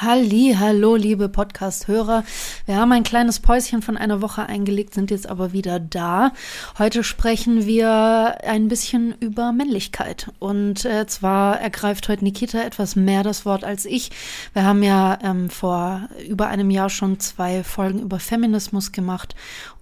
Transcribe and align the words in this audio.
Halli, 0.00 0.54
hallo, 0.56 0.94
liebe 0.94 1.28
Podcast-Hörer. 1.28 2.22
Wir 2.66 2.76
haben 2.76 2.92
ein 2.92 3.02
kleines 3.02 3.40
Päuschen 3.40 3.82
von 3.82 3.96
einer 3.96 4.22
Woche 4.22 4.46
eingelegt, 4.46 4.94
sind 4.94 5.10
jetzt 5.10 5.28
aber 5.28 5.52
wieder 5.52 5.80
da. 5.80 6.30
Heute 6.78 7.02
sprechen 7.02 7.66
wir 7.66 8.38
ein 8.44 8.68
bisschen 8.68 9.16
über 9.18 9.50
Männlichkeit. 9.50 10.30
Und 10.38 10.84
äh, 10.84 11.08
zwar 11.08 11.60
ergreift 11.60 12.08
heute 12.08 12.22
Nikita 12.22 12.60
etwas 12.60 12.94
mehr 12.94 13.24
das 13.24 13.44
Wort 13.44 13.64
als 13.64 13.86
ich. 13.86 14.12
Wir 14.52 14.62
haben 14.62 14.84
ja 14.84 15.18
ähm, 15.20 15.50
vor 15.50 16.08
über 16.28 16.46
einem 16.46 16.70
Jahr 16.70 16.90
schon 16.90 17.18
zwei 17.18 17.64
Folgen 17.64 17.98
über 17.98 18.20
Feminismus 18.20 18.92
gemacht 18.92 19.34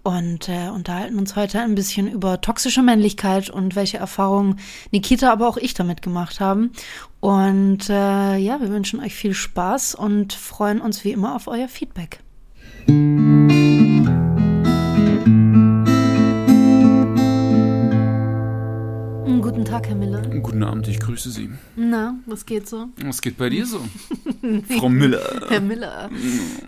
und 0.07 0.48
äh, 0.48 0.68
unterhalten 0.68 1.18
uns 1.18 1.34
heute 1.34 1.61
ein 1.61 1.75
bisschen 1.75 2.09
über 2.09 2.41
toxische 2.41 2.80
Männlichkeit 2.80 3.50
und 3.50 3.75
welche 3.75 3.96
Erfahrungen 3.96 4.61
Nikita, 4.93 5.32
aber 5.32 5.48
auch 5.48 5.56
ich 5.56 5.75
damit 5.75 6.00
gemacht 6.00 6.38
haben. 6.38 6.70
Und 7.18 7.91
äh, 7.91 8.37
ja, 8.37 8.61
wir 8.61 8.70
wünschen 8.70 9.00
euch 9.00 9.16
viel 9.16 9.34
Spaß 9.34 9.96
und 9.96 10.32
freuen 10.32 10.80
uns 10.80 11.02
wie 11.02 11.11
immer 11.11 11.34
auf 11.34 11.48
euer 11.48 11.66
Feedback. 11.66 12.20
Guten 19.56 19.70
Tag, 19.70 19.88
Herr 19.88 19.96
Miller. 19.96 20.20
Guten 20.20 20.62
Abend, 20.62 20.87
ich 20.87 21.01
grüße 21.01 21.30
Sie. 21.30 21.48
Na, 21.77 22.16
was 22.27 22.45
geht 22.45 22.69
so? 22.69 22.88
Was 23.02 23.23
geht 23.23 23.38
bei 23.38 23.48
dir 23.48 23.65
so? 23.65 23.80
Frau 24.79 24.91
Miller. 24.91 25.46
Herr 25.48 25.62
Miller. 25.62 26.10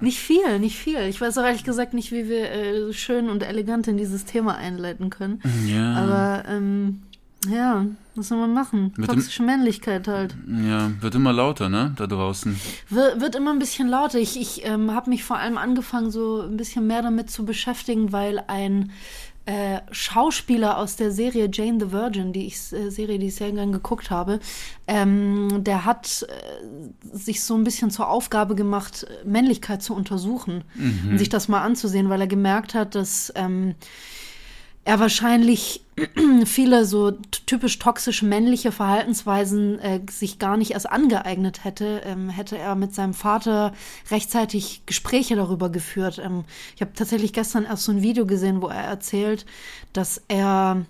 Nicht 0.01 0.19
viel, 0.20 0.59
nicht 0.59 0.78
viel. 0.78 1.01
Ich 1.01 1.20
weiß 1.20 1.37
auch 1.37 1.45
ehrlich 1.45 1.64
gesagt 1.64 1.92
nicht, 1.92 2.12
wie 2.12 2.30
wir 2.30 2.51
äh, 2.51 2.92
schön 2.95 3.28
und 3.28 3.42
elegant 3.42 3.88
in 3.88 3.98
dieses 3.98 4.24
Thema 4.24 4.56
einleiten 4.56 5.11
können. 5.11 5.42
Ja. 5.66 5.97
Aber 5.97 6.48
ähm, 6.48 7.02
ja, 7.47 7.84
was 8.14 8.28
soll 8.28 8.38
man 8.38 8.55
machen? 8.55 8.95
Mit 8.97 9.11
Toxische 9.11 9.42
Männlichkeit 9.42 10.09
halt. 10.09 10.34
Ja, 10.66 10.91
wird 11.00 11.14
immer 11.14 11.34
lauter, 11.34 11.69
ne? 11.69 11.92
Da 11.97 12.06
draußen. 12.06 12.59
Wir, 12.89 13.20
wird 13.20 13.36
immer 13.36 13.52
ein 13.52 13.59
bisschen 13.59 13.89
lauter. 13.89 14.19
Ich, 14.19 14.41
ich 14.41 14.64
ähm, 14.64 14.92
habe 14.92 15.11
mich 15.11 15.25
vor 15.25 15.36
allem 15.36 15.59
angefangen, 15.59 16.11
so 16.11 16.41
ein 16.41 16.56
bisschen 16.56 16.86
mehr 16.86 17.03
damit 17.03 17.31
zu 17.31 17.44
beschäftigen, 17.44 18.12
weil 18.12 18.42
ein 18.48 18.91
äh, 19.48 19.80
Schauspieler 19.92 20.77
aus 20.77 20.96
der 20.96 21.10
Serie 21.10 21.48
Jane 21.50 21.78
the 21.80 21.91
Virgin, 21.91 22.34
die 22.34 22.46
ich 22.46 22.70
äh, 22.74 22.91
Serie, 22.91 23.18
die 23.18 23.28
ich 23.28 23.36
sehr 23.36 23.50
gern 23.50 23.72
geguckt 23.72 24.10
habe, 24.10 24.41
ähm, 24.86 25.64
der 25.64 25.86
hat 25.86 26.27
äh, 26.28 27.16
sich 27.16 27.42
so 27.42 27.54
ein 27.54 27.64
bisschen 27.64 27.91
zur 27.91 28.10
Aufgabe 28.10 28.54
gemacht, 28.54 29.06
Männlichkeit 29.24 29.82
zu 29.82 29.94
untersuchen 29.94 30.64
Mhm. 30.74 31.12
und 31.12 31.19
sich 31.19 31.30
das 31.30 31.48
mal 31.48 31.62
anzusehen, 31.62 32.10
weil 32.10 32.20
er 32.20 32.26
gemerkt 32.26 32.74
hat, 32.74 32.94
dass 32.94 33.32
ähm, 33.36 33.74
er 34.89 35.00
wahrscheinlich 35.00 35.83
viele 36.47 36.86
so 36.86 37.11
typisch 37.11 37.78
toxisch 37.78 38.22
männliche 38.22 38.72
Verhaltensweisen 38.72 39.78
äh, 39.81 40.00
sich 40.11 40.39
gar 40.39 40.56
nicht 40.56 40.70
erst 40.70 40.91
angeeignet 40.91 41.62
hätte, 41.62 42.00
ähm, 42.06 42.31
hätte 42.31 42.56
er 42.56 42.75
mit 42.75 42.94
seinem 42.94 43.12
Vater 43.12 43.75
rechtzeitig 44.11 44.86
Gespräche 44.86 45.36
darüber 45.36 45.69
geführt. 45.69 46.19
Ähm, 46.25 46.44
ich 46.75 46.81
habe 46.81 46.94
tatsächlich 46.94 47.34
gestern 47.34 47.66
erst 47.66 47.84
so 47.84 47.92
ein 47.92 48.00
Video 48.00 48.25
gesehen, 48.25 48.62
wo 48.62 48.69
er 48.69 48.83
erzählt, 48.83 49.44
dass 49.92 50.22
er 50.28 50.86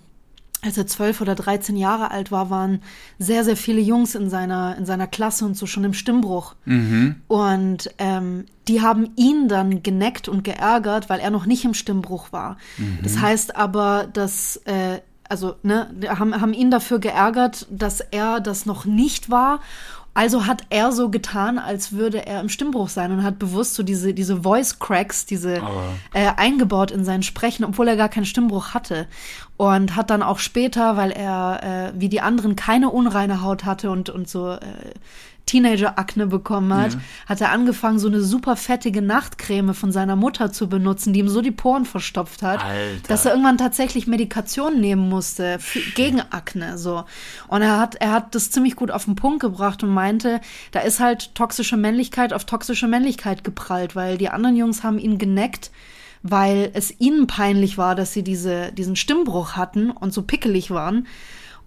als 0.61 0.77
er 0.77 0.87
zwölf 0.87 1.21
oder 1.21 1.35
dreizehn 1.35 1.77
Jahre 1.77 2.11
alt 2.11 2.31
war, 2.31 2.49
waren 2.49 2.81
sehr, 3.17 3.45
sehr 3.45 3.55
viele 3.55 3.79
Jungs 3.79 4.13
in 4.13 4.29
seiner, 4.29 4.75
in 4.77 4.85
seiner 4.85 5.07
Klasse 5.07 5.45
und 5.45 5.55
so 5.55 5.65
schon 5.65 5.85
im 5.85 5.93
Stimmbruch. 5.93 6.55
Und 7.27 7.89
ähm, 7.97 8.45
die 8.67 8.81
haben 8.81 9.11
ihn 9.15 9.47
dann 9.47 9.83
geneckt 9.83 10.27
und 10.27 10.43
geärgert, 10.43 11.09
weil 11.09 11.21
er 11.21 11.31
noch 11.31 11.45
nicht 11.45 11.63
im 11.63 11.73
Stimmbruch 11.73 12.33
war. 12.33 12.57
Das 13.03 13.21
heißt 13.21 13.55
aber, 13.55 14.07
dass, 14.11 14.57
äh, 14.65 14.99
also, 15.29 15.55
ne, 15.63 15.89
haben, 16.07 16.41
haben 16.41 16.53
ihn 16.53 16.71
dafür 16.71 16.99
geärgert, 16.99 17.65
dass 17.69 18.01
er 18.01 18.41
das 18.41 18.65
noch 18.65 18.83
nicht 18.85 19.29
war. 19.29 19.61
Also 20.13 20.45
hat 20.47 20.63
er 20.69 20.91
so 20.91 21.09
getan, 21.09 21.59
als 21.59 21.93
würde 21.93 22.25
er 22.25 22.41
im 22.41 22.49
Stimmbruch 22.49 22.89
sein 22.89 23.11
und 23.11 23.23
hat 23.23 23.39
bewusst 23.39 23.75
so 23.75 23.83
diese, 23.83 24.13
diese 24.13 24.41
Voice 24.43 24.79
Cracks, 24.79 25.25
diese 25.25 25.61
äh, 26.13 26.31
eingebaut 26.35 26.91
in 26.91 27.05
sein 27.05 27.23
Sprechen, 27.23 27.63
obwohl 27.63 27.87
er 27.87 27.95
gar 27.95 28.09
keinen 28.09 28.25
Stimmbruch 28.25 28.73
hatte. 28.73 29.07
Und 29.55 29.95
hat 29.95 30.09
dann 30.09 30.23
auch 30.23 30.39
später, 30.39 30.97
weil 30.97 31.11
er 31.11 31.91
äh, 31.93 31.99
wie 31.99 32.09
die 32.09 32.21
anderen 32.21 32.55
keine 32.55 32.89
unreine 32.89 33.41
Haut 33.41 33.65
hatte 33.65 33.91
und, 33.91 34.09
und 34.09 34.29
so 34.29 34.51
äh, 34.51 34.59
Teenager-Akne 35.49 36.27
bekommen 36.27 36.73
hat, 36.73 36.93
Ja. 36.93 36.99
hat 37.27 37.41
er 37.41 37.51
angefangen, 37.51 37.99
so 37.99 38.07
eine 38.07 38.21
super 38.21 38.55
fettige 38.55 39.01
Nachtcreme 39.01 39.73
von 39.73 39.91
seiner 39.91 40.15
Mutter 40.15 40.51
zu 40.51 40.69
benutzen, 40.69 41.13
die 41.13 41.19
ihm 41.19 41.29
so 41.29 41.41
die 41.41 41.51
Poren 41.51 41.85
verstopft 41.85 42.41
hat, 42.43 42.63
Alter. 42.63 43.07
dass 43.07 43.25
er 43.25 43.31
irgendwann 43.31 43.57
tatsächlich 43.57 44.07
Medikation 44.07 44.79
nehmen 44.79 45.09
musste 45.09 45.59
für, 45.59 45.79
gegen 45.95 46.21
Akne. 46.21 46.77
So. 46.77 47.03
Und 47.47 47.61
er 47.61 47.79
hat, 47.79 47.95
er 47.95 48.11
hat 48.11 48.35
das 48.35 48.51
ziemlich 48.51 48.75
gut 48.75 48.91
auf 48.91 49.05
den 49.05 49.15
Punkt 49.15 49.39
gebracht 49.41 49.83
und 49.83 49.89
meinte, 49.89 50.39
da 50.71 50.79
ist 50.81 50.99
halt 50.99 51.33
toxische 51.35 51.77
Männlichkeit 51.77 52.33
auf 52.33 52.45
toxische 52.45 52.87
Männlichkeit 52.87 53.43
geprallt, 53.43 53.95
weil 53.95 54.17
die 54.17 54.29
anderen 54.29 54.55
Jungs 54.55 54.83
haben 54.83 54.99
ihn 54.99 55.17
geneckt, 55.17 55.71
weil 56.21 56.69
es 56.73 56.93
ihnen 56.99 57.27
peinlich 57.27 57.77
war, 57.77 57.95
dass 57.95 58.13
sie 58.13 58.23
diese, 58.23 58.71
diesen 58.73 58.95
Stimmbruch 58.95 59.53
hatten 59.53 59.89
und 59.89 60.13
so 60.13 60.21
pickelig 60.23 60.69
waren. 60.71 61.07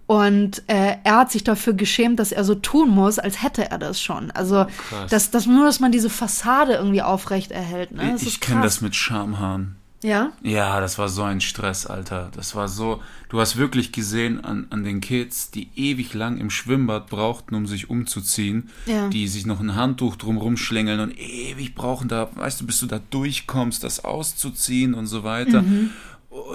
Und 0.05 0.63
äh, 0.67 0.97
er 1.03 1.15
hat 1.17 1.31
sich 1.31 1.43
dafür 1.43 1.73
geschämt, 1.73 2.19
dass 2.19 2.31
er 2.31 2.43
so 2.43 2.55
tun 2.55 2.89
muss, 2.89 3.19
als 3.19 3.41
hätte 3.41 3.71
er 3.71 3.77
das 3.77 4.01
schon. 4.01 4.31
Also, 4.31 4.65
krass. 4.89 5.09
dass, 5.09 5.31
dass 5.31 5.45
nur, 5.45 5.65
dass 5.65 5.79
man 5.79 5.91
diese 5.91 6.09
Fassade 6.09 6.73
irgendwie 6.73 7.01
aufrecht 7.01 7.51
erhält. 7.51 7.91
Ne? 7.91 8.17
Ich 8.21 8.39
kenne 8.41 8.61
das 8.61 8.81
mit 8.81 8.95
Schamhaaren. 8.95 9.77
Ja? 10.03 10.33
Ja, 10.41 10.81
das 10.81 10.97
war 10.99 11.07
so 11.07 11.23
ein 11.23 11.39
Stress, 11.39 11.85
Alter. 11.85 12.29
Das 12.35 12.55
war 12.55 12.67
so. 12.67 13.01
Du 13.29 13.39
hast 13.39 13.55
wirklich 13.55 13.93
gesehen 13.93 14.43
an, 14.43 14.67
an 14.69 14.83
den 14.83 14.99
Kids, 14.99 15.49
die 15.49 15.69
ewig 15.77 16.13
lang 16.13 16.37
im 16.37 16.49
Schwimmbad 16.49 17.07
brauchten, 17.07 17.55
um 17.55 17.65
sich 17.65 17.89
umzuziehen, 17.89 18.69
Ja. 18.85 19.07
die 19.07 19.29
sich 19.29 19.45
noch 19.45 19.61
ein 19.61 19.75
Handtuch 19.75 20.17
drum 20.17 20.35
rumschlängeln 20.37 20.99
und 20.99 21.17
ewig 21.17 21.73
brauchen 21.73 22.09
da, 22.09 22.29
weißt 22.35 22.59
du, 22.59 22.65
bis 22.65 22.79
du 22.81 22.85
da 22.87 22.99
durchkommst, 23.09 23.81
das 23.85 24.03
auszuziehen 24.03 24.93
und 24.93 25.07
so 25.07 25.23
weiter. 25.23 25.61
Mhm. 25.61 25.91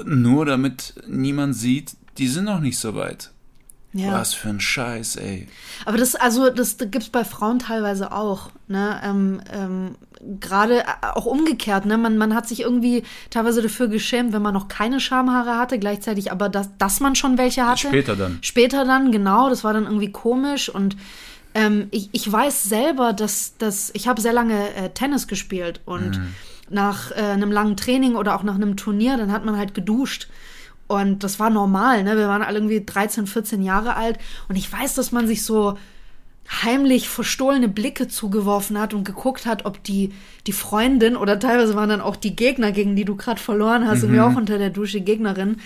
Nur 0.05 0.45
damit 0.45 0.95
niemand 1.09 1.57
sieht, 1.57 1.97
die 2.19 2.29
sind 2.29 2.45
noch 2.45 2.61
nicht 2.61 2.79
so 2.79 2.95
weit. 2.95 3.31
Ja. 3.95 4.13
Was 4.13 4.35
für 4.35 4.51
ein 4.51 4.61
Scheiß, 4.61 5.17
ey. 5.17 5.49
Aber 5.87 5.97
das, 5.97 6.15
also, 6.15 6.51
das, 6.51 6.77
das 6.77 6.91
gibt's 6.91 7.09
bei 7.09 7.25
Frauen 7.25 7.59
teilweise 7.59 8.13
auch, 8.13 8.51
ne? 8.69 9.01
Ähm, 9.03 9.41
ähm, 9.51 9.95
Gerade 10.41 10.81
äh, 10.81 10.85
auch 11.15 11.25
umgekehrt, 11.25 11.87
ne? 11.87 11.97
Man, 11.97 12.19
man 12.19 12.35
hat 12.35 12.47
sich 12.47 12.61
irgendwie 12.61 13.03
teilweise 13.31 13.63
dafür 13.63 13.89
geschämt, 13.89 14.35
wenn 14.35 14.43
man 14.43 14.53
noch 14.53 14.69
keine 14.69 15.01
Schamhaare 15.01 15.57
hatte, 15.57 15.79
gleichzeitig 15.79 16.31
aber, 16.33 16.51
dass, 16.51 16.77
dass 16.77 17.01
man 17.01 17.15
schon 17.15 17.39
welche 17.39 17.67
hatte. 17.67 17.89
Später 17.89 18.15
dann. 18.15 18.39
Später 18.43 18.85
dann, 18.85 19.11
genau, 19.11 19.49
das 19.49 19.65
war 19.65 19.73
dann 19.73 19.85
irgendwie 19.85 20.13
komisch 20.13 20.69
und 20.69 20.97
ähm, 21.55 21.89
ich, 21.91 22.11
ich 22.13 22.31
weiß 22.31 22.65
selber, 22.65 23.15
dass, 23.15 23.57
dass 23.57 23.91
ich 23.95 24.07
habe 24.07 24.21
sehr 24.21 24.35
lange 24.35 24.75
äh, 24.75 24.91
Tennis 24.91 25.29
gespielt 25.29 25.81
und 25.87 26.21
nach 26.71 27.11
äh, 27.13 27.15
einem 27.15 27.51
langen 27.51 27.77
Training 27.77 28.15
oder 28.15 28.37
auch 28.37 28.43
nach 28.43 28.57
einem 28.57 28.77
Turnier, 28.77 29.17
dann 29.17 29.33
hat 29.33 29.45
man 29.45 29.57
halt 29.57 29.75
geduscht. 29.75 30.29
Und 30.89 31.23
das 31.23 31.39
war 31.39 31.51
normal, 31.51 32.03
ne? 32.03 32.17
Wir 32.17 32.29
waren 32.29 32.43
alle 32.43 32.59
irgendwie 32.59 32.85
13, 32.85 33.27
14 33.27 33.63
Jahre 33.63 33.95
alt. 33.95 34.19
Und 34.49 34.57
ich 34.57 34.73
weiß, 34.73 34.95
dass 34.95 35.13
man 35.13 35.27
sich 35.27 35.45
so 35.45 35.77
heimlich 36.63 37.09
verstohlene 37.11 37.69
Blicke 37.69 38.09
zugeworfen 38.09 38.79
hat 38.81 38.95
und 38.95 39.05
geguckt 39.05 39.45
hat, 39.45 39.67
ob 39.67 39.85
die, 39.85 40.15
die 40.47 40.53
Freundin 40.53 41.15
oder 41.17 41.39
teilweise 41.39 41.75
waren 41.75 41.91
dann 41.91 42.01
auch 42.01 42.17
die 42.17 42.35
Gegner, 42.35 42.73
gegen 42.73 42.97
die 42.97 43.05
du 43.05 43.17
gerade 43.17 43.41
verloren 43.41 43.87
hast, 43.87 44.03
und 44.03 44.13
wir 44.13 44.27
auch 44.27 44.35
unter 44.35 44.57
der 44.57 44.71
Dusche 44.71 45.03
Gegnerin. 45.03 45.59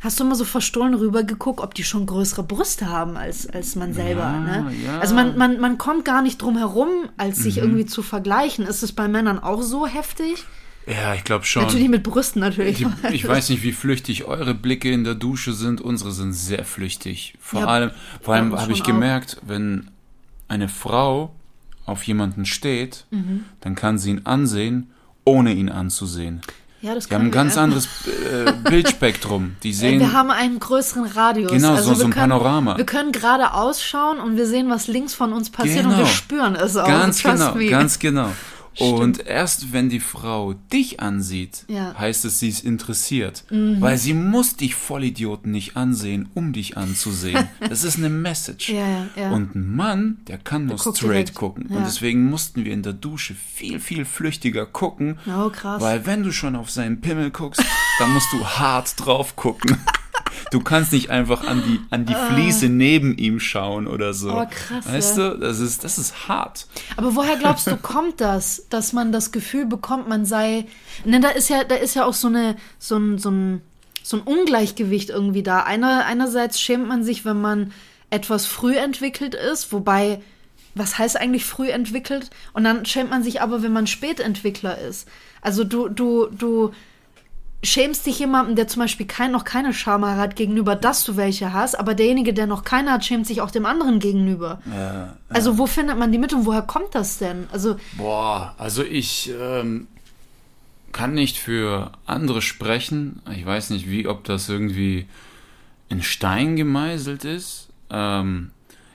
Hast 0.00 0.18
du 0.18 0.24
immer 0.24 0.34
so 0.34 0.46
verstohlen 0.46 0.94
rübergeguckt, 0.94 1.60
ob 1.60 1.74
die 1.74 1.84
schon 1.84 2.06
größere 2.06 2.42
Brüste 2.42 2.88
haben 2.88 3.18
als, 3.18 3.46
als 3.50 3.76
man 3.76 3.92
selber, 3.92 4.22
Ja, 4.22 4.40
ne? 4.40 4.72
ja. 4.82 4.98
Also 4.98 5.14
man, 5.14 5.36
man, 5.36 5.60
man 5.60 5.76
kommt 5.76 6.06
gar 6.06 6.22
nicht 6.22 6.40
drum 6.40 6.56
herum, 6.56 6.88
als 7.18 7.36
sich 7.36 7.58
irgendwie 7.58 7.84
zu 7.84 8.02
vergleichen. 8.02 8.66
Ist 8.66 8.82
es 8.82 8.92
bei 8.92 9.08
Männern 9.08 9.38
auch 9.38 9.60
so 9.60 9.86
heftig? 9.86 10.46
Ja, 10.86 11.14
ich 11.14 11.24
glaube 11.24 11.44
schon. 11.44 11.62
Natürlich 11.64 11.88
mit 11.88 12.02
Brüsten 12.02 12.40
natürlich. 12.40 12.78
Die, 12.78 12.86
ich 13.12 13.26
weiß 13.28 13.50
nicht, 13.50 13.62
wie 13.62 13.72
flüchtig 13.72 14.24
eure 14.24 14.54
Blicke 14.54 14.90
in 14.90 15.04
der 15.04 15.14
Dusche 15.14 15.52
sind. 15.52 15.80
Unsere 15.80 16.10
sind 16.12 16.32
sehr 16.32 16.64
flüchtig. 16.64 17.34
Vor 17.40 17.60
Ja, 17.60 17.66
allem, 17.66 17.90
vor 18.20 18.34
allem 18.34 18.58
habe 18.58 18.72
ich 18.72 18.78
schon 18.78 18.86
auch. 18.86 18.90
gemerkt, 18.90 19.36
wenn 19.46 19.90
eine 20.48 20.68
Frau 20.68 21.32
auf 21.86 22.02
jemanden 22.04 22.44
steht, 22.46 23.04
Mhm. 23.10 23.44
dann 23.60 23.74
kann 23.74 23.98
sie 23.98 24.10
ihn 24.10 24.22
ansehen, 24.24 24.90
ohne 25.24 25.52
ihn 25.52 25.68
anzusehen. 25.68 26.40
Ja, 26.82 26.94
das 26.94 27.08
Die 27.08 27.14
haben 27.14 27.26
ein 27.26 27.30
ganz 27.30 27.56
wir. 27.56 27.62
anderes 27.62 27.86
äh, 28.06 28.52
Bildspektrum. 28.70 29.56
Die 29.62 29.74
sehen. 29.74 30.00
Wir 30.00 30.12
haben 30.14 30.30
einen 30.30 30.58
größeren 30.58 31.04
Radius. 31.04 31.52
Genau, 31.52 31.74
also 31.74 31.90
so- 31.90 31.94
so 32.00 32.04
ein 32.06 32.10
können, 32.10 32.30
Panorama. 32.30 32.78
Wir 32.78 32.86
können 32.86 33.12
gerade 33.12 33.52
ausschauen 33.52 34.18
und 34.18 34.36
wir 34.38 34.46
sehen, 34.46 34.70
was 34.70 34.86
links 34.88 35.12
von 35.12 35.34
uns 35.34 35.50
passiert 35.50 35.84
und 35.84 35.90
Genau. 35.90 35.98
wir 36.04 36.06
spüren 36.06 36.54
es 36.56 36.76
auch. 36.76 36.86
Ganz 36.86 37.22
genau, 37.22 37.54
me. 37.54 37.66
ganz 37.68 37.98
genau. 37.98 38.30
Stimmt. 38.74 39.00
Und 39.00 39.26
erst 39.26 39.72
wenn 39.72 39.88
die 39.88 40.00
Frau 40.00 40.54
dich 40.72 41.00
ansieht, 41.00 41.64
Ja. 41.68 41.94
heißt 41.98 42.24
es, 42.24 42.38
sie 42.38 42.48
ist 42.48 42.64
interessiert. 42.64 43.44
Mhm. 43.50 43.80
Weil 43.80 43.98
sie 43.98 44.14
muss 44.14 44.56
dich 44.56 44.74
Vollidioten 44.74 45.50
nicht 45.50 45.76
ansehen, 45.76 46.28
um 46.34 46.52
dich 46.52 46.76
anzusehen. 46.76 47.48
Das 47.68 47.84
ist 47.84 47.98
eine 47.98 48.08
Message. 48.08 48.68
Ja, 48.70 49.06
ja. 49.16 49.30
Und 49.32 49.54
ein 49.54 49.74
Mann, 49.76 50.18
der 50.28 50.38
kann 50.38 50.66
nur 50.66 50.76
guckt 50.76 50.98
straight 50.98 51.34
gucken. 51.34 51.66
Und 51.66 51.84
deswegen 51.84 52.28
mussten 52.30 52.64
wir 52.64 52.72
in 52.72 52.82
der 52.82 52.92
Dusche 52.92 53.34
viel, 53.34 53.80
viel 53.80 54.04
flüchtiger 54.04 54.66
gucken. 54.66 55.18
Oh, 55.26 55.50
krass. 55.50 55.80
Weil 55.82 56.06
wenn 56.06 56.22
du 56.22 56.32
schon 56.32 56.56
auf 56.56 56.70
seinen 56.70 57.00
Pimmel 57.00 57.30
guckst, 57.30 57.62
dann 57.98 58.12
musst 58.12 58.32
du 58.32 58.44
hart 58.44 58.94
drauf 58.96 59.36
gucken. 59.36 59.76
Du 60.50 60.60
kannst 60.60 60.92
nicht 60.92 61.10
einfach 61.10 61.46
an 61.46 61.62
die, 61.66 61.80
an 61.90 62.06
die 62.06 62.14
Fliese 62.14 62.68
neben 62.68 63.16
ihm 63.16 63.40
schauen 63.40 63.86
oder 63.86 64.14
so. 64.14 64.32
Oh, 64.32 64.46
krass, 64.50 64.86
Weißt 64.86 65.18
du, 65.18 65.38
das 65.38 65.60
ist, 65.60 65.84
das 65.84 65.98
ist 65.98 66.28
hart. 66.28 66.66
Aber 66.96 67.14
woher 67.14 67.36
glaubst 67.36 67.66
du, 67.66 67.76
kommt 67.76 68.20
das, 68.20 68.66
dass 68.70 68.92
man 68.92 69.12
das 69.12 69.32
Gefühl 69.32 69.66
bekommt, 69.66 70.08
man 70.08 70.24
sei. 70.24 70.66
Ne, 71.04 71.20
da 71.20 71.28
ist 71.28 71.48
ja, 71.48 71.64
da 71.64 71.76
ist 71.76 71.94
ja 71.94 72.04
auch 72.04 72.14
so 72.14 72.28
eine, 72.28 72.56
so 72.78 72.96
ein, 72.96 73.18
so 73.18 73.30
ein, 73.30 73.62
so 74.02 74.16
ein 74.16 74.22
Ungleichgewicht 74.22 75.10
irgendwie 75.10 75.42
da. 75.42 75.62
Einer, 75.62 76.06
einerseits 76.06 76.60
schämt 76.60 76.88
man 76.88 77.04
sich, 77.04 77.24
wenn 77.24 77.40
man 77.40 77.72
etwas 78.10 78.46
früh 78.46 78.76
entwickelt 78.76 79.34
ist, 79.34 79.72
wobei, 79.72 80.20
was 80.74 80.98
heißt 80.98 81.16
eigentlich 81.16 81.44
früh 81.44 81.70
entwickelt? 81.70 82.30
Und 82.52 82.64
dann 82.64 82.84
schämt 82.84 83.10
man 83.10 83.22
sich 83.22 83.40
aber, 83.40 83.62
wenn 83.62 83.72
man 83.72 83.86
Spätentwickler 83.86 84.78
ist. 84.78 85.08
Also 85.40 85.64
du, 85.64 85.88
du, 85.88 86.26
du 86.26 86.72
schämst 87.62 88.06
dich 88.06 88.18
jemandem, 88.18 88.56
der 88.56 88.68
zum 88.68 88.80
Beispiel 88.80 89.06
kein, 89.06 89.32
noch 89.32 89.44
keine 89.44 89.74
Schamhaare 89.74 90.18
hat, 90.18 90.36
gegenüber, 90.36 90.76
dass 90.76 91.04
du 91.04 91.16
welche 91.16 91.52
hast, 91.52 91.74
aber 91.74 91.94
derjenige, 91.94 92.32
der 92.32 92.46
noch 92.46 92.64
keine 92.64 92.92
hat, 92.92 93.04
schämt 93.04 93.26
sich 93.26 93.42
auch 93.42 93.50
dem 93.50 93.66
anderen 93.66 93.98
gegenüber. 93.98 94.62
Ja, 94.74 95.16
Also 95.28 95.58
wo 95.58 95.66
findet 95.66 95.98
man 95.98 96.10
die 96.10 96.18
Mitte 96.18 96.36
und 96.36 96.46
woher 96.46 96.62
kommt 96.62 96.94
das 96.94 97.18
denn? 97.18 97.46
Also 97.52 97.76
Boah, 97.98 98.54
also 98.56 98.82
ich 98.82 99.30
ähm, 99.38 99.88
kann 100.92 101.12
nicht 101.12 101.36
für 101.36 101.92
andere 102.06 102.40
sprechen. 102.40 103.20
Ich 103.34 103.44
weiß 103.44 103.70
nicht, 103.70 103.90
wie, 103.90 104.08
ob 104.08 104.24
das 104.24 104.48
irgendwie 104.48 105.06
in 105.90 106.02
Stein 106.02 106.56
gemeißelt 106.56 107.24
ist. 107.24 107.68
Ähm, 107.90 108.52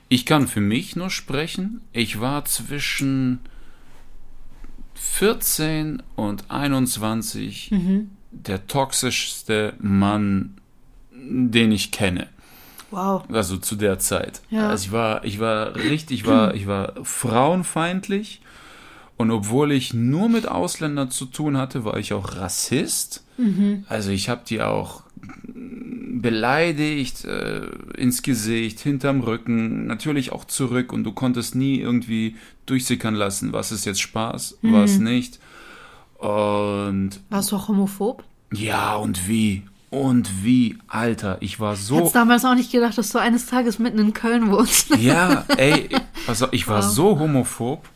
ich 0.08 0.26
kann 0.26 0.48
für 0.48 0.60
mich 0.60 0.96
nur 0.96 1.10
sprechen. 1.10 1.82
Ich 1.92 2.20
war 2.20 2.44
zwischen 2.44 3.40
14 4.94 6.02
und 6.16 6.50
21 6.50 7.70
der 8.44 8.66
toxischste 8.66 9.74
Mann, 9.78 10.56
den 11.12 11.72
ich 11.72 11.90
kenne. 11.90 12.28
wow. 12.90 13.24
Also 13.30 13.56
zu 13.56 13.76
der 13.76 13.98
Zeit. 13.98 14.42
Ja. 14.50 14.68
Also 14.68 14.86
ich 14.86 14.92
war, 14.92 15.24
ich 15.24 15.40
war 15.40 15.74
richtig, 15.76 16.20
ich 16.20 16.26
war, 16.26 16.54
ich 16.54 16.66
war 16.66 16.94
frauenfeindlich. 17.02 18.40
Und 19.16 19.30
obwohl 19.30 19.72
ich 19.72 19.94
nur 19.94 20.28
mit 20.28 20.46
Ausländern 20.46 21.10
zu 21.10 21.24
tun 21.24 21.56
hatte, 21.56 21.84
war 21.84 21.96
ich 21.96 22.12
auch 22.12 22.36
Rassist. 22.36 23.24
Also 23.88 24.10
ich 24.10 24.28
habe 24.28 24.42
die 24.46 24.60
auch 24.60 25.04
beleidigt, 26.20 27.24
äh, 27.24 27.66
ins 27.96 28.22
Gesicht, 28.22 28.80
hinterm 28.80 29.20
Rücken, 29.20 29.86
natürlich 29.86 30.32
auch 30.32 30.44
zurück. 30.44 30.92
Und 30.92 31.04
du 31.04 31.12
konntest 31.12 31.54
nie 31.54 31.80
irgendwie 31.80 32.36
durchsickern 32.66 33.14
lassen, 33.14 33.52
was 33.52 33.72
ist 33.72 33.86
jetzt 33.86 34.00
Spaß, 34.00 34.58
was 34.62 34.98
nicht. 34.98 35.38
Und 36.18 37.10
Warst 37.30 37.52
du 37.52 37.56
auch 37.56 37.68
homophob? 37.68 38.24
ja, 38.52 38.94
und 38.96 39.28
wie? 39.28 39.62
Und 39.90 40.44
wie, 40.44 40.76
Alter, 40.88 41.38
ich 41.40 41.60
war 41.60 41.76
so. 41.76 41.96
Hättest 41.98 42.14
damals 42.16 42.44
auch 42.44 42.54
nicht 42.54 42.72
gedacht, 42.72 42.98
dass 42.98 43.10
du 43.10 43.18
eines 43.18 43.46
Tages 43.46 43.78
mitten 43.78 43.98
in 43.98 44.12
Köln 44.12 44.50
wohnst. 44.50 44.94
Ja, 44.98 45.44
ey, 45.56 45.88
also 46.26 46.48
ich 46.50 46.66
war 46.68 46.82
Wow. 46.82 46.90
so 46.90 47.18
homophob. 47.18 47.88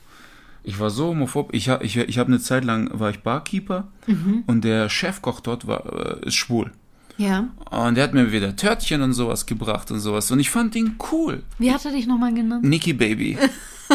Ich 0.62 0.78
war 0.78 0.90
so 0.90 1.08
homophob. 1.08 1.52
Ich 1.52 1.68
habe 1.68 1.84
ich, 1.84 1.96
ich 1.96 2.18
hab 2.18 2.28
eine 2.28 2.38
Zeit 2.38 2.64
lang 2.64 2.90
war 2.92 3.10
ich 3.10 3.20
Barkeeper 3.20 3.88
Mhm. 4.06 4.44
und 4.46 4.62
der 4.64 4.88
Chefkoch 4.88 5.40
dort 5.40 5.66
war 5.66 6.20
äh, 6.22 6.26
ist 6.26 6.34
schwul. 6.34 6.70
ja. 7.16 7.48
Und 7.70 7.96
der 7.96 8.04
hat 8.04 8.14
mir 8.14 8.30
wieder 8.32 8.54
Törtchen 8.56 9.02
und 9.02 9.12
sowas 9.12 9.46
gebracht 9.46 9.90
und 9.90 10.00
sowas. 10.00 10.30
Und 10.30 10.38
ich 10.40 10.50
fand 10.50 10.74
ihn 10.76 10.96
cool. 11.12 11.42
Wie 11.58 11.72
hat 11.72 11.84
er 11.84 11.92
dich 11.92 12.06
nochmal 12.06 12.32
genannt? 12.34 12.64
Nicky 12.64 12.92
Baby. 12.92 13.36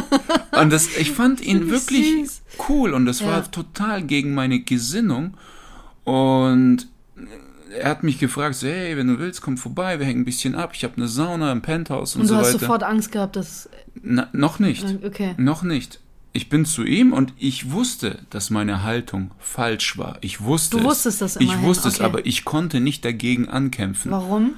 und 0.61 0.71
das, 0.71 0.87
ich 0.97 1.11
fand 1.11 1.41
ihn 1.41 1.69
wirklich 1.69 2.05
süß. 2.29 2.41
cool 2.69 2.93
und 2.93 3.05
das 3.05 3.19
Ja. 3.21 3.27
war 3.27 3.51
total 3.51 4.03
gegen 4.03 4.33
meine 4.33 4.59
Gesinnung. 4.59 5.35
Und 6.03 6.87
er 7.77 7.89
hat 7.89 8.03
mich 8.03 8.19
gefragt, 8.19 8.55
so, 8.55 8.67
hey, 8.67 8.95
wenn 8.97 9.07
du 9.07 9.19
willst, 9.19 9.41
komm 9.41 9.57
vorbei, 9.57 9.99
wir 9.99 10.05
hängen 10.05 10.21
ein 10.21 10.25
bisschen 10.25 10.55
ab. 10.55 10.71
Ich 10.73 10.83
habe 10.83 10.95
eine 10.97 11.07
Sauna 11.07 11.51
im 11.51 11.61
Penthouse 11.61 12.15
und, 12.15 12.21
Und 12.21 12.27
du 12.29 12.33
so 12.33 12.39
hast 12.39 12.47
weiter. 12.49 12.59
sofort 12.59 12.83
Angst 12.83 13.11
gehabt, 13.11 13.35
dass. 13.35 13.69
Na, 14.01 14.27
noch 14.33 14.59
nicht. 14.59 14.85
Okay. 15.03 15.33
Noch 15.37 15.63
nicht. 15.63 15.99
Ich 16.33 16.49
bin 16.49 16.65
zu 16.65 16.83
ihm 16.83 17.13
und 17.13 17.33
ich 17.37 17.71
wusste, 17.71 18.19
dass 18.29 18.49
meine 18.49 18.83
Haltung 18.83 19.31
falsch 19.39 19.97
war. 19.97 20.17
Ich 20.19 20.41
wusste 20.41 20.71
Du 20.77 20.83
es. 20.83 20.83
wusstest 20.89 21.21
das 21.21 21.35
Ich 21.37 21.43
immerhin, 21.43 21.63
wusste 21.63 21.87
es, 21.87 21.95
okay. 21.95 22.03
aber 22.03 22.25
ich 22.25 22.43
konnte 22.43 22.81
nicht 22.81 23.05
dagegen 23.05 23.47
ankämpfen. 23.47 24.11
Warum? 24.11 24.55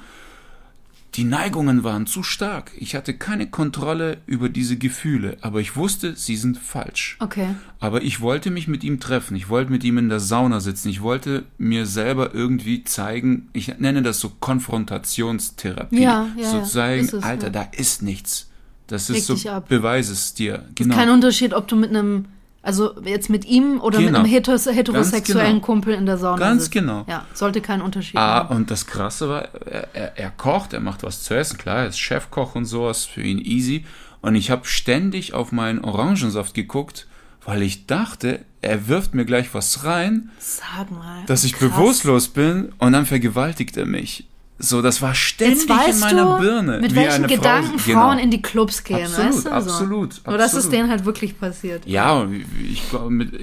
Die 1.18 1.24
Neigungen 1.24 1.82
waren 1.82 2.06
zu 2.06 2.22
stark. 2.22 2.70
Ich 2.78 2.94
hatte 2.94 3.12
keine 3.12 3.50
Kontrolle 3.50 4.18
über 4.26 4.48
diese 4.48 4.76
Gefühle, 4.76 5.36
aber 5.40 5.60
ich 5.60 5.74
wusste, 5.74 6.14
sie 6.14 6.36
sind 6.36 6.56
falsch. 6.56 7.16
Okay. 7.18 7.56
Aber 7.80 8.02
ich 8.02 8.20
wollte 8.20 8.52
mich 8.52 8.68
mit 8.68 8.84
ihm 8.84 9.00
treffen. 9.00 9.34
Ich 9.34 9.48
wollte 9.48 9.72
mit 9.72 9.82
ihm 9.82 9.98
in 9.98 10.08
der 10.10 10.20
Sauna 10.20 10.60
sitzen. 10.60 10.90
Ich 10.90 11.02
wollte 11.02 11.42
mir 11.58 11.86
selber 11.86 12.34
irgendwie 12.34 12.84
zeigen, 12.84 13.48
ich 13.52 13.78
nenne 13.78 14.02
das 14.02 14.20
so 14.20 14.30
Konfrontationstherapie. 14.38 16.00
Ja, 16.00 16.28
ja, 16.36 16.42
ja. 16.42 16.64
so 16.64 16.80
Ist 16.80 17.14
es, 17.14 17.24
Alter, 17.24 17.46
ja. 17.46 17.52
da 17.52 17.62
ist 17.72 18.02
nichts. 18.02 18.48
Das 18.86 19.10
ist 19.10 19.26
so, 19.26 19.34
dich 19.34 19.50
ab. 19.50 19.68
beweis 19.68 20.10
es 20.10 20.34
dir. 20.34 20.66
Genau. 20.76 20.94
Kein 20.94 21.10
Unterschied, 21.10 21.52
ob 21.52 21.66
du 21.66 21.74
mit 21.74 21.90
einem. 21.90 22.26
Also 22.60 23.00
jetzt 23.04 23.30
mit 23.30 23.44
ihm 23.44 23.80
oder 23.80 23.98
mit 23.98 24.08
Genau. 24.08 24.18
einem 24.20 24.28
heteros 24.28 24.66
heterosexuellen 24.66 25.54
genau. 25.54 25.64
Kumpel 25.66 25.94
in 25.94 26.06
der 26.06 26.18
Sauna 26.18 26.38
Ganz 26.38 26.62
sitzt. 26.64 26.72
genau. 26.72 27.04
Ja, 27.08 27.24
sollte 27.32 27.60
kein 27.60 27.80
Unterschied 27.80 28.16
Ah, 28.16 28.42
machen. 28.44 28.56
und 28.56 28.70
das 28.70 28.86
Krasse 28.86 29.28
war, 29.28 29.42
er, 29.66 29.88
er, 29.94 30.18
er 30.18 30.30
kocht, 30.30 30.72
er 30.72 30.80
macht 30.80 31.02
was 31.04 31.22
zu 31.22 31.34
essen, 31.34 31.56
klar, 31.56 31.78
er 31.78 31.86
ist 31.88 31.98
Chefkoch 31.98 32.54
und 32.56 32.64
sowas, 32.66 33.04
für 33.04 33.22
ihn 33.22 33.38
easy. 33.38 33.84
Und 34.20 34.34
ich 34.34 34.50
habe 34.50 34.66
ständig 34.66 35.32
auf 35.34 35.52
meinen 35.52 35.84
Orangensaft 35.84 36.52
geguckt, 36.54 37.06
weil 37.44 37.62
ich 37.62 37.86
dachte, 37.86 38.40
er 38.60 38.88
wirft 38.88 39.14
mir 39.14 39.24
gleich 39.24 39.54
was 39.54 39.84
rein, 39.84 40.30
Sag 40.40 40.90
mal. 40.90 41.22
dass 41.26 41.44
ich 41.44 41.52
krass. 41.52 41.70
bewusstlos 41.70 42.28
bin 42.28 42.72
und 42.78 42.92
dann 42.92 43.06
vergewaltigt 43.06 43.76
er 43.76 43.86
mich. 43.86 44.26
So, 44.60 44.82
das 44.82 45.00
war 45.00 45.14
ständig 45.14 45.62
in 45.70 46.00
meiner 46.00 46.36
du, 46.36 46.42
Birne. 46.42 46.80
mit 46.80 46.90
wie 46.92 46.96
welchen 46.96 47.24
eine 47.24 47.26
Gedanken 47.32 47.78
Frau, 47.78 47.92
Frauen 47.92 48.10
genau. 48.16 48.22
in 48.24 48.30
die 48.32 48.42
Clubs 48.42 48.82
gehen, 48.82 49.04
Absolut, 49.04 49.34
weißt 49.34 49.46
du? 49.46 49.50
absolut, 49.52 50.12
So. 50.14 50.20
Nur 50.26 50.38
dass 50.38 50.52
es 50.52 50.56
absolut. 50.64 50.72
denen 50.78 50.90
halt 50.90 51.04
wirklich 51.04 51.38
passiert. 51.38 51.86
Ja, 51.86 52.26
ich, 52.68 52.82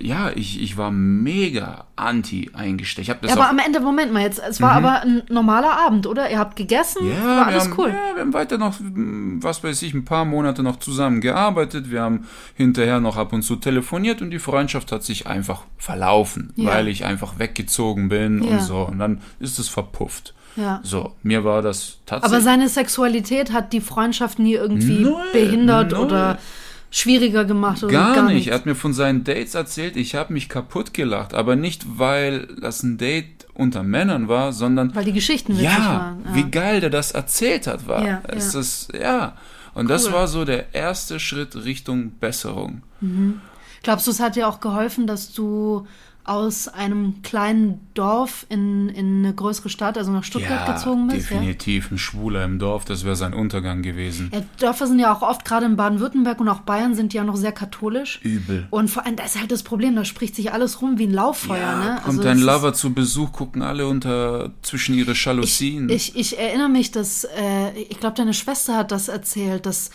ja 0.01 0.31
ich, 0.35 0.61
ich 0.61 0.75
war 0.75 0.91
mega 0.91 1.85
anti 1.95 2.51
eingestellt. 2.53 3.07
Ich 3.07 3.13
das 3.21 3.31
Ja, 3.31 3.37
aber 3.37 3.49
am 3.49 3.59
Ende, 3.59 3.79
Moment 3.79 4.11
mal, 4.11 4.23
jetzt, 4.23 4.41
es 4.45 4.59
war 4.59 4.71
aber 4.73 5.03
ein 5.03 5.23
normaler 5.29 5.79
Abend, 5.85 6.05
oder? 6.05 6.29
Ihr 6.29 6.37
habt 6.37 6.57
gegessen, 6.57 7.07
Ja, 7.09 7.25
war 7.37 7.47
alles 7.47 7.63
haben, 7.69 7.73
cool. 7.77 7.89
Ja, 7.89 8.15
wir 8.15 8.21
haben 8.21 8.33
weiter 8.33 8.57
noch, 8.57 8.75
was 8.81 9.63
weiß 9.63 9.83
ich, 9.83 9.93
ein 9.93 10.03
paar 10.03 10.25
Monate 10.25 10.63
noch 10.63 10.79
zusammen 10.79 11.21
gearbeitet. 11.21 11.91
Wir 11.91 12.01
haben 12.01 12.25
hinterher 12.55 12.99
noch 12.99 13.15
ab 13.15 13.31
und 13.31 13.41
zu 13.43 13.55
telefoniert 13.55 14.21
und 14.21 14.31
die 14.31 14.39
Freundschaft 14.39 14.91
hat 14.91 15.03
sich 15.03 15.27
einfach 15.27 15.63
verlaufen, 15.77 16.51
Ja. 16.57 16.71
weil 16.71 16.89
ich 16.89 17.05
einfach 17.05 17.39
weggezogen 17.39 18.09
bin 18.09 18.43
Ja. 18.43 18.49
und 18.49 18.61
so. 18.61 18.79
Und 18.79 18.99
dann 18.99 19.21
ist 19.39 19.59
es 19.59 19.69
verpufft. 19.69 20.33
Ja. 20.55 20.79
So, 20.83 21.13
mir 21.23 21.43
war 21.43 21.61
das 21.61 21.97
Aber 22.07 22.21
tatsächlich. 22.21 22.43
seine 22.45 22.69
Sexualität 22.69 23.51
hat 23.51 23.73
die 23.73 23.81
Freundschaft 23.81 24.39
nie 24.39 24.53
irgendwie 24.53 24.99
Null, 25.03 25.21
behindert 25.33 25.91
null. 25.91 26.05
oder 26.05 26.37
schwieriger 26.91 27.43
gemacht 27.43 27.83
oder 27.83 27.91
Gar, 27.91 28.15
gar, 28.15 28.23
nicht. 28.25 28.33
nichts. 28.35 28.47
Er 28.49 28.55
hat 28.55 28.65
mir 28.65 28.75
von 28.75 28.93
seinen 28.93 29.23
Dates 29.25 29.53
erzählt, 29.53 29.97
ich 29.97 30.15
habe 30.15 30.31
mich 30.31 30.47
kaputt 30.47 30.93
gelacht. 30.93 31.33
Aber 31.33 31.55
nicht, 31.57 31.97
weil 31.99 32.47
das 32.61 32.83
ein 32.83 32.97
Date 32.97 33.45
unter 33.53 33.83
Männern 33.83 34.27
war, 34.29 34.53
sondern 34.53 34.95
Weil 34.95 35.05
die 35.05 35.13
Geschichten 35.13 35.53
witzig 35.53 35.65
ja, 35.65 35.85
waren. 35.85 36.23
Ja. 36.25 36.35
wie 36.35 36.43
geil 36.49 36.79
der 36.81 36.89
das 36.89 37.11
erzählt 37.11 37.67
hat, 37.67 37.87
war. 37.87 38.05
Ja, 38.05 38.21
es 38.27 38.53
ja. 38.53 38.59
ist, 38.61 38.93
ja. 38.93 39.35
Und 39.73 39.89
das 39.89 40.07
Cool. 40.07 40.13
war 40.13 40.27
so 40.27 40.45
der 40.45 40.73
erste 40.73 41.19
Schritt 41.19 41.55
Richtung 41.65 42.13
Besserung. 42.19 42.81
Glaubst 43.83 44.07
du, 44.07 44.11
es 44.11 44.19
hat 44.21 44.35
dir 44.37 44.47
auch 44.47 44.61
geholfen, 44.61 45.05
dass 45.05 45.33
du 45.33 45.85
aus 46.25 46.67
einem 46.67 47.21
kleinen 47.21 47.79
Dorf 47.93 48.45
in, 48.49 48.89
in 48.89 49.23
eine 49.23 49.33
größere 49.33 49.69
Stadt, 49.69 49.97
also 49.97 50.11
nach 50.11 50.23
Stuttgart 50.23 50.65
gezogen 50.75 51.07
bist? 51.07 51.29
Ja? 51.29 51.37
definitiv. 51.37 51.91
Ein 51.91 51.97
Schwuler 51.97 52.43
im 52.43 52.59
Dorf, 52.59 52.83
das 52.85 53.05
wäre 53.05 53.15
sein 53.15 53.33
Untergang 53.33 53.81
gewesen. 53.83 54.31
Ja, 54.33 54.41
Dörfer 54.59 54.87
sind 54.87 54.99
ja 54.99 55.13
auch 55.13 55.21
oft, 55.21 55.45
gerade 55.45 55.65
in 55.67 55.75
Baden-Württemberg 55.75 56.39
und 56.41 56.49
auch 56.49 56.61
Bayern, 56.61 56.95
sind 56.95 57.13
ja 57.13 57.23
noch 57.23 57.35
sehr 57.35 57.51
katholisch. 57.51 58.19
Übel. 58.23 58.67
Und 58.71 58.89
vor 58.89 59.05
allem, 59.05 59.15
das 59.15 59.35
ist 59.35 59.39
halt 59.41 59.51
das 59.51 59.63
Problem, 59.63 59.95
da 59.95 60.03
spricht 60.03 60.35
sich 60.35 60.51
alles 60.51 60.81
rum 60.81 60.97
wie 60.97 61.05
ein 61.07 61.13
Lauffeuer. 61.13 61.57
Ja, 61.59 61.77
ne? 61.77 61.85
kommt 62.03 62.07
Also 62.07 62.21
ein 62.21 62.25
das 62.25 62.37
ist- 62.37 62.43
Lover 62.43 62.73
zu 62.73 62.93
Besuch, 62.93 63.31
gucken 63.31 63.61
alle 63.61 63.87
unter 63.87 64.51
zwischen 64.61 64.95
ihre 64.95 65.13
Jalousien. 65.13 65.89
Ich, 65.89 66.15
ich 66.15 66.39
erinnere 66.39 66.69
mich, 66.69 66.91
dass, 66.91 67.23
äh, 67.23 67.71
ich 67.89 67.99
glaube, 67.99 68.15
deine 68.17 68.33
Schwester 68.33 68.75
hat 68.77 68.91
das 68.91 69.07
erzählt, 69.07 69.65
dass 69.65 69.91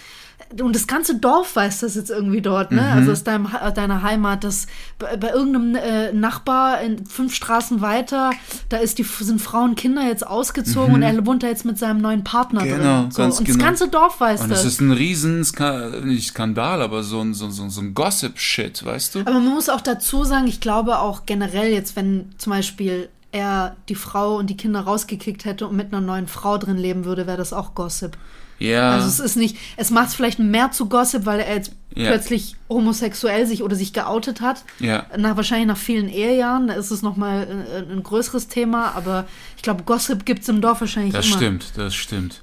und 0.61 0.75
das 0.75 0.87
ganze 0.87 1.17
Dorf 1.17 1.55
weiß 1.55 1.81
das 1.81 1.95
jetzt 1.95 2.11
irgendwie 2.11 2.41
dort, 2.41 2.73
ne? 2.73 2.81
Mhm. 2.83 2.89
Also 2.89 3.13
aus 3.13 3.25
deinem, 3.25 3.47
äh, 3.47 3.73
deiner 3.73 4.03
Heimat, 4.03 4.43
dass 4.43 4.67
bei, 4.99 5.17
bei 5.17 5.31
irgendeinem 5.31 5.75
äh, 5.77 6.13
Nachbar 6.13 6.81
in 6.81 7.07
fünf 7.07 7.35
Straßen 7.35 7.81
weiter, 7.81 8.33
da 8.69 8.79
ist 8.79 8.99
die 8.99 9.05
sind 9.05 9.41
Frauen, 9.41 9.75
Kinder 9.77 10.03
jetzt 10.03 10.27
ausgezogen 10.27 10.95
und 10.95 11.03
er 11.03 11.25
wohnt 11.25 11.43
da 11.43 11.47
jetzt 11.47 11.65
mit 11.65 11.79
seinem 11.79 12.01
neuen 12.01 12.25
Partner 12.25 12.65
Mhm. 12.65 12.69
Genau, 12.69 13.01
drin. 13.03 13.11
So, 13.11 13.23
ganz 13.23 13.39
und 13.39 13.45
genau. 13.45 13.59
das 13.59 13.65
ganze 13.67 13.89
Dorf 13.89 14.21
weiß 14.21 14.43
und 14.43 14.51
das. 14.51 14.61
es 14.61 14.75
ist 14.75 14.81
ein 14.81 14.93
riesen 14.93 15.45
Ska 15.45 15.91
nicht 16.05 16.29
Skandal, 16.29 16.83
aber 16.83 17.03
so 17.03 17.21
ein, 17.21 17.35
so, 17.35 17.49
so, 17.51 17.69
so 17.69 17.81
ein 17.81 17.95
Gossip-Shit, 17.95 18.85
weißt 18.85 19.15
du? 19.15 19.21
Aber 19.21 19.33
man 19.33 19.55
muss 19.55 19.69
auch 19.69 19.81
dazu 19.81 20.25
sagen, 20.25 20.47
ich 20.47 20.61
glaube 20.61 20.99
auch 20.99 21.27
generell 21.27 21.73
jetzt, 21.73 21.97
wenn 21.97 22.31
zum 22.39 22.53
Beispiel 22.53 23.09
er 23.33 23.77
die 23.89 23.95
Frau 23.95 24.37
und 24.37 24.49
die 24.49 24.57
Kinder 24.57 24.81
rausgekickt 24.81 25.45
hätte 25.45 25.69
und 25.69 25.77
mit 25.77 25.93
einer 25.93 26.01
neuen 26.01 26.27
Frau 26.27 26.59
drin 26.59 26.77
leben 26.77 27.05
würde, 27.05 27.27
wäre 27.27 27.37
das 27.37 27.53
auch 27.53 27.75
Gossip. 27.75 28.17
Ja. 28.61 28.93
Also 28.93 29.09
es 29.09 29.19
ist 29.21 29.37
nicht, 29.37 29.57
es 29.77 29.91
macht 29.91 30.09
es 30.09 30.15
vielleicht 30.15 30.39
mehr 30.39 30.71
zu 30.71 30.89
Gossip, 30.89 31.27
weil 31.27 31.41
er 31.41 31.57
jetzt 31.57 31.73
Ja. 31.97 32.11
plötzlich 32.11 32.55
homosexuell 32.69 33.47
sich 33.47 33.63
oder 33.65 33.75
sich 33.75 33.93
geoutet 33.93 34.41
hat. 34.41 34.63
Ja. 34.79 35.07
Nach, 35.19 35.37
wahrscheinlich 35.37 35.67
nach 35.67 35.77
vielen 35.77 36.09
Ehejahren, 36.09 36.69
da 36.69 36.75
ist 36.75 36.91
es 36.93 37.03
nochmal 37.03 37.49
ein, 37.49 37.91
ein 37.99 38.03
größeres 38.05 38.47
Thema, 38.49 38.93
aber 38.95 39.25
ich 39.57 39.63
glaube, 39.63 39.83
Gossip 39.83 40.25
gibt 40.25 40.43
es 40.43 40.49
im 40.49 40.61
Dorf 40.61 40.81
wahrscheinlich 40.81 41.13
Das 41.15 41.27
immer. 41.27 41.37
stimmt, 41.37 41.73
das 41.77 41.95
stimmt. 41.97 42.43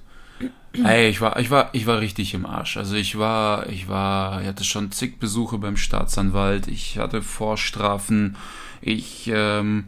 Ey, 0.84 1.08
ich 1.10 1.22
war, 1.22 1.40
ich 1.40 1.50
war, 1.50 1.70
ich 1.74 1.88
war 1.88 2.00
richtig 2.02 2.34
im 2.36 2.46
Arsch. 2.46 2.78
Also 2.78 2.96
ich 2.96 3.18
war, 3.18 3.68
ich 3.70 3.88
war, 3.88 4.42
ich 4.42 4.48
hatte 4.48 4.64
schon 4.64 4.92
zig 4.92 5.20
Besuche 5.20 5.58
beim 5.58 5.76
Staatsanwalt. 5.78 6.68
Ich 6.68 7.00
hatte 7.00 7.24
Vorstrafen. 7.24 8.36
Ich, 8.82 9.32
ähm, 9.34 9.86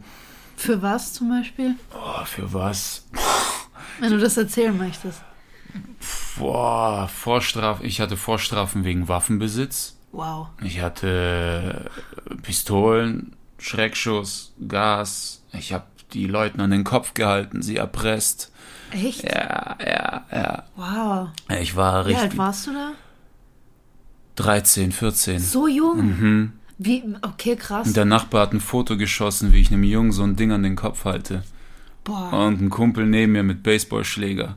Für 0.56 0.82
was 0.82 1.12
zum 1.12 1.28
Beispiel? 1.28 1.74
oh, 1.94 2.24
für 2.24 2.52
was? 2.52 3.06
Wenn 4.00 4.10
du 4.10 4.18
das 4.18 4.36
erzählen 4.36 4.76
möchtest. 4.76 5.20
Boah, 6.38 7.08
Vorstrafen. 7.08 7.84
Ich 7.86 8.00
hatte 8.00 8.16
Vorstrafen 8.16 8.84
wegen 8.84 9.08
Waffenbesitz. 9.08 9.96
Wow. 10.12 10.48
Ich 10.62 10.80
hatte 10.80 11.90
Pistolen, 12.42 13.36
Schreckschuss, 13.58 14.52
Gas. 14.66 15.42
Ich 15.52 15.72
habe 15.72 15.84
die 16.12 16.26
Leuten 16.26 16.60
an 16.60 16.70
den 16.70 16.84
Kopf 16.84 17.14
gehalten, 17.14 17.62
sie 17.62 17.76
erpresst. 17.76 18.50
Echt? 18.90 19.22
Ja, 19.22 19.76
ja, 19.84 20.24
ja. 20.32 20.64
Wow. 20.76 21.28
Ich 21.60 21.76
war 21.76 22.06
Wie 22.06 22.14
alt 22.14 22.24
richtig 22.24 22.38
warst 22.38 22.66
du 22.66 22.72
da? 22.72 22.92
13, 24.36 24.90
14. 24.92 25.38
So 25.38 25.68
jung? 25.68 26.52
Wie, 26.78 27.04
okay, 27.22 27.56
krass. 27.56 27.88
Und 27.88 27.96
der 27.96 28.06
Nachbar 28.06 28.42
hat 28.42 28.52
ein 28.54 28.60
Foto 28.60 28.96
geschossen, 28.96 29.52
wie 29.52 29.60
ich 29.60 29.70
einem 29.70 29.84
Jungen 29.84 30.12
so 30.12 30.22
ein 30.22 30.36
Ding 30.36 30.50
an 30.50 30.62
den 30.62 30.76
Kopf 30.76 31.04
halte. 31.04 31.42
Boah. 32.04 32.46
Und 32.46 32.60
ein 32.62 32.70
Kumpel 32.70 33.06
neben 33.06 33.32
mir 33.32 33.42
mit 33.42 33.62
Baseballschläger. 33.62 34.56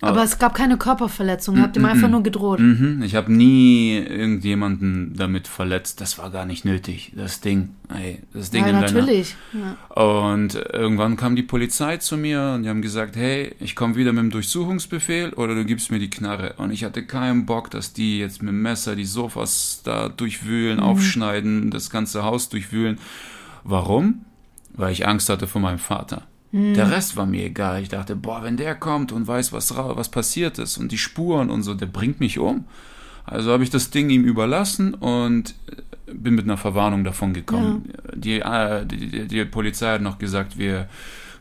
Aber 0.00 0.22
es 0.22 0.38
gab 0.38 0.54
keine 0.54 0.76
Körperverletzung, 0.76 1.56
ihr 1.56 1.62
habt 1.62 1.76
ihm 1.76 1.84
einfach 1.84 2.08
nur 2.08 2.22
gedroht. 2.22 2.60
Mhm, 2.60 3.02
ich 3.02 3.16
habe 3.16 3.32
nie 3.32 3.96
irgendjemanden 3.96 5.14
damit 5.16 5.48
verletzt. 5.48 6.00
Das 6.00 6.18
war 6.18 6.30
gar 6.30 6.46
nicht 6.46 6.64
nötig. 6.64 7.12
Das 7.16 7.40
Ding, 7.40 7.70
ey, 7.92 8.20
das 8.32 8.50
Ding 8.50 8.62
Ja, 8.62 8.70
in 8.70 8.80
natürlich. 8.80 9.34
Ja. 9.52 10.00
Und 10.00 10.54
irgendwann 10.54 11.16
kam 11.16 11.34
die 11.34 11.42
Polizei 11.42 11.96
zu 11.96 12.16
mir 12.16 12.52
und 12.54 12.62
die 12.62 12.68
haben 12.68 12.82
gesagt, 12.82 13.16
hey, 13.16 13.56
ich 13.58 13.74
komme 13.74 13.96
wieder 13.96 14.12
mit 14.12 14.22
dem 14.22 14.30
Durchsuchungsbefehl 14.30 15.32
oder 15.32 15.56
du 15.56 15.64
gibst 15.64 15.90
mir 15.90 15.98
die 15.98 16.10
Knarre. 16.10 16.54
Und 16.58 16.70
ich 16.70 16.84
hatte 16.84 17.04
keinen 17.04 17.44
Bock, 17.44 17.70
dass 17.72 17.92
die 17.92 18.20
jetzt 18.20 18.40
mit 18.40 18.50
dem 18.50 18.62
Messer 18.62 18.94
die 18.94 19.04
Sofas 19.04 19.80
da 19.82 20.08
durchwühlen, 20.08 20.78
aufschneiden, 20.78 21.72
das 21.72 21.90
ganze 21.90 22.22
Haus 22.22 22.48
durchwühlen. 22.48 22.98
Warum? 23.64 24.24
Weil 24.74 24.92
ich 24.92 25.08
Angst 25.08 25.28
hatte 25.28 25.48
vor 25.48 25.60
meinem 25.60 25.80
Vater. 25.80 26.22
Der 26.50 26.90
Rest 26.90 27.16
war 27.16 27.26
mir 27.26 27.44
egal. 27.44 27.82
Ich 27.82 27.90
dachte, 27.90 28.16
boah, 28.16 28.42
wenn 28.42 28.56
der 28.56 28.74
kommt 28.74 29.12
und 29.12 29.26
weiß, 29.26 29.52
was, 29.52 29.76
was 29.76 30.08
passiert 30.10 30.58
ist 30.58 30.78
und 30.78 30.92
die 30.92 30.98
Spuren 30.98 31.50
und 31.50 31.62
so, 31.62 31.74
der 31.74 31.86
bringt 31.86 32.20
mich 32.20 32.38
um. 32.38 32.64
Also 33.24 33.52
habe 33.52 33.62
ich 33.62 33.70
das 33.70 33.90
Ding 33.90 34.08
ihm 34.08 34.24
überlassen 34.24 34.94
und 34.94 35.54
äh, 36.06 36.14
bin 36.14 36.34
mit 36.34 36.44
einer 36.44 36.56
Verwarnung 36.56 37.04
davon 37.04 37.34
gekommen. 37.34 37.92
Die, 38.14 38.40
äh, 38.40 38.86
die, 38.86 39.08
die, 39.08 39.28
die 39.28 39.44
Polizei 39.44 39.92
hat 39.92 40.00
noch 40.00 40.18
gesagt, 40.18 40.56
wir 40.56 40.88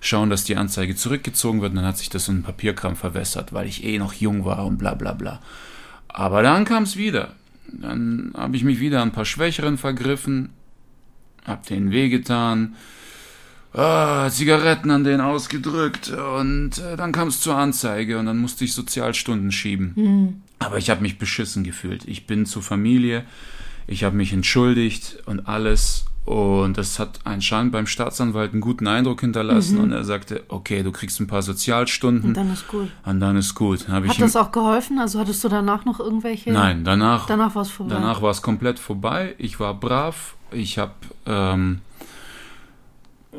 schauen, 0.01 0.29
dass 0.29 0.43
die 0.43 0.57
Anzeige 0.57 0.95
zurückgezogen 0.95 1.61
wird. 1.61 1.71
Und 1.71 1.77
dann 1.77 1.85
hat 1.85 1.97
sich 1.97 2.09
das 2.09 2.27
in 2.27 2.43
Papierkram 2.43 2.97
verwässert, 2.97 3.53
weil 3.53 3.67
ich 3.67 3.85
eh 3.85 3.97
noch 3.99 4.11
jung 4.11 4.43
war 4.43 4.65
und 4.65 4.77
bla 4.77 4.93
bla 4.95 5.13
bla. 5.13 5.39
Aber 6.09 6.43
dann 6.43 6.65
kam 6.65 6.83
es 6.83 6.97
wieder. 6.97 7.33
Dann 7.71 8.33
habe 8.35 8.57
ich 8.57 8.65
mich 8.65 8.81
wieder 8.81 9.01
an 9.01 9.09
ein 9.09 9.13
paar 9.13 9.25
Schwächeren 9.25 9.77
vergriffen, 9.77 10.49
hab 11.45 11.65
denen 11.65 11.91
wehgetan, 11.91 12.75
ah, 13.73 14.29
Zigaretten 14.29 14.91
an 14.91 15.03
denen 15.03 15.21
ausgedrückt 15.21 16.09
und 16.09 16.77
äh, 16.79 16.95
dann 16.97 17.11
kam 17.11 17.27
es 17.27 17.41
zur 17.41 17.55
Anzeige 17.55 18.17
und 18.19 18.25
dann 18.25 18.37
musste 18.37 18.63
ich 18.65 18.73
Sozialstunden 18.73 19.51
schieben. 19.51 20.43
Aber 20.59 20.77
ich 20.77 20.89
habe 20.89 21.01
mich 21.01 21.17
beschissen 21.19 21.63
gefühlt. 21.63 22.05
Ich 22.07 22.25
bin 22.27 22.45
zur 22.45 22.63
Familie, 22.63 23.23
ich 23.85 24.03
habe 24.03 24.15
mich 24.15 24.33
entschuldigt 24.33 25.17
und 25.25 25.47
alles. 25.47 26.05
Und 26.25 26.77
das 26.77 26.99
hat 26.99 27.19
anscheinend 27.23 27.71
beim 27.71 27.87
Staatsanwalt 27.87 28.51
einen 28.51 28.59
guten 28.59 28.85
Eindruck 28.85 29.21
hinterlassen. 29.21 29.77
Und 29.77 29.93
er 29.93 30.03
sagte, 30.03 30.43
okay, 30.49 30.83
du 30.83 30.91
kriegst 30.91 31.21
ein 31.21 31.27
paar 31.27 31.41
Sozialstunden 31.41 32.29
Und 32.31 32.33
dann 32.35 32.51
ist 32.51 32.67
gut. 32.67 32.89
und 33.05 33.19
dann 33.21 33.37
ist 33.37 33.55
gut. 33.55 33.85
Dann 33.87 34.05
Hat 34.09 34.19
das 34.19 34.35
auch 34.35 34.51
geholfen? 34.51 34.99
Also 34.99 35.19
hattest 35.19 35.41
du 35.45 35.47
danach 35.47 35.85
noch 35.85 36.01
irgendwelche? 36.01 36.51
Nein, 36.51 36.83
danach, 36.83 37.27
Danach 37.27 37.55
war 37.55 37.61
es 37.61 37.69
vorbei. 37.69 37.93
danach 37.95 38.21
war 38.21 38.31
es 38.31 38.41
komplett 38.41 38.77
vorbei. 38.77 39.35
Ich 39.37 39.61
war 39.61 39.73
brav. 39.73 40.35
Ich 40.51 40.77
habe 40.77 40.91
ähm, 41.25 41.79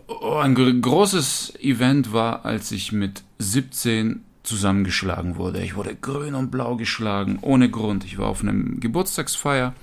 oh, 0.07 0.37
ein 0.37 0.55
gr- 0.55 0.73
großes 0.73 1.55
Event 1.61 2.13
war, 2.13 2.45
als 2.45 2.73
ich 2.73 2.93
mit 2.93 3.23
17 3.39 4.25
zusammengeschlagen 4.43 5.37
wurde. 5.37 5.63
Ich 5.63 5.75
wurde 5.77 5.95
grün 5.95 6.35
und 6.35 6.51
blau 6.51 6.77
geschlagen, 6.77 7.39
ohne 7.43 7.71
Grund. 7.71 8.05
Ich 8.05 8.19
war 8.19 8.29
auf 8.29 8.41
einem 8.43 8.81
Geburtstagsfeier. 8.81 9.75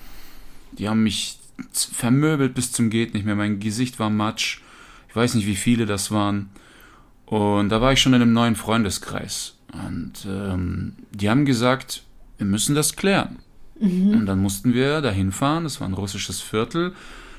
Die 0.73 0.89
haben 0.89 1.03
mich 1.03 1.39
vermöbelt 1.71 2.53
bis 2.53 2.71
zum 2.71 2.89
geht 2.89 3.13
nicht 3.13 3.25
mehr. 3.25 3.35
Mein 3.35 3.59
Gesicht 3.59 3.99
war 3.99 4.09
matsch. 4.09 4.59
Ich 5.09 5.15
weiß 5.15 5.35
nicht, 5.35 5.47
wie 5.47 5.55
viele 5.55 5.85
das 5.85 6.11
waren. 6.11 6.49
Und 7.25 7.69
da 7.69 7.81
war 7.81 7.93
ich 7.93 8.01
schon 8.01 8.13
in 8.13 8.21
einem 8.21 8.33
neuen 8.33 8.55
Freundeskreis. 8.55 9.55
Und 9.71 10.25
ähm, 10.27 10.93
die 11.11 11.29
haben 11.29 11.45
gesagt, 11.45 12.03
wir 12.37 12.45
müssen 12.45 12.75
das 12.75 12.95
klären. 12.95 13.39
Und 14.13 14.25
dann 14.25 14.39
mussten 14.41 14.73
wir 14.73 15.01
dahin 15.01 15.31
fahren. 15.31 15.63
Das 15.63 15.79
war 15.81 15.87
ein 15.87 15.93
russisches 15.93 16.41
Viertel. 16.41 16.93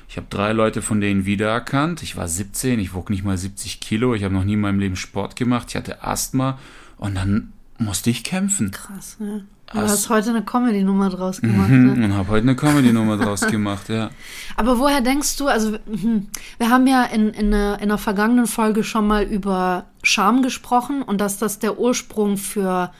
Ich 0.09 0.17
habe 0.17 0.27
drei 0.29 0.53
Leute 0.53 0.81
von 0.81 1.01
denen 1.01 1.25
wiedererkannt. 1.25 2.01
Ich 2.01 2.15
war 2.15 2.27
17, 2.27 2.79
ich 2.79 2.93
wog 2.93 3.09
nicht 3.09 3.23
mal 3.25 3.37
70 3.37 3.79
Kilo. 3.81 4.13
Ich 4.15 4.23
habe 4.23 4.33
noch 4.33 4.43
nie 4.45 4.53
in 4.53 4.61
meinem 4.61 4.79
Leben 4.79 4.95
Sport 4.95 5.35
gemacht. 5.35 5.67
Ich 5.69 5.75
hatte 5.75 6.03
Asthma. 6.03 6.57
Und 6.97 7.15
dann 7.15 7.51
musste 7.77 8.09
ich 8.09 8.23
kämpfen. 8.23 8.71
Krass, 8.71 9.17
ne? 9.19 9.45
Du 9.73 9.79
Hast- 9.79 9.91
hast 9.91 10.09
heute 10.09 10.29
eine 10.29 10.43
Comedy-Nummer 10.45 11.09
draus 11.09 11.41
gemacht. 11.41 11.67
Mhm, 11.69 11.93
Ne? 11.99 12.05
und 12.05 12.13
habe 12.15 12.29
heute 12.29 12.43
eine 12.43 12.55
Comedy-Nummer 12.55 13.17
draus 13.17 13.41
gemacht, 13.41 13.89
ja. 13.89 14.11
Aber 14.55 14.79
woher 14.79 15.01
denkst 15.01 15.35
du, 15.35 15.47
also 15.49 15.73
hm, 15.91 16.27
wir 16.57 16.69
haben 16.69 16.87
ja 16.87 17.03
in, 17.03 17.31
in, 17.31 17.53
einer, 17.53 17.75
in 17.75 17.83
einer 17.83 17.97
vergangenen 17.97 18.47
Folge 18.47 18.85
schon 18.85 19.05
mal 19.05 19.23
über 19.25 19.87
Scham 20.03 20.41
gesprochen 20.41 21.01
und 21.01 21.19
dass 21.19 21.37
das 21.37 21.59
der 21.59 21.77
Ursprung 21.79 22.37
für 22.37 22.93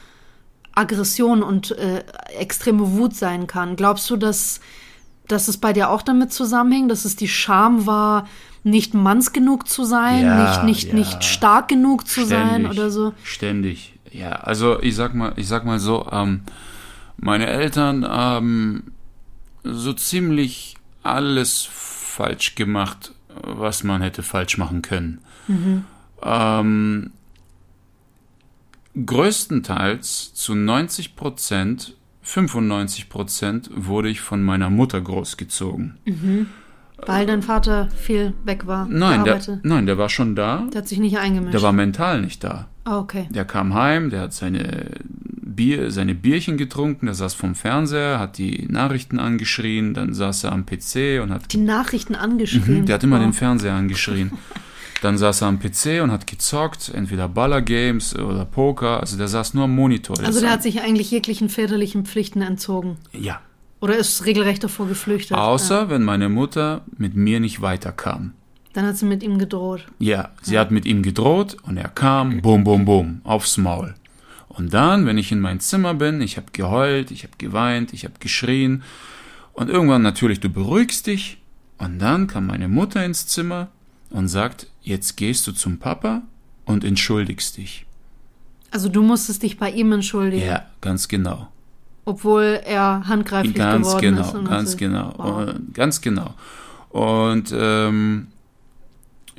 Aggression 0.76 1.42
und 1.42 1.72
äh, 1.72 2.04
extreme 2.38 2.92
Wut 2.92 3.16
sein 3.16 3.48
kann. 3.48 3.78
Glaubst 3.78 4.10
du, 4.10 4.18
dass, 4.18 4.60
dass 5.28 5.48
es 5.48 5.58
bei 5.58 5.74
dir 5.74 5.90
auch 5.90 6.02
damit 6.02 6.32
zusammenhängt, 6.32 6.90
dass 6.92 7.06
es 7.06 7.16
die 7.16 7.28
Scham 7.28 7.86
war, 7.86 8.28
nicht 8.64 8.94
manns 8.94 9.34
genug 9.34 9.68
zu 9.68 9.84
sein, 9.84 10.24
Ja, 10.26 10.64
nicht, 10.64 10.64
nicht, 10.64 10.88
ja. 10.90 10.94
nicht 10.96 11.24
stark 11.24 11.68
genug 11.68 12.08
zu 12.08 12.26
sein 12.26 12.50
Ständig, 12.62 12.72
oder 12.72 12.90
so? 12.90 13.14
Ständig. 13.24 13.94
Ja, 14.12 14.32
also 14.32 14.82
ich 14.82 14.96
sag 14.96 15.14
mal, 15.14 15.34
ich 15.36 15.48
sag 15.48 15.66
mal 15.66 15.80
so, 15.80 16.08
ähm, 16.12 16.42
meine 17.18 17.48
Eltern 17.48 18.06
haben 18.08 18.94
so 19.64 19.94
ziemlich 19.94 20.76
alles 21.04 21.68
falsch 21.72 22.56
gemacht, 22.56 23.14
was 23.44 23.84
man 23.84 24.02
hätte 24.02 24.24
falsch 24.24 24.58
machen 24.58 24.82
können. 24.82 25.20
Ähm, 26.24 27.12
größtenteils 29.06 30.34
zu 30.34 30.56
90 30.56 31.16
Prozent, 31.16 31.96
95 32.28 33.08
Prozent 33.08 33.70
wurde 33.74 34.10
ich 34.10 34.20
von 34.20 34.44
meiner 34.44 34.70
Mutter 34.70 35.00
großgezogen. 35.00 35.96
Weil 37.06 37.26
dein 37.26 37.42
Vater 37.42 37.88
viel 37.96 38.34
weg 38.44 38.68
war. 38.68 38.86
Nein, 38.90 39.24
der, 39.24 39.40
nein, 39.64 39.86
der 39.86 39.98
war 39.98 40.10
schon 40.10 40.36
da, 40.36 40.68
der 40.74 40.82
hat 40.82 40.88
sich 40.90 41.00
nicht 41.00 41.18
eingemischt. 41.18 41.54
der 41.54 41.62
war 41.62 41.72
mental 41.72 42.20
nicht 42.22 42.44
da. 42.44 42.68
ah, 42.84 43.00
okay. 43.00 43.28
Der 43.30 43.46
kam 43.46 43.74
heim, 43.76 44.10
der 44.10 44.22
hat 44.22 44.34
seine, 44.34 44.92
Bier, 45.42 45.90
seine 45.90 46.16
Bierchen 46.16 46.58
getrunken, 46.58 47.06
der 47.06 47.16
saß 47.16 47.34
vorm 47.34 47.56
Fernseher, 47.56 48.20
hat 48.20 48.38
die 48.38 48.68
Nachrichten 48.70 49.20
angeschrien, 49.20 49.94
dann 49.94 50.14
saß 50.14 50.44
er 50.44 50.52
am 50.52 50.66
PC 50.66 51.22
und 51.24 51.32
hat. 51.32 51.54
Die 51.54 51.58
Nachrichten 51.58 52.14
angeschrieben. 52.16 52.82
Mhm, 52.82 52.86
der 52.88 52.96
hat 52.96 53.04
immer 53.06 53.18
Wow. 53.20 53.24
den 53.26 53.34
Fernseher 53.34 53.74
angeschrien. 53.74 54.32
Dann 55.01 55.18
saß 55.18 55.42
er 55.42 55.48
am 55.48 55.60
PC 55.60 56.01
und 56.01 56.12
hat 56.12 56.25
gezockt, 56.27 56.89
entweder 56.94 57.27
Ballergames 57.27 58.16
oder 58.16 58.46
Poker. 58.46 59.00
Also 59.00 59.18
der 59.18 59.27
saß 59.27 59.54
nur 59.54 59.66
am 59.66 59.75
Monitor. 59.75 60.20
Also 60.24 60.39
der 60.42 60.50
hat 60.51 60.63
sich 60.63 60.82
eigentlich 60.82 61.12
jeglichen 61.12 61.50
väterlichen 61.50 62.06
Pflichten 62.06 62.42
entzogen. 62.42 62.98
Ja. 63.13 63.42
Oder 63.80 63.96
ist 63.98 64.25
regelrecht 64.25 64.63
davor 64.63 64.88
geflüchtet. 64.88 65.38
Außer 65.38 65.82
Ja. 65.84 65.89
wenn 65.89 66.04
meine 66.04 66.30
Mutter 66.30 66.82
mit 66.98 67.16
mir 67.16 67.39
nicht 67.39 67.62
weiterkam. 67.62 68.34
Dann 68.74 68.86
hat 68.86 68.98
sie 68.98 69.06
mit 69.06 69.22
ihm 69.24 69.38
gedroht. 69.38 69.86
Ja, 70.00 70.30
sie 70.42 70.58
hat 70.58 70.72
mit 70.72 70.86
ihm 70.86 71.04
gedroht 71.04 71.58
und 71.63 71.77
er 71.77 71.89
kam, 71.89 72.42
bum, 72.42 72.63
bum, 72.63 72.86
bum, 72.86 73.22
aufs 73.24 73.58
Maul. 73.58 73.94
Und 74.50 74.74
dann, 74.74 75.06
wenn 75.06 75.20
ich 75.20 75.32
in 75.32 75.39
mein 75.39 75.60
Zimmer 75.60 75.94
bin, 75.94 76.22
ich 76.22 76.38
habe 76.38 76.48
geheult, 76.54 77.12
ich 77.12 77.24
habe 77.24 77.34
geweint, 77.38 77.94
ich 77.94 78.04
habe 78.04 78.16
geschrien. 78.20 78.82
Und 79.54 79.70
irgendwann 79.70 80.01
natürlich, 80.01 80.39
du 80.39 80.50
beruhigst 80.50 81.06
dich. 81.06 81.38
Und 81.77 82.00
dann 82.00 82.25
kam 82.25 82.48
meine 82.48 82.68
Mutter 82.68 83.06
ins 83.06 83.27
Zimmer 83.27 83.68
und 84.10 84.28
sagt, 84.28 84.68
jetzt 84.82 85.18
gehst 85.18 85.46
du 85.48 85.52
zum 85.52 85.78
Papa 85.80 86.22
und 86.66 86.84
entschuldigst 86.84 87.58
dich. 87.58 87.86
Also 88.72 88.90
du 88.90 89.02
musstest 89.02 89.44
dich 89.44 89.58
bei 89.58 89.72
ihm 89.72 89.92
entschuldigen, 89.94 90.46
Ja, 90.46 90.66
ganz 90.82 91.08
genau. 91.08 91.48
obwohl 92.06 92.60
er 92.66 93.08
handgreiflich 93.08 93.56
Ganz 93.56 93.88
geworden 93.88 94.02
genau, 94.16 94.22
ist. 94.28 94.34
und 94.36 94.50
ganz 94.50 94.72
so. 94.72 94.78
genau, 94.78 95.14
Wow. 95.18 95.48
äh, 95.50 95.54
ganz 95.74 96.02
genau. 96.02 96.34
Und 96.90 97.54
ähm, 97.58 98.28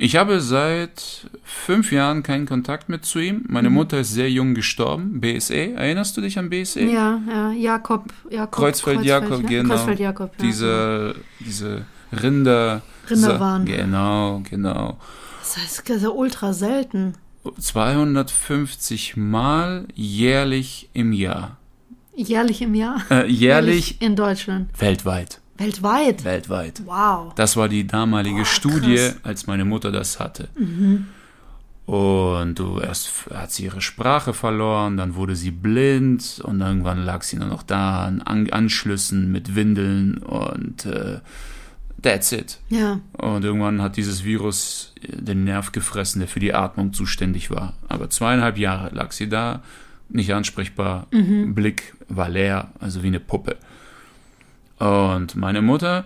Ich 0.01 0.15
habe 0.15 0.39
seit 0.39 1.29
fünf 1.43 1.91
Jahren 1.91 2.23
keinen 2.23 2.45
Kontakt 2.45 2.87
mehr 2.87 3.01
zu 3.01 3.19
ihm. 3.19 3.43
Meine 3.49 3.69
Mutter 3.69 3.99
ist 3.99 4.13
sehr 4.13 4.31
jung 4.31 4.55
gestorben. 4.55 5.19
BSE, 5.19 5.73
erinnerst 5.73 6.15
du 6.15 6.21
dich 6.21 6.39
an 6.39 6.49
BSE? 6.49 6.85
Ja, 6.85 7.19
ja, 7.29 7.51
Jakob, 7.51 8.05
Jakob. 8.29 8.51
Kreuzfeld, 8.53 9.03
Jakob, 9.03 9.41
ja? 9.43 9.47
genau. 9.49 9.73
Kreuzfeld 9.75 9.99
Jakob, 9.99 10.31
ja. 10.39 10.45
Diese, 10.45 11.15
diese 11.41 11.81
Rinder. 12.11 12.81
Rinderwahn. 13.09 13.65
Genau, 13.65 14.41
genau. 14.49 14.97
Das 15.41 15.57
heißt, 15.57 15.89
das 15.89 16.01
ja 16.03 16.09
ultra 16.09 16.53
selten. 16.53 17.13
250 17.59 19.17
Mal 19.17 19.87
jährlich 19.95 20.89
im 20.93 21.13
Jahr. 21.13 21.57
Jährlich 22.15 22.61
im 22.61 22.75
Jahr? 22.75 23.01
Äh, 23.09 23.27
jährlich 23.27 24.01
in 24.01 24.15
Deutschland. 24.15 24.69
weltweit. 24.79 25.39
Weltweit. 25.57 26.23
Weltweit. 26.23 26.81
Wow. 26.85 27.33
Das 27.35 27.57
war 27.57 27.67
die 27.67 27.85
damalige 27.85 28.37
Boah, 28.41 28.45
Studie, 28.45 28.95
krass. 28.95 29.15
als 29.23 29.47
meine 29.47 29.65
Mutter 29.65 29.91
das 29.91 30.19
hatte. 30.19 30.47
Und 31.85 32.55
du 32.59 32.79
erst 32.79 33.11
hat 33.33 33.51
sie 33.51 33.65
ihre 33.65 33.81
Sprache 33.81 34.33
verloren, 34.33 34.95
dann 34.95 35.15
wurde 35.15 35.35
sie 35.35 35.51
blind 35.51 36.39
und 36.43 36.61
irgendwann 36.61 36.99
lag 37.03 37.23
sie 37.23 37.37
nur 37.37 37.47
noch 37.47 37.63
da 37.63 38.05
an 38.05 38.21
An 38.21 38.49
Anschlüssen 38.49 39.31
mit 39.31 39.55
Windeln 39.55 40.19
und 40.19 40.85
äh, 40.85 41.19
that's 42.01 42.31
it. 42.31 42.59
Ja. 42.69 42.99
Und 43.13 43.43
irgendwann 43.43 43.81
hat 43.81 43.97
dieses 43.97 44.23
Virus 44.23 44.93
den 45.01 45.43
Nerv 45.43 45.71
gefressen, 45.71 46.19
der 46.19 46.27
für 46.27 46.39
die 46.39 46.53
Atmung 46.53 46.93
zuständig 46.93 47.51
war. 47.51 47.73
Aber 47.87 48.09
zweieinhalb 48.09 48.57
Jahre 48.57 48.93
lag 48.93 49.11
sie 49.11 49.29
da, 49.29 49.63
nicht 50.09 50.33
ansprechbar, 50.33 51.07
Blick 51.11 51.93
war 52.07 52.29
leer, 52.29 52.71
also 52.79 53.03
wie 53.03 53.07
eine 53.07 53.19
Puppe. 53.19 53.57
Und 54.79 55.35
meine 55.35 55.61
Mutter, 55.61 56.05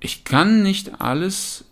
ich 0.00 0.24
kann 0.24 0.62
nicht 0.62 1.00
alles 1.00 1.64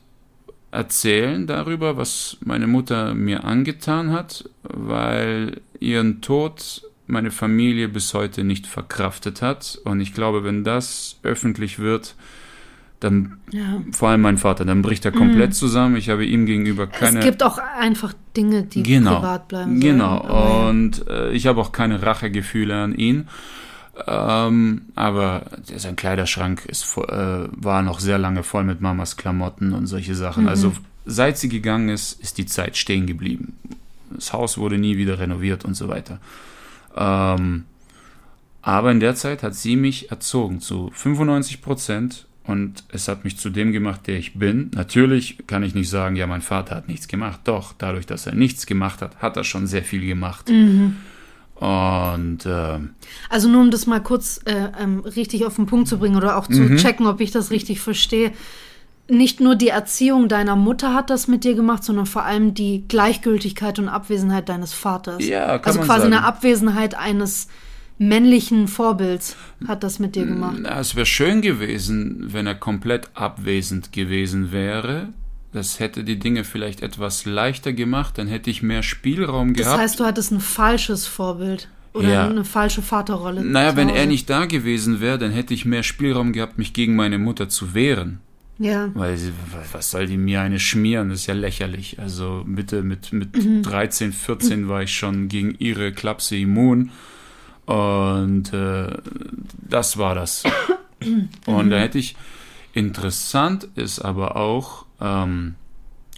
erzählen 0.70 1.46
darüber, 1.46 1.96
was 1.96 2.36
meine 2.40 2.66
Mutter 2.66 3.14
mir 3.14 3.44
angetan 3.44 4.12
hat, 4.12 4.50
weil 4.62 5.62
ihren 5.80 6.20
Tod 6.20 6.82
meine 7.06 7.30
Familie 7.30 7.88
bis 7.88 8.12
heute 8.12 8.44
nicht 8.44 8.66
verkraftet 8.66 9.40
hat. 9.40 9.78
Und 9.84 10.00
ich 10.00 10.12
glaube, 10.12 10.44
wenn 10.44 10.64
das 10.64 11.18
öffentlich 11.22 11.78
wird, 11.78 12.14
dann 13.00 13.38
ja. 13.50 13.82
vor 13.92 14.08
allem 14.08 14.22
mein 14.22 14.38
Vater, 14.38 14.64
dann 14.64 14.82
bricht 14.82 15.04
er 15.04 15.12
komplett 15.12 15.54
zusammen. 15.54 15.96
Ich 15.96 16.08
habe 16.08 16.24
ihm 16.24 16.46
gegenüber 16.46 16.86
keine. 16.86 17.18
Es 17.18 17.24
gibt 17.24 17.42
auch 17.42 17.58
einfach 17.58 18.14
Dinge, 18.36 18.62
die 18.62 18.82
genau, 18.82 19.16
privat 19.16 19.48
bleiben. 19.48 19.80
Genau. 19.80 20.18
sollen, 20.18 20.30
ja. 20.30 20.68
Und 20.68 21.08
äh, 21.08 21.32
ich 21.32 21.46
habe 21.46 21.60
auch 21.60 21.72
keine 21.72 22.02
Rachegefühle 22.02 22.74
an 22.74 22.94
ihn. 22.94 23.28
Ähm, 24.06 24.82
aber 24.94 25.42
sein 25.74 25.96
Kleiderschrank 25.96 26.66
ist, 26.66 26.96
äh, 26.98 27.48
war 27.50 27.82
noch 27.82 28.00
sehr 28.00 28.18
lange 28.18 28.42
voll 28.42 28.64
mit 28.64 28.80
Mamas 28.80 29.16
Klamotten 29.16 29.72
und 29.72 29.86
solche 29.86 30.14
Sachen. 30.14 30.44
Mhm. 30.44 30.48
Also 30.48 30.72
seit 31.06 31.38
sie 31.38 31.48
gegangen 31.48 31.88
ist, 31.88 32.20
ist 32.20 32.38
die 32.38 32.46
Zeit 32.46 32.76
stehen 32.76 33.06
geblieben. 33.06 33.58
Das 34.10 34.32
Haus 34.32 34.58
wurde 34.58 34.78
nie 34.78 34.96
wieder 34.96 35.18
renoviert 35.18 35.64
und 35.64 35.74
so 35.74 35.88
weiter. 35.88 36.18
Ähm, 36.94 37.64
aber 38.62 38.90
in 38.90 39.00
der 39.00 39.14
Zeit 39.14 39.42
hat 39.42 39.54
sie 39.54 39.76
mich 39.76 40.10
erzogen 40.10 40.60
zu 40.60 40.90
95 40.92 41.62
Prozent 41.62 42.26
und 42.46 42.84
es 42.92 43.08
hat 43.08 43.24
mich 43.24 43.36
zu 43.38 43.50
dem 43.50 43.72
gemacht, 43.72 44.06
der 44.06 44.16
ich 44.18 44.34
bin. 44.34 44.70
Natürlich 44.74 45.38
kann 45.46 45.62
ich 45.62 45.74
nicht 45.74 45.90
sagen, 45.90 46.16
ja, 46.16 46.26
mein 46.26 46.42
Vater 46.42 46.76
hat 46.76 46.88
nichts 46.88 47.08
gemacht. 47.08 47.40
Doch, 47.44 47.72
dadurch, 47.76 48.06
dass 48.06 48.26
er 48.26 48.34
nichts 48.34 48.66
gemacht 48.66 49.02
hat, 49.02 49.16
hat 49.18 49.36
er 49.36 49.44
schon 49.44 49.66
sehr 49.66 49.82
viel 49.82 50.06
gemacht. 50.06 50.50
Und 51.54 52.38
ähm, 52.46 52.90
Also 53.30 53.48
nur 53.48 53.62
um 53.62 53.70
das 53.70 53.86
mal 53.86 54.02
kurz 54.02 54.40
äh, 54.44 54.68
ähm, 54.80 55.00
richtig 55.00 55.46
auf 55.46 55.56
den 55.56 55.66
Punkt 55.66 55.88
zu 55.88 55.98
bringen 55.98 56.16
oder 56.16 56.36
auch 56.36 56.46
zu 56.48 56.60
Mhm. 56.60 56.76
checken, 56.76 57.06
ob 57.06 57.20
ich 57.20 57.30
das 57.30 57.50
richtig 57.50 57.80
verstehe. 57.80 58.32
Nicht 59.08 59.40
nur 59.40 59.54
die 59.54 59.68
Erziehung 59.68 60.28
deiner 60.28 60.56
Mutter 60.56 60.92
hat 60.92 61.10
das 61.10 61.28
mit 61.28 61.44
dir 61.44 61.54
gemacht, 61.54 61.84
sondern 61.84 62.06
vor 62.06 62.24
allem 62.24 62.54
die 62.54 62.84
Gleichgültigkeit 62.88 63.78
und 63.78 63.88
Abwesenheit 63.88 64.48
deines 64.48 64.72
Vaters. 64.72 65.24
Ja, 65.24 65.58
kann 65.58 65.64
Also 65.68 65.78
man 65.78 65.86
quasi 65.88 66.02
sagen. 66.02 66.14
eine 66.14 66.24
Abwesenheit 66.24 66.94
eines 66.96 67.48
männlichen 67.98 68.68
Vorbilds 68.68 69.36
hat 69.66 69.82
das 69.82 69.98
mit 69.98 70.16
dir 70.16 70.26
gemacht. 70.26 70.58
es 70.78 70.94
wäre 70.96 71.06
schön 71.06 71.40
gewesen, 71.42 72.26
wenn 72.32 72.46
er 72.46 72.54
komplett 72.54 73.08
abwesend 73.14 73.92
gewesen 73.92 74.52
wäre. 74.52 75.08
Das 75.52 75.80
hätte 75.80 76.04
die 76.04 76.18
Dinge 76.18 76.44
vielleicht 76.44 76.82
etwas 76.82 77.24
leichter 77.24 77.72
gemacht, 77.72 78.18
dann 78.18 78.26
hätte 78.26 78.50
ich 78.50 78.62
mehr 78.62 78.82
Spielraum 78.82 79.54
Das 79.54 79.64
gehabt. 79.66 79.80
heißt, 79.80 80.00
du 80.00 80.04
hattest 80.04 80.32
ein 80.32 80.40
falsches 80.40 81.06
Vorbild 81.06 81.68
oder 81.94 82.08
Ja. 82.12 82.28
eine 82.28 82.44
falsche 82.44 82.82
Vaterrolle. 82.82 83.42
naja, 83.42 83.74
wenn 83.76 83.88
er 83.88 84.04
nicht 84.04 84.28
da 84.28 84.44
gewesen 84.44 85.00
wäre, 85.00 85.16
dann 85.18 85.30
hätte 85.30 85.54
ich 85.54 85.64
mehr 85.64 85.82
Spielraum 85.82 86.32
gehabt, 86.34 86.58
mich 86.58 86.74
gegen 86.74 86.94
meine 86.94 87.16
Mutter 87.18 87.48
zu 87.48 87.72
wehren. 87.72 88.18
Ja. 88.58 88.90
Weil 88.94 89.16
sie, 89.16 89.32
was 89.72 89.90
soll 89.90 90.06
die 90.06 90.16
mir 90.18 90.40
eine 90.42 90.58
schmieren? 90.58 91.08
Das 91.10 91.20
ist 91.20 91.26
ja 91.26 91.34
lächerlich. 91.34 91.98
Also 91.98 92.42
bitte, 92.46 92.82
mit, 92.82 93.12
mit 93.14 93.30
13, 93.62 94.12
14 94.12 94.68
war 94.68 94.82
ich 94.82 94.92
schon 94.92 95.28
gegen 95.28 95.54
ihre 95.58 95.92
Klapse 95.92 96.36
immun. 96.36 96.90
Und 97.66 98.52
äh, 98.52 98.96
das 99.68 99.98
war 99.98 100.14
das. 100.14 100.44
Und 101.46 101.70
da 101.70 101.78
hätte 101.78 101.98
ich, 101.98 102.16
interessant 102.72 103.68
ist 103.74 104.00
aber 104.00 104.36
auch, 104.36 104.86
ähm, 105.00 105.56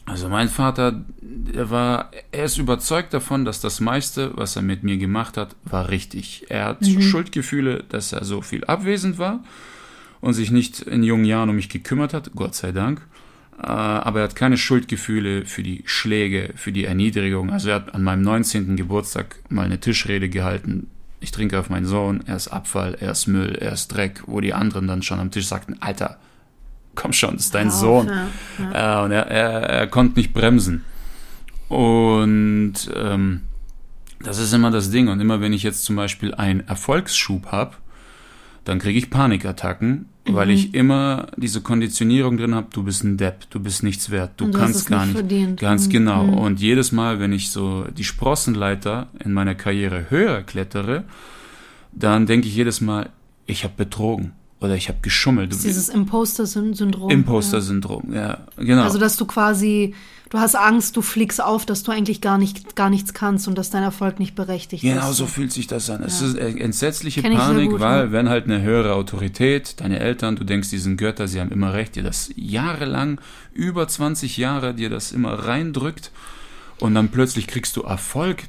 also 0.04 0.28
mein 0.28 0.48
Vater, 0.48 1.04
der 1.20 1.70
war, 1.70 2.10
er 2.32 2.44
ist 2.44 2.58
überzeugt 2.58 3.12
davon, 3.12 3.44
dass 3.44 3.60
das 3.60 3.80
meiste, 3.80 4.32
was 4.36 4.56
er 4.56 4.62
mit 4.62 4.82
mir 4.82 4.96
gemacht 4.96 5.36
hat, 5.36 5.54
war 5.64 5.88
richtig. 5.90 6.46
Er 6.48 6.66
hat 6.66 6.86
Schuldgefühle, 6.86 7.84
dass 7.88 8.12
er 8.12 8.24
so 8.24 8.40
viel 8.40 8.64
abwesend 8.64 9.18
war 9.18 9.40
und 10.20 10.32
sich 10.34 10.50
nicht 10.50 10.80
in 10.80 11.02
jungen 11.02 11.24
Jahren 11.26 11.50
um 11.50 11.56
mich 11.56 11.68
gekümmert 11.68 12.14
hat, 12.14 12.30
Gott 12.34 12.54
sei 12.54 12.72
Dank. 12.72 13.06
Äh, 13.58 13.66
Aber 13.66 14.20
er 14.20 14.24
hat 14.24 14.36
keine 14.36 14.56
Schuldgefühle 14.56 15.44
für 15.44 15.62
die 15.62 15.82
Schläge, 15.84 16.52
für 16.56 16.72
die 16.72 16.84
Erniedrigung. 16.84 17.50
Also 17.50 17.70
er 17.70 17.76
hat 17.76 17.94
an 17.94 18.02
meinem 18.02 18.22
19. 18.22 18.76
Geburtstag 18.76 19.36
mal 19.50 19.64
eine 19.64 19.80
Tischrede 19.80 20.28
gehalten. 20.28 20.88
Ich 21.20 21.30
trinke 21.30 21.58
auf 21.58 21.68
meinen 21.68 21.86
Sohn, 21.86 22.22
er 22.26 22.36
ist 22.36 22.48
Abfall, 22.48 22.96
er 23.00 23.10
ist 23.10 23.26
Müll, 23.26 23.56
er 23.60 23.72
ist 23.72 23.88
Dreck, 23.88 24.22
wo 24.26 24.40
die 24.40 24.54
anderen 24.54 24.86
dann 24.86 25.02
schon 25.02 25.18
am 25.18 25.30
Tisch 25.30 25.46
sagten, 25.46 25.76
Alter, 25.80 26.18
komm 26.94 27.12
schon, 27.12 27.34
das 27.36 27.46
ist 27.46 27.54
dein 27.54 27.68
auf, 27.68 27.74
Sohn. 27.74 28.10
ja, 28.72 29.00
Äh, 29.02 29.04
und 29.04 29.10
er, 29.12 29.26
er, 29.26 29.62
er 29.62 29.86
konnte 29.88 30.18
nicht 30.18 30.32
bremsen. 30.32 30.84
Und 31.68 32.74
ähm, 32.94 33.42
das 34.20 34.38
ist 34.38 34.52
immer 34.52 34.70
das 34.70 34.90
Ding. 34.90 35.08
Und 35.08 35.20
immer 35.20 35.40
wenn 35.40 35.52
ich 35.52 35.62
jetzt 35.62 35.84
zum 35.84 35.96
Beispiel 35.96 36.34
einen 36.34 36.66
Erfolgsschub 36.66 37.46
habe, 37.52 37.76
dann 38.64 38.78
kriege 38.78 38.98
ich 38.98 39.10
Panikattacken, 39.10 40.06
weil 40.34 40.46
Mhm. 40.48 40.52
ich 40.52 40.74
immer 40.74 41.28
diese 41.36 41.60
Konditionierung 41.60 42.36
drin 42.36 42.54
habe, 42.54 42.68
du 42.72 42.82
bist 42.82 43.04
ein 43.04 43.16
Depp, 43.16 43.48
du 43.50 43.60
bist 43.60 43.82
nichts 43.82 44.10
wert, 44.10 44.32
du 44.36 44.46
du 44.46 44.58
kannst 44.58 44.88
gar 44.88 45.06
nicht 45.06 45.14
nicht. 45.14 45.28
verdient. 45.28 45.60
Ganz 45.60 45.86
Mhm. 45.86 45.90
genau. 45.92 46.24
Mhm. 46.24 46.34
Und 46.34 46.60
jedes 46.60 46.92
Mal, 46.92 47.20
wenn 47.20 47.32
ich 47.32 47.50
so 47.50 47.84
die 47.96 48.04
Sprossenleiter 48.04 49.08
in 49.24 49.32
meiner 49.32 49.54
Karriere 49.54 50.06
höher 50.10 50.42
klettere, 50.42 51.04
dann 51.92 52.26
denke 52.26 52.46
ich 52.48 52.54
jedes 52.56 52.80
Mal, 52.80 53.10
ich 53.46 53.64
habe 53.64 53.74
betrogen 53.76 54.32
oder 54.60 54.74
ich 54.74 54.88
habe 54.88 54.98
geschummelt. 55.02 55.50
Das 55.52 55.58
ist 55.58 55.66
dieses 55.66 55.88
Imposter-Syndrom. 55.88 57.10
Imposter-Syndrom, 57.10 58.12
ja, 58.12 58.38
genau. 58.56 58.82
Also, 58.82 58.98
dass 58.98 59.16
du 59.16 59.24
quasi, 59.24 59.94
du 60.30 60.38
hast 60.38 60.56
Angst, 60.56 60.96
du 60.96 61.02
fliegst 61.02 61.40
auf, 61.42 61.64
dass 61.64 61.84
du 61.84 61.92
eigentlich 61.92 62.20
gar, 62.20 62.38
nicht, 62.38 62.74
gar 62.74 62.90
nichts 62.90 63.14
kannst 63.14 63.46
und 63.46 63.56
dass 63.56 63.70
dein 63.70 63.82
Erfolg 63.84 64.18
nicht 64.18 64.34
berechtigt 64.34 64.82
Genau 64.82 65.10
ist. 65.10 65.16
so 65.16 65.26
fühlt 65.26 65.52
sich 65.52 65.68
das 65.68 65.88
an. 65.90 66.02
Es 66.02 66.20
Ja. 66.20 66.26
ist 66.26 66.34
äh, 66.38 66.48
entsetzliche 66.58 67.22
Kenn 67.22 67.36
Panik, 67.36 67.70
gut, 67.70 67.80
weil 67.80 68.06
ja. 68.06 68.12
wenn 68.12 68.28
halt 68.28 68.44
eine 68.46 68.60
höhere 68.62 68.94
Autorität, 68.94 69.80
deine 69.80 70.00
Eltern, 70.00 70.34
du 70.36 70.44
denkst, 70.44 70.70
die 70.70 70.78
sind 70.78 70.96
Götter, 70.96 71.28
sie 71.28 71.40
haben 71.40 71.52
immer 71.52 71.72
recht, 71.72 71.94
dir 71.94 72.02
das 72.02 72.30
jahrelang, 72.34 73.20
über 73.54 73.86
20 73.86 74.36
Jahre 74.38 74.74
dir 74.74 74.90
das 74.90 75.12
immer 75.12 75.34
reindrückt 75.34 76.10
und 76.80 76.94
dann 76.94 77.08
plötzlich 77.10 77.46
kriegst 77.46 77.76
du 77.76 77.82
Erfolg. 77.82 78.44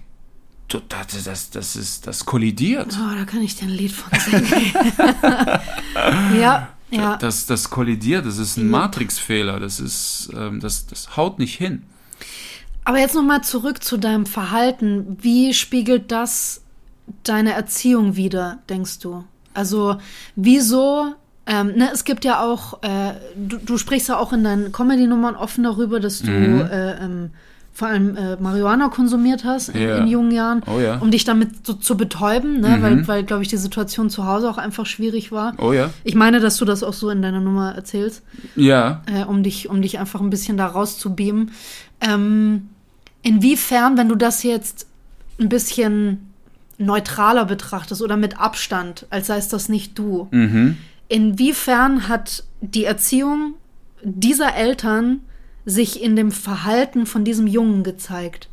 Das, 0.70 1.24
das, 1.24 1.50
das 1.50 1.76
ist, 1.76 2.06
das 2.08 2.26
kollidiert. 2.26 2.96
Oh, 3.00 3.16
da 3.18 3.26
kann 3.26 3.42
ich 3.42 3.56
dir 3.56 3.66
ein 3.66 3.72
Lied 3.72 3.92
von 3.92 4.18
singen. 4.20 4.74
ja, 6.40 6.70
ja. 6.92 7.18
Das, 7.18 7.46
das 7.46 7.70
kollidiert, 7.70 8.26
das 8.26 8.38
ist 8.38 8.58
ein. 8.58 8.70
Matrixfehler, 8.70 9.60
das 9.60 9.80
ist, 9.80 10.30
ähm, 10.36 10.60
das, 10.60 10.86
das 10.88 11.18
haut 11.18 11.40
nicht 11.40 11.56
hin. 11.58 11.84
Aber 12.86 13.00
jetzt 13.00 13.16
nochmal 13.16 13.44
zurück 13.44 13.84
zu 13.84 13.98
deinem 13.98 14.26
Verhalten. 14.26 15.18
Wie 15.22 15.54
spiegelt 15.54 16.12
das 16.12 16.62
deine 17.24 17.54
Erziehung 17.54 18.16
wider, 18.16 18.60
denkst 18.70 19.00
du? 19.00 19.24
Also, 19.54 19.98
wieso? 20.36 21.16
Ähm, 21.46 21.74
ne, 21.76 21.90
es 21.92 22.04
gibt 22.04 22.26
ja 22.26 22.42
auch, 22.44 22.84
äh, 22.84 23.14
du, 23.36 23.58
du 23.58 23.78
sprichst 23.80 24.10
ja 24.10 24.18
auch 24.18 24.34
in 24.34 24.44
deinen 24.44 24.72
Comedy-Nummern 24.72 25.36
offen 25.36 25.64
darüber, 25.64 26.00
dass 26.00 26.22
du 26.22 26.30
Mhm. 26.32 26.62
äh, 26.62 27.04
ähm, 27.04 27.32
vor 27.80 27.88
allem 27.88 28.16
äh, 28.18 28.36
Marihuana 28.36 28.90
konsumiert 28.90 29.46
hast 29.46 29.70
in, 29.70 29.82
Ja. 29.82 29.98
in 29.98 30.08
jungen 30.08 30.32
Jahren, 30.32 30.62
Oh 30.68 30.80
ja. 30.80 30.98
um 31.00 31.12
dich 31.12 31.24
damit 31.24 31.66
so 31.66 31.74
zu 31.74 31.96
betäuben, 31.96 32.60
ne? 32.60 32.78
Mhm. 32.78 32.82
weil, 32.84 33.08
weil 33.08 33.24
glaube 33.24 33.42
ich, 33.42 33.48
die 33.48 33.58
Situation 33.58 34.10
zu 34.10 34.26
Hause 34.26 34.50
auch 34.50 34.58
einfach 34.58 34.86
schwierig 34.86 35.32
war. 35.32 35.54
Oh 35.58 35.72
ja. 35.74 35.90
Ich 36.04 36.14
meine, 36.14 36.40
dass 36.42 36.58
du 36.58 36.66
das 36.66 36.84
auch 36.84 36.94
so 36.94 37.10
in 37.10 37.22
deiner 37.22 37.40
Nummer 37.40 37.74
erzählst 37.74 38.22
Ja. 38.56 39.02
äh, 39.06 39.24
um 39.24 39.44
dich, 39.44 39.70
um 39.70 39.82
dich 39.82 39.98
einfach 39.98 40.20
ein 40.22 40.30
bisschen 40.30 40.58
da 40.58 40.68
rauszubeamen. 40.68 41.52
Ähm, 42.02 42.68
inwiefern, 43.22 43.98
wenn 43.98 44.10
du 44.10 44.16
das 44.16 44.44
jetzt 44.44 44.86
ein 45.40 45.48
bisschen 45.50 46.30
neutraler 46.78 47.46
betrachtest 47.46 48.02
oder 48.02 48.18
mit 48.18 48.40
Abstand, 48.40 49.06
als 49.10 49.28
sei 49.28 49.38
es 49.38 49.48
das 49.50 49.70
nicht 49.70 49.98
du, 49.98 50.28
Mhm. 50.32 50.78
inwiefern 51.08 52.08
hat 52.08 52.44
die 52.62 52.84
Erziehung 52.86 53.54
dieser 54.04 54.56
Eltern 54.56 55.22
sich 55.66 56.02
in 56.02 56.16
dem 56.16 56.32
Verhalten 56.32 57.06
von 57.06 57.24
diesem 57.24 57.48
Jungen 57.48 57.84
gezeigt? 57.84 58.50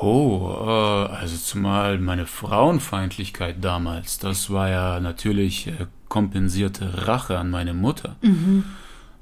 Oh, 0.00 0.54
äh, 0.66 1.12
also 1.12 1.36
zumal 1.36 1.98
meine 1.98 2.26
Frauenfeindlichkeit 2.26 3.56
damals, 3.62 4.18
das 4.18 4.50
war 4.50 4.70
ja 4.70 5.00
natürlich 5.00 5.66
äh, 5.66 5.86
kompensierte 6.08 7.06
Rache 7.06 7.38
an 7.38 7.50
meine 7.50 7.74
Mutter. 7.74 8.16
Mhm. 8.22 8.64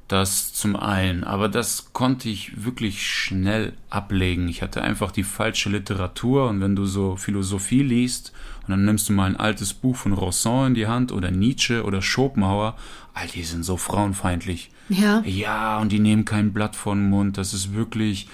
Das 0.07 0.55
zum 0.55 0.75
einen, 0.75 1.23
aber 1.23 1.51
das 1.51 1.93
konnte 1.93 2.31
ich 2.31 2.65
wirklich 2.65 3.07
schnell 3.07 3.75
ablegen. 3.91 4.49
Ich 4.49 4.63
hatte 4.63 4.81
einfach 4.81 5.11
die 5.11 5.25
falsche 5.25 5.69
Literatur 5.69 6.49
und 6.49 6.63
wenn 6.63 6.75
du 6.75 6.87
so 6.87 7.17
Philosophie 7.17 7.83
liest 7.83 8.33
und 8.69 8.73
dann 8.73 8.85
nimmst 8.85 9.09
du 9.09 9.15
mal 9.15 9.25
ein 9.25 9.37
altes 9.37 9.73
Buch 9.73 9.97
von 9.97 10.13
Rosson 10.13 10.69
in 10.69 10.75
die 10.75 10.87
Hand 10.87 11.11
oder 11.11 11.31
Nietzsche 11.31 11.85
oder 11.85 12.03
Schopenhauer, 12.03 12.77
all 13.15 13.27
die 13.27 13.43
sind 13.43 13.65
so 13.65 13.79
frauenfeindlich. 13.79 14.71
Ja. 14.91 15.23
Ja, 15.25 15.79
und 15.79 15.91
die 15.91 16.01
nehmen 16.01 16.27
kein 16.27 16.53
Blatt 16.53 16.77
vor 16.77 16.95
den 16.95 17.09
Mund. 17.09 17.39
Das 17.39 17.55
ist 17.55 17.75
wirklich, 17.75 18.29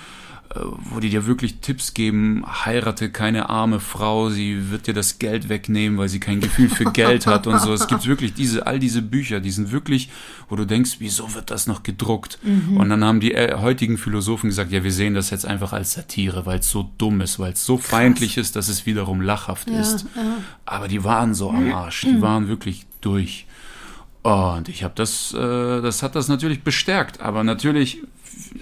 wo 0.90 1.00
die 1.00 1.10
dir 1.10 1.26
wirklich 1.26 1.56
Tipps 1.60 1.94
geben, 1.94 2.44
heirate 2.64 3.10
keine 3.10 3.50
arme 3.50 3.80
Frau, 3.80 4.30
sie 4.30 4.70
wird 4.70 4.86
dir 4.86 4.94
das 4.94 5.18
Geld 5.18 5.48
wegnehmen, 5.48 5.98
weil 5.98 6.08
sie 6.08 6.20
kein 6.20 6.40
Gefühl 6.40 6.68
für 6.68 6.84
Geld 6.92 7.26
hat 7.26 7.46
und 7.46 7.60
so. 7.60 7.72
Es 7.72 7.88
gibt 7.88 8.06
wirklich 8.06 8.34
diese, 8.34 8.66
all 8.66 8.78
diese 8.78 9.02
Bücher, 9.02 9.40
die 9.40 9.50
sind 9.50 9.72
wirklich, 9.72 10.10
wo 10.48 10.56
du 10.56 10.64
denkst, 10.64 10.96
wieso 11.00 11.34
wird 11.34 11.50
das 11.50 11.66
noch 11.66 11.82
gedruckt? 11.82 12.38
Und 12.76 12.88
dann 12.88 13.04
haben 13.04 13.20
die 13.20 13.32
äh, 13.34 13.56
heutigen 13.58 13.98
Philosophen 13.98 14.48
gesagt, 14.50 14.70
ja, 14.70 14.84
wir 14.84 14.92
sehen 14.92 15.14
das 15.14 15.30
jetzt 15.30 15.46
einfach 15.46 15.72
als 15.72 15.92
Satire, 15.94 16.46
weil 16.46 16.60
es 16.60 16.70
so 16.70 16.88
dumm 16.98 17.20
ist, 17.20 17.38
weil 17.38 17.52
es 17.54 17.64
so 17.66 17.76
feindlich 17.76 18.36
ist, 18.36 18.54
dass 18.56 18.68
es 18.68 18.86
wiederum 18.86 19.20
lachhaft 19.20 19.68
Ja, 19.70 19.80
ist. 19.80 20.06
ja. 20.14 20.36
Aber 20.66 20.86
die 20.88 21.02
waren 21.04 21.34
so 21.34 21.50
am 21.50 21.72
Arsch, 21.72 22.02
die 22.02 22.20
waren 22.22 22.48
wirklich 22.48 22.86
durch. 23.00 23.46
Und 24.24 24.70
ich 24.70 24.82
habe 24.82 24.94
das, 24.96 25.34
äh, 25.34 25.38
das 25.82 26.02
hat 26.02 26.16
das 26.16 26.28
natürlich 26.28 26.62
bestärkt. 26.62 27.20
Aber 27.20 27.44
natürlich 27.44 28.02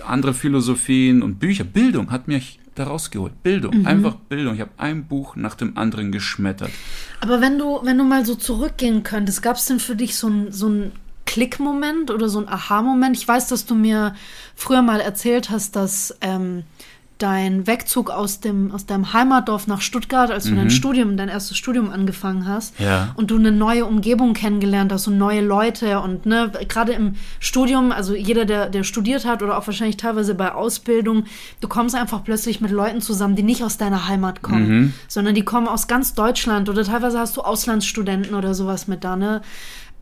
andere 0.05 0.35
Philosophien 0.35 1.23
und 1.23 1.39
Bücher, 1.39 1.63
Bildung 1.65 2.11
hat 2.11 2.27
mich 2.27 2.59
da 2.75 2.85
rausgeholt. 2.85 3.45
Bildung, 3.45 3.87
einfach 3.87 4.17
Bildung. 4.17 4.55
Ich 4.55 4.61
habe 4.61 4.73
ein 4.79 5.07
Buch 5.07 5.37
nach 5.37 5.55
dem 5.55 5.79
anderen 5.79 6.11
geschmettert. 6.11 6.71
Aber 7.21 7.41
wenn 7.41 7.59
du, 7.59 7.81
wenn 7.85 7.97
du 7.97 8.05
mal 8.05 8.27
so 8.27 8.35
zurückgehen 8.35 9.05
könntest, 9.05 9.41
gab 9.41 9.57
es 9.57 9.67
denn 9.67 9.79
für 9.79 9.95
dich 9.95 10.17
so 10.17 10.29
ein, 10.29 10.51
so 10.51 10.69
ein 10.69 10.93
Klickmoment 11.27 12.11
oder 12.11 12.29
so 12.29 12.41
ein 12.41 12.49
Aha-Moment? 12.49 13.17
Ich 13.17 13.29
weiß, 13.29 13.47
dass 13.47 13.65
du 13.65 13.77
mir 13.77 14.17
früher 14.57 14.83
mal 14.83 15.01
erzählt 15.01 15.51
hast, 15.51 15.77
dass 15.77 16.17
ähm, 16.23 16.65
dein 17.19 17.67
Wegzug 17.69 18.11
aus 18.11 18.41
dem 18.41 18.73
aus 18.73 18.85
deinem 18.87 19.13
Heimatdorf 19.13 19.69
nach 19.69 19.81
Stuttgart, 19.81 20.31
als 20.31 20.45
du 20.45 20.55
dein 20.57 20.71
Studium, 20.71 21.17
dein 21.17 21.29
erstes 21.29 21.57
Studium 21.57 21.91
angefangen 21.91 22.49
hast, 22.49 22.79
Ja. 22.81 23.13
und 23.15 23.31
du 23.31 23.37
eine 23.37 23.53
neue 23.53 23.85
Umgebung 23.85 24.35
kennengelernt 24.35 24.93
hast 24.93 25.07
und 25.07 25.19
neue 25.19 25.41
Leute 25.41 26.01
und 26.01 26.27
ne, 26.27 26.51
gerade 26.69 26.93
im 26.93 27.15
Studium, 27.39 27.93
also 27.93 28.15
jeder, 28.17 28.45
der, 28.45 28.69
der 28.69 28.83
studiert 28.83 29.25
hat 29.25 29.43
oder 29.43 29.57
auch 29.57 29.67
wahrscheinlich 29.67 29.97
teilweise 29.99 30.35
bei 30.35 30.53
Ausbildung, 30.53 31.25
du 31.61 31.69
kommst 31.69 31.95
einfach 31.95 32.25
plötzlich 32.25 32.61
mit 32.61 32.73
Leuten 32.73 33.01
zusammen, 33.01 33.37
die 33.37 33.45
nicht 33.45 33.63
aus 33.63 33.77
deiner 33.79 34.09
Heimat 34.09 34.43
kommen, 34.43 34.93
sondern 35.07 35.35
die 35.37 35.45
kommen 35.45 35.69
aus 35.69 35.87
ganz 35.87 36.15
Deutschland 36.15 36.69
oder 36.69 36.83
teilweise 36.83 37.19
hast 37.21 37.37
du 37.37 37.43
Auslandsstudenten 37.43 38.35
oder 38.35 38.55
sowas 38.55 38.89
mit 38.89 39.05
da, 39.05 39.15
ne? 39.15 39.43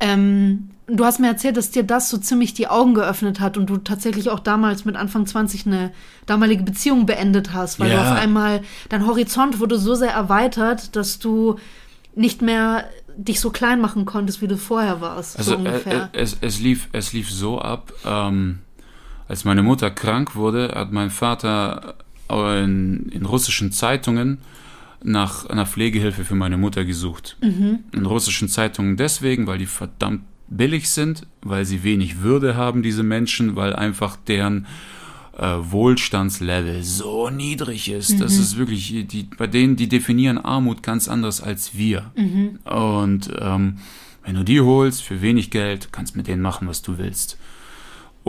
Ähm, 0.03 0.71
du 0.93 1.05
hast 1.05 1.21
mir 1.21 1.29
erzählt, 1.29 1.57
dass 1.57 1.71
dir 1.71 1.83
das 1.83 2.11
so 2.11 2.19
ziemlich 2.19 2.55
die 2.55 2.69
Augen 2.69 2.95
geöffnet 2.95 3.41
hat 3.41 3.57
und 3.57 3.69
du 3.71 3.77
tatsächlich 3.79 4.29
auch 4.31 4.41
damals 4.41 4.85
mit 4.85 4.97
Anfang 4.97 5.27
20 5.27 5.67
eine 5.67 5.93
damalige 6.27 6.63
Beziehung 6.63 7.07
beendet 7.07 7.53
hast, 7.53 7.81
weil 7.81 7.91
du 7.91 7.97
Ja. 7.97 8.13
auf 8.13 8.19
einmal 8.19 8.63
dein 8.89 9.07
Horizont 9.07 9.61
wurde 9.61 9.79
so 9.79 9.95
sehr 9.95 10.13
erweitert, 10.13 10.97
dass 10.97 11.19
du 11.19 11.57
nicht 12.15 12.43
mehr 12.43 12.85
dich 13.17 13.41
so 13.41 13.51
klein 13.51 13.81
machen 13.81 14.05
konntest, 14.05 14.41
wie 14.43 14.49
du 14.49 14.57
vorher 14.57 15.01
warst. 15.01 15.39
Also 15.39 15.53
so 15.53 15.57
ungefähr. 15.59 16.11
äh, 16.13 16.19
äh, 16.19 16.23
es, 16.23 16.37
es, 16.41 16.61
lief, 16.61 16.89
es 16.93 17.13
lief 17.13 17.31
so 17.31 17.61
ab, 17.61 17.93
ähm, 18.05 18.61
als 19.29 19.45
meine 19.45 19.63
Mutter 19.63 19.91
krank 19.91 20.35
wurde, 20.35 20.73
hat 20.75 20.93
mein 20.93 21.11
Vater 21.11 21.95
in, 22.29 23.07
in 23.13 23.25
russischen 23.27 23.73
Zeitungen 23.73 24.39
nach 25.03 25.47
einer 25.47 25.67
Pflegehilfe 25.67 26.25
für 26.25 26.35
meine 26.35 26.57
Mutter 26.57 26.85
gesucht. 26.85 27.37
In 27.41 28.07
russischen 28.07 28.49
Zeitungen 28.49 28.97
deswegen, 28.97 29.47
weil 29.47 29.59
die 29.59 29.67
verdammt 29.67 30.23
billig 30.51 30.91
sind, 30.91 31.27
weil 31.43 31.65
sie 31.65 31.83
wenig 31.83 32.21
Würde 32.21 32.57
haben, 32.57 32.83
diese 32.83 33.03
Menschen, 33.03 33.57
weil 33.57 33.75
einfach 33.75 34.17
deren 34.17 34.67
äh, 35.39 35.57
Wohlstandslevel 35.59 36.83
so 36.83 37.31
niedrig 37.31 37.91
ist. 37.91 38.21
Das 38.21 38.37
ist 38.37 38.59
wirklich, 38.59 39.07
die, 39.07 39.23
bei 39.39 39.47
denen, 39.47 39.77
die 39.77 39.89
definieren 39.89 40.39
Armut 40.39 40.83
ganz 40.83 41.09
anders 41.09 41.41
als 41.41 41.77
wir. 41.77 42.11
Und 42.65 43.31
ähm, 43.41 43.79
wenn 44.25 44.35
du 44.35 44.45
die 44.45 44.61
holst 44.61 45.03
für 45.03 45.23
wenig 45.23 45.51
Geld, 45.51 45.93
kannst 45.93 46.15
mit 46.15 46.27
denen 46.27 46.43
machen, 46.43 46.69
was 46.69 46.83
du 46.83 46.99
willst. 46.99 47.39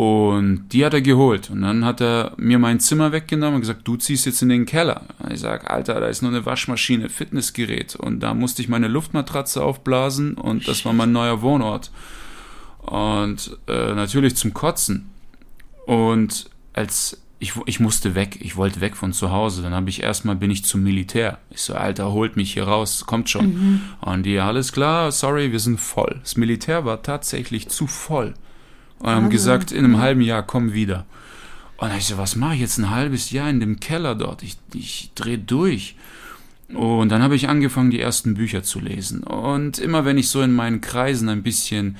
Und 0.02 0.70
die 0.70 0.84
hat 0.84 0.96
er 0.96 1.02
geholt. 1.02 1.52
Und 1.52 1.62
dann 1.62 1.86
hat 1.86 2.02
er 2.02 2.34
mir 2.36 2.58
mein 2.58 2.80
Zimmer 2.80 3.12
weggenommen 3.12 3.58
und 3.58 3.62
gesagt, 3.62 3.88
du 3.88 3.98
ziehst 3.98 4.26
jetzt 4.26 4.42
in 4.42 4.50
den 4.50 4.66
Keller. 4.66 5.04
Und 5.20 5.32
ich 5.32 5.40
sag, 5.40 5.70
Alter, 5.70 6.00
da 6.00 6.08
ist 6.08 6.24
nur 6.24 6.32
eine 6.32 6.44
Waschmaschine, 6.44 7.08
Fitnessgerät. 7.08 7.96
Und 7.98 8.20
da 8.22 8.34
musste 8.34 8.64
ich 8.64 8.68
meine 8.68 8.88
Luftmatratze 8.88 9.64
aufblasen 9.64 10.34
und 10.34 10.68
das 10.68 10.86
war 10.86 10.94
mein 10.94 11.12
neuer 11.12 11.44
Wohnort. 11.44 11.92
Und 12.80 13.56
äh, 13.68 13.94
natürlich 13.94 14.36
zum 14.36 14.56
Kotzen. 14.56 15.12
Und 15.86 16.50
als 16.74 17.22
ich, 17.38 17.54
ich 17.68 17.80
musste 17.80 18.16
weg, 18.16 18.40
ich 18.42 18.56
wollte 18.56 18.82
weg 18.82 18.98
von 18.98 19.14
zu 19.14 19.30
Hause. 19.30 19.62
Dann 19.62 19.76
habe 19.76 19.92
ich 19.92 20.02
erstmal 20.02 20.36
bin 20.36 20.50
ich 20.50 20.66
zum 20.66 20.82
Militär. 20.82 21.38
Ich 21.52 21.62
so, 21.62 21.76
Alter, 21.76 22.12
holt 22.12 22.38
mich 22.38 22.54
hier 22.54 22.64
raus, 22.64 23.06
kommt 23.06 23.30
schon. 23.30 23.84
Und 24.02 24.24
die, 24.24 24.40
alles 24.40 24.72
klar, 24.72 25.12
sorry, 25.12 25.52
wir 25.52 25.60
sind 25.60 25.80
voll. 25.80 26.22
Das 26.24 26.38
Militär 26.38 26.86
war 26.86 27.04
tatsächlich 27.04 27.70
zu 27.70 27.86
voll. 27.86 28.34
Und 29.02 29.10
haben 29.10 29.30
gesagt, 29.30 29.72
in 29.72 29.86
einem 29.86 29.98
halben 29.98 30.22
Jahr 30.22 30.44
komm 30.44 30.74
wieder. 30.74 31.06
Und 31.78 31.90
dann 31.90 31.98
ich 31.98 32.06
so, 32.06 32.18
was 32.18 32.36
mache 32.36 32.56
ich 32.56 32.62
jetzt 32.62 32.78
ein 32.78 32.92
halbes 32.92 33.32
Jahr 33.32 33.50
in 33.50 33.60
dem 33.60 33.80
Keller 33.80 34.14
dort? 34.14 34.44
Ich, 34.44 34.58
ich 34.74 35.12
drehe 35.16 35.40
durch. 35.40 35.96
Und 36.74 37.10
dann 37.10 37.22
habe 37.22 37.36
ich 37.36 37.50
angefangen, 37.50 37.92
die 37.92 38.00
ersten 38.00 38.36
Bücher 38.36 38.64
zu 38.64 38.80
lesen. 38.80 39.24
Und 39.24 39.80
immer 39.80 40.06
wenn 40.06 40.18
ich 40.18 40.30
so 40.30 40.42
in 40.42 40.54
meinen 40.54 40.82
Kreisen 40.82 41.28
ein 41.30 41.44
bisschen, 41.44 41.98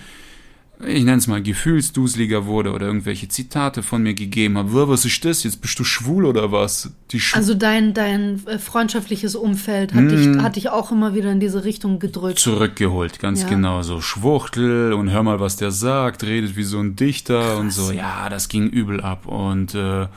ich 0.86 1.04
nenne 1.04 1.18
es 1.18 1.28
mal, 1.28 1.42
gefühlsduseliger 1.42 2.46
wurde 2.46 2.72
oder 2.74 2.88
irgendwelche 2.88 3.28
Zitate 3.28 3.84
von 3.84 4.04
mir 4.04 4.14
gegeben 4.14 4.58
habe, 4.58 4.74
"Wah, 4.74 4.88
was 4.88 5.06
ist 5.06 5.24
das? 5.26 5.44
Jetzt 5.44 5.62
bist 5.62 5.78
du 5.80 5.84
schwul 5.84 6.26
oder 6.26 6.52
was? 6.52 6.92
Also 7.34 7.54
dein, 7.54 7.94
dein 7.94 8.46
äh, 8.48 8.58
freundschaftliches 8.58 9.36
Umfeld 9.36 9.94
hat, 9.94 10.10
dich, 10.10 10.38
hat 10.40 10.56
dich 10.56 10.70
auch 10.70 10.92
immer 10.92 11.14
wieder 11.14 11.32
in 11.32 11.40
diese 11.40 11.64
Richtung 11.64 12.00
gedrückt. 12.00 12.40
zurückgeholt, 12.40 13.20
ganz 13.20 13.42
Ja. 13.42 13.50
genau. 13.50 13.82
So 13.82 14.02
Schwuchtel 14.02 14.94
und 14.94 15.10
hör 15.12 15.24
mal, 15.24 15.40
was 15.40 15.58
der 15.58 15.72
sagt, 15.72 16.24
redet 16.24 16.56
wie 16.56 16.64
so 16.64 16.80
ein 16.80 16.96
Dichter 16.96 17.58
und 17.58 17.72
so. 17.72 17.92
Ja, 17.92 18.30
das 18.30 18.48
ging 18.50 18.68
übel 18.70 19.02
ab. 19.02 19.26
Und 19.28 19.76
äh, 19.76 20.08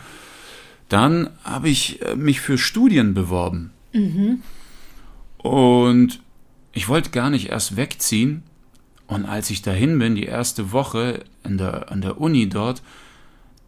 dann 0.88 1.30
habe 1.42 1.68
ich 1.68 2.00
äh, 2.02 2.14
mich 2.14 2.40
für 2.40 2.58
Studien 2.58 3.14
beworben. 3.14 3.70
Und 5.38 6.20
ich 6.72 6.88
wollte 6.88 7.10
gar 7.10 7.30
nicht 7.30 7.50
erst 7.50 7.76
wegziehen. 7.76 8.42
Und 9.14 9.26
als 9.26 9.48
ich 9.50 9.62
dahin 9.62 9.98
bin, 10.00 10.16
die 10.16 10.24
erste 10.24 10.72
Woche 10.72 11.24
in 11.44 11.56
der, 11.56 11.92
an 11.92 12.00
der 12.00 12.20
Uni 12.20 12.48
dort, 12.48 12.82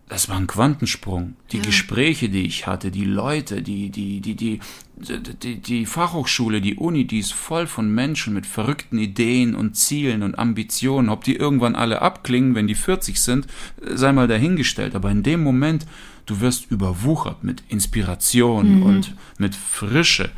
das 0.09 0.29
war 0.29 0.37
ein 0.37 0.47
Quantensprung. 0.47 1.35
Die 1.53 1.61
Gespräche, 1.61 2.29
die 2.29 2.47
ich 2.47 2.67
hatte, 2.67 2.91
die 2.91 3.05
Leute, 3.05 3.63
die, 3.63 3.91
die, 3.91 4.21
die, 4.21 4.35
die, 4.35 4.61
die, 4.97 5.57
die 5.61 5.87
Fachhochschule, 5.87 6.61
die 6.61 6.75
Uni, 6.77 7.07
die 7.07 7.19
ist 7.21 7.33
voll 7.33 7.67
von 7.67 7.93
Menschen 7.93 8.35
mit 8.35 8.47
verrückten 8.47 8.99
Ideen 8.99 9.55
und 9.55 9.77
Zielen 9.77 10.25
und 10.25 10.37
Ambitionen. 10.37 11.09
Ob 11.09 11.23
die 11.23 11.37
irgendwann 11.37 11.77
alle 11.77 12.03
abklingen, 12.03 12.55
wenn 12.55 12.67
die 12.67 12.77
40 12.77 13.21
sind, 13.21 13.47
sei 13.83 14.13
mal 14.13 14.29
dahingestellt. 14.29 14.95
Aber 14.95 15.11
in 15.11 15.23
dem 15.23 15.43
Moment, 15.43 15.87
du 16.27 16.41
wirst 16.41 16.71
überwuchert 16.71 17.45
mit 17.45 17.63
Inspiration 17.69 18.83
und 18.83 19.15
mit 19.39 19.55
Frische. 19.55 20.31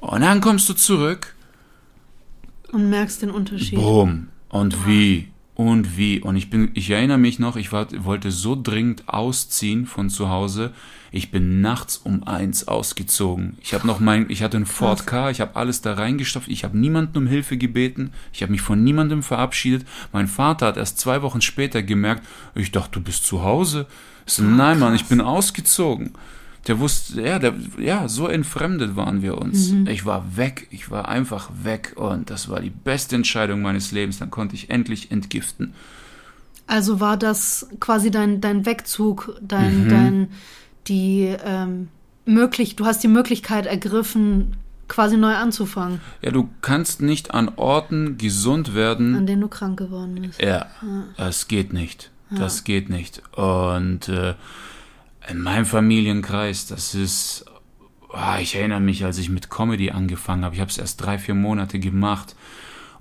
Und 0.00 0.20
dann 0.22 0.40
kommst 0.40 0.68
du 0.68 0.74
zurück 0.74 1.34
Und 2.70 2.90
merkst 2.90 3.22
den 3.22 3.30
Unterschied. 3.30 3.78
Boom. 3.78 4.28
Und 4.52 4.86
wie. 4.86 5.28
Und 5.54 5.96
wie. 5.96 6.20
Und 6.20 6.36
ich 6.36 6.50
bin, 6.50 6.70
ich 6.74 6.90
erinnere 6.90 7.16
mich 7.16 7.38
noch, 7.38 7.56
ich 7.56 7.72
war, 7.72 7.86
wollte 8.04 8.30
so 8.30 8.54
dringend 8.60 9.08
ausziehen 9.08 9.86
von 9.86 10.10
zu 10.10 10.28
Hause. 10.28 10.72
Ich 11.10 11.30
bin 11.30 11.62
nachts 11.62 11.96
um 11.96 12.24
eins 12.24 12.68
ausgezogen. 12.68 13.56
Ich 13.62 13.72
habe 13.72 13.86
noch 13.86 13.98
mein, 13.98 14.28
ich 14.28 14.42
hatte 14.42 14.58
einen 14.58 14.66
Ford 14.66 15.06
Car, 15.06 15.30
ich 15.30 15.40
habe 15.40 15.56
alles 15.56 15.80
da 15.80 15.94
reingestopft. 15.94 16.48
Ich 16.48 16.64
habe 16.64 16.76
niemanden 16.76 17.16
um 17.16 17.26
Hilfe 17.26 17.56
gebeten. 17.56 18.12
Ich 18.34 18.42
habe 18.42 18.52
mich 18.52 18.60
von 18.60 18.84
niemandem 18.84 19.22
verabschiedet. 19.22 19.86
Mein 20.12 20.28
Vater 20.28 20.66
hat 20.66 20.76
erst 20.76 20.98
zwei 20.98 21.22
Wochen 21.22 21.40
später 21.40 21.82
gemerkt, 21.82 22.26
ich 22.54 22.72
dachte, 22.72 22.92
du 22.92 23.00
bist 23.00 23.24
zu 23.24 23.42
Hause. 23.42 23.86
Ich 24.26 24.34
so, 24.34 24.42
nein, 24.42 24.78
Mann, 24.78 24.94
ich 24.94 25.06
bin 25.06 25.22
ausgezogen. 25.22 26.12
Der 26.68 26.78
wusste, 26.78 27.20
ja, 27.22 27.38
der, 27.40 27.54
ja, 27.78 28.08
so 28.08 28.28
entfremdet 28.28 28.94
waren 28.94 29.20
wir 29.20 29.36
uns. 29.38 29.72
Ich 29.88 30.04
war 30.06 30.36
weg, 30.36 30.68
ich 30.70 30.90
war 30.92 31.08
einfach 31.08 31.50
weg 31.64 31.94
und 31.96 32.30
das 32.30 32.48
war 32.48 32.60
die 32.60 32.70
beste 32.70 33.16
Entscheidung 33.16 33.62
meines 33.62 33.90
Lebens. 33.90 34.18
Dann 34.20 34.30
konnte 34.30 34.54
ich 34.54 34.70
endlich 34.70 35.10
entgiften. 35.10 35.74
Also 36.68 37.00
war 37.00 37.16
das 37.16 37.66
quasi 37.80 38.10
dein, 38.12 38.40
dein 38.40 38.64
Wegzug, 38.64 39.28
Mhm. 39.42 39.48
dein, 39.48 39.88
dein, 39.88 40.28
die, 40.86 41.34
ähm, 41.44 41.88
möglich, 42.26 42.76
du 42.76 42.84
hast 42.86 43.02
die 43.02 43.08
Möglichkeit 43.08 43.66
ergriffen, 43.66 44.54
quasi 44.86 45.16
neu 45.16 45.34
anzufangen, 45.34 46.00
Ja, 46.22 46.30
du 46.30 46.48
kannst 46.60 47.00
nicht 47.02 47.34
an 47.34 47.50
Orten 47.56 48.18
gesund 48.18 48.74
werden. 48.74 49.16
an 49.16 49.26
denen 49.26 49.40
du 49.40 49.48
krank 49.48 49.78
geworden 49.78 50.18
bist. 50.20 50.40
Ja, 50.40 50.66
es 51.16 51.48
geht 51.48 51.72
nicht. 51.72 52.10
Das 52.30 52.62
geht 52.64 52.88
nicht. 52.88 53.20
Und 53.36 54.08
äh, 54.08 54.34
in 55.28 55.40
meinem 55.40 55.66
Familienkreis, 55.66 56.66
das 56.66 56.94
ist, 56.94 57.44
ah, 58.12 58.38
ich 58.40 58.54
erinnere 58.54 58.80
mich, 58.80 59.04
als 59.04 59.18
ich 59.18 59.28
mit 59.28 59.50
Comedy 59.50 59.90
angefangen 59.90 60.44
habe, 60.44 60.54
ich 60.54 60.60
habe 60.60 60.70
es 60.70 60.78
erst 60.78 61.00
drei, 61.00 61.18
vier 61.18 61.34
Monate 61.34 61.78
gemacht. 61.78 62.34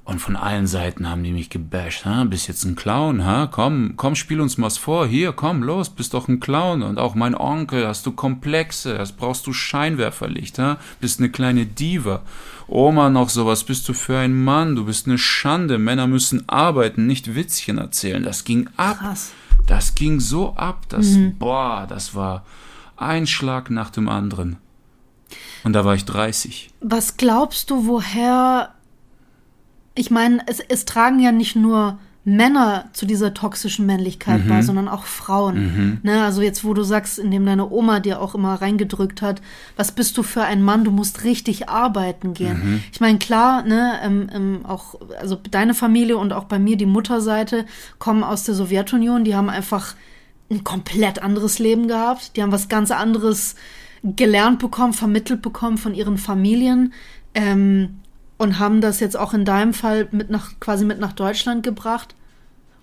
Und 0.03 0.19
von 0.19 0.35
allen 0.35 0.65
Seiten 0.65 1.07
haben 1.07 1.23
die 1.23 1.31
mich 1.31 1.51
gebasht. 1.51 2.05
Ha? 2.05 2.23
Bist 2.23 2.47
jetzt 2.47 2.63
ein 2.63 2.75
Clown, 2.75 3.23
ha? 3.23 3.47
Komm, 3.49 3.93
komm, 3.97 4.15
spiel 4.15 4.41
uns 4.41 4.59
was 4.59 4.79
vor. 4.79 5.05
Hier, 5.05 5.31
komm, 5.31 5.61
los, 5.61 5.91
bist 5.91 6.15
doch 6.15 6.27
ein 6.27 6.39
Clown. 6.39 6.81
Und 6.81 6.97
auch 6.97 7.13
mein 7.13 7.35
Onkel, 7.35 7.87
hast 7.87 8.07
du 8.07 8.11
Komplexe, 8.11 8.97
das 8.97 9.11
brauchst 9.11 9.45
du 9.45 9.53
Scheinwerferlicht, 9.53 10.57
ha? 10.57 10.77
Bist 10.99 11.19
eine 11.19 11.29
kleine 11.29 11.67
Diva. 11.67 12.23
Oma 12.67 13.11
noch 13.11 13.29
sowas, 13.29 13.63
bist 13.63 13.87
du 13.87 13.93
für 13.93 14.17
ein 14.17 14.43
Mann, 14.43 14.75
du 14.75 14.85
bist 14.85 15.05
eine 15.05 15.19
Schande. 15.19 15.77
Männer 15.77 16.07
müssen 16.07 16.49
arbeiten, 16.49 17.05
nicht 17.05 17.35
Witzchen 17.35 17.77
erzählen. 17.77 18.23
Das 18.23 18.43
ging 18.43 18.69
ab. 18.77 18.97
Krass. 18.97 19.33
Das 19.67 19.95
ging 19.95 20.19
so 20.19 20.53
ab, 20.55 20.85
das, 20.89 21.17
boah, 21.39 21.85
das 21.87 22.13
war 22.15 22.45
ein 22.97 23.27
Schlag 23.27 23.69
nach 23.69 23.89
dem 23.89 24.09
anderen. 24.09 24.57
Und 25.63 25.73
da 25.73 25.85
war 25.85 25.95
ich 25.95 26.05
30. 26.05 26.71
Was 26.81 27.17
glaubst 27.17 27.69
du, 27.69 27.87
woher? 27.87 28.73
Ich 29.95 30.11
meine, 30.11 30.43
es, 30.47 30.59
es 30.59 30.85
tragen 30.85 31.19
ja 31.19 31.31
nicht 31.31 31.55
nur 31.55 31.99
Männer 32.23 32.85
zu 32.93 33.07
dieser 33.07 33.33
toxischen 33.33 33.87
Männlichkeit 33.87 34.47
bei, 34.47 34.61
sondern 34.61 34.87
auch 34.87 35.05
Frauen. 35.05 35.99
Ne, 36.03 36.23
also 36.23 36.43
jetzt, 36.43 36.63
wo 36.63 36.75
du 36.75 36.83
sagst, 36.83 37.17
indem 37.17 37.47
deine 37.47 37.69
Oma 37.69 37.99
dir 37.99 38.21
auch 38.21 38.35
immer 38.35 38.53
reingedrückt 38.53 39.23
hat, 39.23 39.41
was 39.75 39.91
bist 39.91 40.17
du 40.17 40.23
für 40.23 40.43
ein 40.43 40.61
Mann? 40.61 40.83
Du 40.83 40.91
musst 40.91 41.23
richtig 41.23 41.67
arbeiten 41.67 42.35
gehen. 42.35 42.83
Ich 42.91 42.99
meine, 42.99 43.17
klar, 43.17 43.63
ne, 43.63 43.99
ähm, 44.03 44.29
ähm, 44.33 44.59
auch 44.67 44.95
also 45.19 45.35
deine 45.49 45.73
Familie 45.73 46.17
und 46.17 46.31
auch 46.31 46.43
bei 46.43 46.59
mir 46.59 46.77
die 46.77 46.85
Mutterseite 46.85 47.65
kommen 47.97 48.23
aus 48.23 48.43
der 48.43 48.53
Sowjetunion. 48.53 49.23
Die 49.23 49.35
haben 49.35 49.49
einfach 49.49 49.95
ein 50.51 50.63
komplett 50.63 51.23
anderes 51.23 51.57
Leben 51.57 51.87
gehabt. 51.87 52.35
Die 52.35 52.43
haben 52.43 52.51
was 52.51 52.69
ganz 52.69 52.91
anderes 52.91 53.55
gelernt 54.03 54.59
bekommen, 54.59 54.93
vermittelt 54.93 55.41
bekommen 55.41 55.79
von 55.79 55.95
ihren 55.95 56.17
Familien 56.19 56.93
ähm, 57.33 58.00
und 58.41 58.57
haben 58.57 58.81
das 58.81 58.99
jetzt 58.99 59.15
auch 59.17 59.35
in 59.35 59.45
deinem 59.45 59.71
Fall 59.71 60.07
mit 60.11 60.31
nach 60.31 60.59
quasi 60.59 60.83
mit 60.83 60.99
nach 60.99 61.13
Deutschland 61.13 61.61
gebracht. 61.61 62.15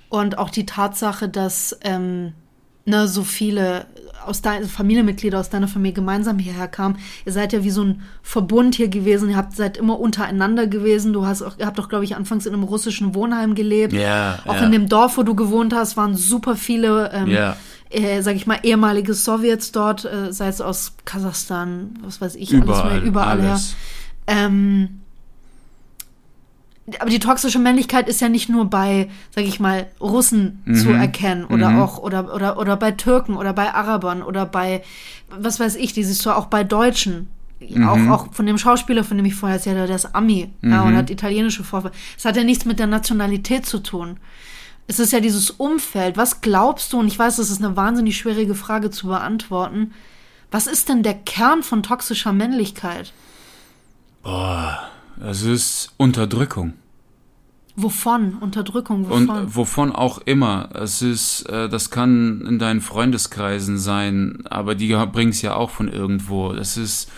Und 0.09 0.39
auch 0.39 0.51
die 0.51 0.67
Tatsache, 0.67 1.29
dass 1.29 1.77
ähm, 1.83 2.33
ne, 2.87 3.09
so 3.09 3.25
viele 3.25 3.87
aus 4.25 4.41
deiner 4.41 4.67
Familienmitglieder 4.67 5.39
aus 5.41 5.51
deiner 5.51 5.67
Familie 5.67 5.95
gemeinsam 5.95 6.39
hierher 6.39 6.69
kamen. 6.69 6.99
Ihr 7.27 7.33
seid 7.33 7.53
ja 7.53 7.65
wie 7.65 7.71
so 7.71 7.83
ein 7.83 8.03
Verbund 8.23 8.77
hier 8.77 8.87
gewesen. 8.87 9.31
Ihr 9.31 9.37
habt 9.37 9.57
seid 9.57 9.77
immer 9.77 9.99
untereinander 9.99 10.69
gewesen. 10.69 11.13
Du 11.13 11.27
hast 11.27 11.43
auch, 11.43 11.59
ihr 11.59 11.67
habt 11.67 11.79
doch, 11.79 11.89
glaube 11.89 12.05
ich, 12.05 12.15
anfangs 12.15 12.47
in 12.47 12.55
einem 12.55 12.63
russischen 12.63 13.17
Wohnheim 13.17 13.57
gelebt. 13.57 13.93
Ja, 13.93 14.39
Auch 14.47 14.55
ja. 14.55 14.65
in 14.65 14.71
dem 14.71 14.89
Dorf, 14.89 15.19
wo 15.19 15.25
du 15.25 15.35
gewohnt 15.35 15.75
hast, 15.75 15.97
waren 15.97 16.15
super 16.15 16.55
viele 16.55 17.11
ähm, 17.13 17.27
Ja. 17.31 17.57
äh, 17.91 18.23
sag 18.23 18.37
ich 18.37 18.47
mal, 18.47 18.59
ehemalige 18.63 19.13
Sowjets 19.13 19.73
dort, 19.73 20.05
äh, 20.05 20.33
sei 20.33 20.47
es 20.47 20.61
aus 20.61 20.93
Kasachstan, 21.05 21.95
was 22.03 22.21
weiß 22.21 22.37
ich, 22.37 22.53
alles 22.55 22.63
Überall, 22.65 22.93
mehr, 23.01 23.03
überall 23.03 23.41
alles. 23.41 23.75
her. 24.27 24.47
Ähm, 24.47 25.01
aber 26.99 27.11
die 27.11 27.19
toxische 27.19 27.59
Männlichkeit 27.59 28.09
ist 28.09 28.21
ja 28.21 28.29
nicht 28.29 28.49
nur 28.49 28.67
bei, 28.67 29.09
sag 29.35 29.45
ich 29.45 29.61
mal, 29.61 29.87
Russen 30.01 30.63
zu 30.75 30.91
erkennen 30.91 31.45
oder 31.45 31.83
auch 31.83 31.99
oder 31.99 32.35
oder 32.35 32.59
oder 32.59 32.77
bei 32.77 32.93
Türken 32.93 33.37
oder 33.37 33.53
bei 33.53 33.73
Arabern 33.73 34.23
oder 34.23 34.47
bei 34.47 34.83
was 35.29 35.61
weiß 35.61 35.77
ich, 35.77 35.93
die 35.93 36.05
siehst 36.05 36.25
du 36.25 36.31
auch 36.31 36.47
bei 36.47 36.65
Deutschen. 36.65 37.29
Auch, 37.85 37.99
auch 38.09 38.33
von 38.33 38.47
dem 38.47 38.57
Schauspieler, 38.57 39.03
von 39.03 39.17
dem 39.17 39.27
ich 39.27 39.35
vorher 39.35 39.57
erzählt 39.57 39.77
habe, 39.77 39.89
der 39.89 39.97
ist 39.97 40.15
Ami 40.15 40.49
ja, 40.63 40.83
und 40.83 40.97
hat 40.97 41.11
italienische 41.11 41.65
Vorfahren. 41.65 41.95
Es 42.17 42.25
hat 42.25 42.37
ja 42.37 42.45
nichts 42.45 42.65
mit 42.65 42.79
der 42.79 42.87
Nationalität 42.87 43.67
zu 43.67 43.81
tun. 43.81 44.19
Es 44.87 45.01
ist 45.01 45.13
ja 45.13 45.19
dieses 45.19 45.51
Umfeld. 45.51 46.17
Was 46.17 46.41
glaubst 46.41 46.93
du, 46.93 47.01
und 47.01 47.09
ich 47.09 47.19
weiß, 47.19 47.37
das 47.37 47.51
ist 47.51 47.63
eine 47.63 47.77
wahnsinnig 47.77 48.17
schwierige 48.17 48.55
Frage 48.55 48.91
zu 48.91 49.09
beantworten, 49.09 49.93
was 50.53 50.69
ist 50.69 50.89
denn 50.89 51.03
der 51.03 51.15
Kern 51.15 51.65
von 51.65 51.83
toxischer 51.83 52.33
Männlichkeit? 52.33 53.13
Boah, 54.23 54.89
das 55.21 55.43
ist 55.43 55.93
Unterdrückung. 55.97 56.75
Wovon? 57.77 58.35
Unterdrückung, 58.41 59.05
Und 59.05 59.29
wovon? 59.29 59.55
wovon 59.55 59.93
auch 59.93 60.19
immer. 60.19 60.69
Es 60.75 61.01
ist, 61.01 61.43
äh, 61.49 61.69
das 61.69 61.91
kann 61.91 62.45
in 62.47 62.59
deinen 62.59 62.81
Freundeskreisen 62.81 63.79
sein, 63.79 64.43
aber 64.51 64.75
die 64.75 64.89
bringen 65.13 65.31
es 65.31 65.43
ja 65.43 65.55
auch 65.55 65.71
von 65.71 65.87
irgendwo. 65.87 66.53
Das 66.53 66.77
ist, 66.77 67.09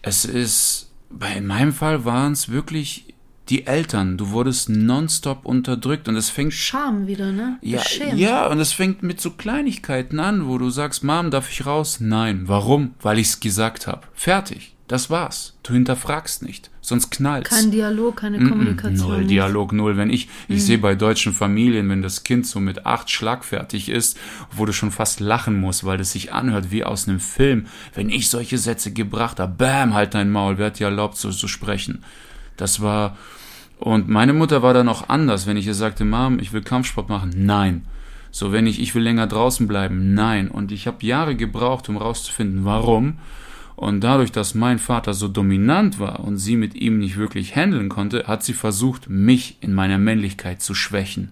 es 0.00 0.24
ist, 0.24 0.90
bei 1.10 1.34
in 1.36 1.46
meinem 1.46 1.74
Fall 1.74 2.06
waren 2.06 2.32
es 2.32 2.48
wirklich 2.48 3.14
die 3.50 3.66
Eltern. 3.66 4.16
Du 4.16 4.30
wurdest 4.30 4.68
nonstop 4.70 5.44
unterdrückt 5.44 6.08
und 6.08 6.16
es 6.16 6.30
fängt 6.30 6.54
Scham 6.54 7.06
wieder, 7.06 7.32
ne? 7.32 7.58
ja, 7.60 7.78
Beschämt. 7.82 8.18
ja, 8.18 8.46
und 8.46 8.58
es 8.60 8.72
fängt 8.72 9.02
mit 9.02 9.20
so 9.20 9.30
Kleinigkeiten 9.32 10.18
an, 10.20 10.46
wo 10.48 10.58
du 10.58 10.70
sagst, 10.70 11.04
Mom, 11.04 11.30
darf 11.30 11.50
ich 11.50 11.66
raus? 11.66 11.98
Nein. 12.00 12.44
Warum? 12.46 12.94
Weil 13.02 13.18
ich's 13.18 13.40
gesagt 13.40 13.86
habe. 13.86 14.02
Fertig. 14.14 14.75
Das 14.88 15.10
war's. 15.10 15.54
Du 15.64 15.72
hinterfragst 15.72 16.42
nicht. 16.44 16.70
Sonst 16.80 17.10
knallt's. 17.10 17.50
Kein 17.50 17.72
Dialog, 17.72 18.18
keine 18.18 18.38
Kommunikation. 18.38 19.10
Null. 19.10 19.24
Dialog, 19.26 19.72
null. 19.72 19.96
Wenn 19.96 20.10
ich, 20.10 20.28
ich 20.46 20.64
sehe 20.64 20.78
bei 20.78 20.94
deutschen 20.94 21.32
Familien, 21.32 21.88
wenn 21.88 22.02
das 22.02 22.22
Kind 22.22 22.46
so 22.46 22.60
mit 22.60 22.86
acht 22.86 23.10
schlagfertig 23.10 23.88
ist, 23.88 24.16
wo 24.52 24.64
du 24.64 24.72
schon 24.72 24.92
fast 24.92 25.18
lachen 25.18 25.60
musst, 25.60 25.84
weil 25.84 25.98
es 25.98 26.12
sich 26.12 26.32
anhört 26.32 26.70
wie 26.70 26.84
aus 26.84 27.08
einem 27.08 27.18
Film. 27.18 27.66
Wenn 27.94 28.10
ich 28.10 28.30
solche 28.30 28.58
Sätze 28.58 28.92
gebracht 28.92 29.40
habe, 29.40 29.54
bam, 29.58 29.94
halt 29.94 30.14
dein 30.14 30.30
Maul, 30.30 30.58
wer 30.58 30.66
hat 30.66 30.78
dir 30.78 30.86
erlaubt, 30.86 31.16
so 31.16 31.32
zu 31.32 31.48
sprechen? 31.48 32.04
Das 32.56 32.80
war, 32.80 33.16
und 33.78 34.08
meine 34.08 34.32
Mutter 34.32 34.62
war 34.62 34.72
dann 34.72 34.88
auch 34.88 35.08
anders, 35.08 35.48
wenn 35.48 35.56
ich 35.56 35.66
ihr 35.66 35.74
sagte, 35.74 36.04
Mom, 36.04 36.38
ich 36.38 36.52
will 36.52 36.62
Kampfsport 36.62 37.08
machen. 37.08 37.32
Nein. 37.34 37.86
So, 38.30 38.52
wenn 38.52 38.68
ich, 38.68 38.80
ich 38.80 38.94
will 38.94 39.02
länger 39.02 39.26
draußen 39.26 39.66
bleiben. 39.66 40.14
Nein. 40.14 40.48
Und 40.48 40.70
ich 40.70 40.86
habe 40.86 41.04
Jahre 41.04 41.34
gebraucht, 41.34 41.88
um 41.88 41.96
rauszufinden, 41.96 42.64
warum. 42.64 43.18
Und 43.76 44.00
dadurch, 44.00 44.32
dass 44.32 44.54
mein 44.54 44.78
Vater 44.78 45.12
so 45.12 45.28
dominant 45.28 46.00
war 46.00 46.20
und 46.20 46.38
sie 46.38 46.56
mit 46.56 46.74
ihm 46.74 46.98
nicht 46.98 47.16
wirklich 47.16 47.54
handeln 47.54 47.90
konnte, 47.90 48.26
hat 48.26 48.42
sie 48.42 48.54
versucht, 48.54 49.08
mich 49.08 49.58
in 49.60 49.74
meiner 49.74 49.98
Männlichkeit 49.98 50.62
zu 50.62 50.74
schwächen. 50.74 51.30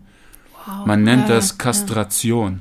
Man 0.86 1.02
nennt 1.02 1.28
das 1.28 1.58
Kastration. 1.58 2.60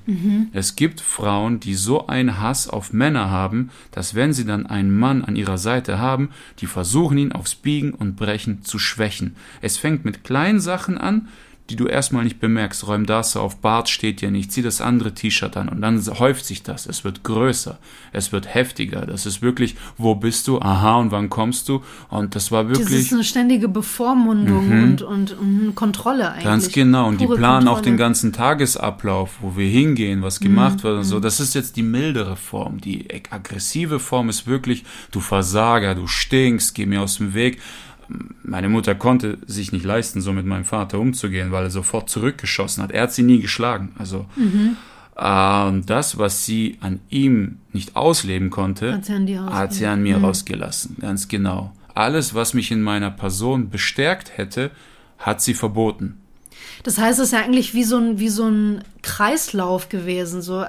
Es 0.51 0.75
gibt 0.75 0.99
Frauen, 0.99 1.59
die 1.59 1.73
so 1.73 2.07
einen 2.07 2.39
Hass 2.39 2.67
auf 2.67 2.91
Männer 2.91 3.29
haben, 3.29 3.69
dass 3.91 4.13
wenn 4.13 4.33
sie 4.33 4.45
dann 4.45 4.65
einen 4.65 4.97
Mann 4.97 5.23
an 5.23 5.37
ihrer 5.37 5.57
Seite 5.57 5.99
haben, 5.99 6.29
die 6.59 6.65
versuchen 6.65 7.17
ihn 7.17 7.31
aufs 7.31 7.55
Biegen 7.55 7.93
und 7.93 8.15
Brechen 8.15 8.63
zu 8.63 8.77
schwächen. 8.77 9.35
Es 9.61 9.77
fängt 9.77 10.03
mit 10.03 10.23
kleinen 10.23 10.59
Sachen 10.59 10.97
an, 10.97 11.29
die 11.69 11.75
du 11.77 11.87
erstmal 11.87 12.23
nicht 12.23 12.39
bemerkst. 12.39 12.85
Räum 12.87 13.05
das 13.05 13.37
auf, 13.37 13.57
Bart 13.61 13.89
steht 13.89 14.21
ja 14.21 14.29
nicht, 14.29 14.51
zieh 14.51 14.61
das 14.61 14.81
andere 14.81 15.13
T-Shirt 15.13 15.55
an 15.55 15.69
und 15.69 15.81
dann 15.81 15.99
häuft 16.19 16.45
sich 16.45 16.61
das. 16.63 16.85
Es 16.85 17.03
wird 17.03 17.23
größer, 17.23 17.79
es 18.11 18.31
wird 18.31 18.53
heftiger. 18.53 19.05
Das 19.05 19.25
ist 19.25 19.41
wirklich, 19.41 19.75
wo 19.97 20.15
bist 20.15 20.47
du? 20.47 20.59
Aha, 20.59 20.97
und 20.97 21.11
wann 21.11 21.29
kommst 21.29 21.69
du? 21.69 21.81
Und 22.09 22.35
das 22.35 22.51
war 22.51 22.65
Das 22.65 22.79
wirklich. 22.79 22.99
ist 22.99 23.13
eine 23.13 23.23
ständige 23.23 23.69
Bevormundung 23.69 24.71
und, 24.71 25.01
und, 25.01 25.31
und 25.39 25.75
Kontrolle 25.75 26.31
eigentlich. 26.31 26.43
Ganz 26.43 26.71
genau. 26.71 27.07
Und 27.07 27.21
die 27.21 27.27
planen 27.27 27.67
auch 27.67 27.75
Kontrolle. 27.75 27.81
den 27.93 27.97
ganzen 27.97 28.33
Tagesablauf, 28.33 29.37
wo 29.41 29.55
wir 29.55 29.67
hingehen, 29.69 30.21
was 30.21 30.39
gemacht 30.39 30.83
wird 30.83 30.97
und 30.97 31.03
so. 31.05 31.19
Das 31.19 31.39
ist 31.39 31.55
jetzt 31.55 31.77
die 31.77 31.83
mildere 31.83 32.35
Form. 32.35 32.81
Die 32.81 33.07
aggressive 33.31 33.99
Form 33.99 34.29
ist 34.29 34.47
wirklich, 34.47 34.83
du 35.11 35.21
Versager, 35.21 35.95
du 35.95 36.07
stinkst, 36.07 36.75
geh 36.75 36.85
mir 36.85 37.01
aus 37.01 37.17
dem 37.17 37.33
Weg. 37.33 37.61
Meine 38.43 38.69
Mutter 38.69 38.95
konnte 38.95 39.37
sich 39.47 39.71
nicht 39.71 39.85
leisten, 39.85 40.21
so 40.21 40.33
mit 40.33 40.45
meinem 40.45 40.65
Vater 40.65 40.99
umzugehen, 40.99 41.51
weil 41.51 41.63
er 41.65 41.69
sofort 41.71 42.09
zurückgeschossen 42.09 42.83
hat. 42.83 42.91
Er 42.91 43.03
hat 43.03 43.13
sie 43.13 43.23
nie 43.23 43.39
geschlagen. 43.39 43.93
Also, 43.97 44.25
äh, 45.15 45.67
und 45.67 45.89
das, 45.89 46.17
was 46.17 46.45
sie 46.45 46.77
an 46.81 46.99
ihm 47.09 47.59
nicht 47.71 47.95
ausleben 47.95 48.49
konnte, 48.49 48.93
Hat 48.93 49.05
sie 49.05 49.13
an 49.13 49.25
dir 49.25 49.41
hat 49.43 49.47
ausgelassen. 49.51 49.77
sie 49.79 49.85
an 49.87 50.03
mir 50.03 50.17
rausgelassen. 50.17 50.97
Ganz 51.01 51.27
genau. 51.27 51.73
Alles, 51.95 52.33
was 52.33 52.53
mich 52.53 52.71
in 52.71 52.81
meiner 52.81 53.11
Person 53.11 53.69
bestärkt 53.69 54.37
hätte, 54.37 54.71
hat 55.19 55.41
sie 55.41 55.53
verboten. 55.53 56.17
Das 56.83 56.97
heißt, 56.97 57.19
es 57.19 57.27
ist 57.27 57.31
ja 57.33 57.39
eigentlich 57.39 57.73
wie 57.73 57.83
so 57.83 57.97
ein, 57.97 58.19
wie 58.19 58.29
so 58.29 58.47
ein 58.47 58.83
Kreislauf 59.01 59.89
gewesen. 59.89 60.41
So, 60.41 60.61
äh, 60.61 60.67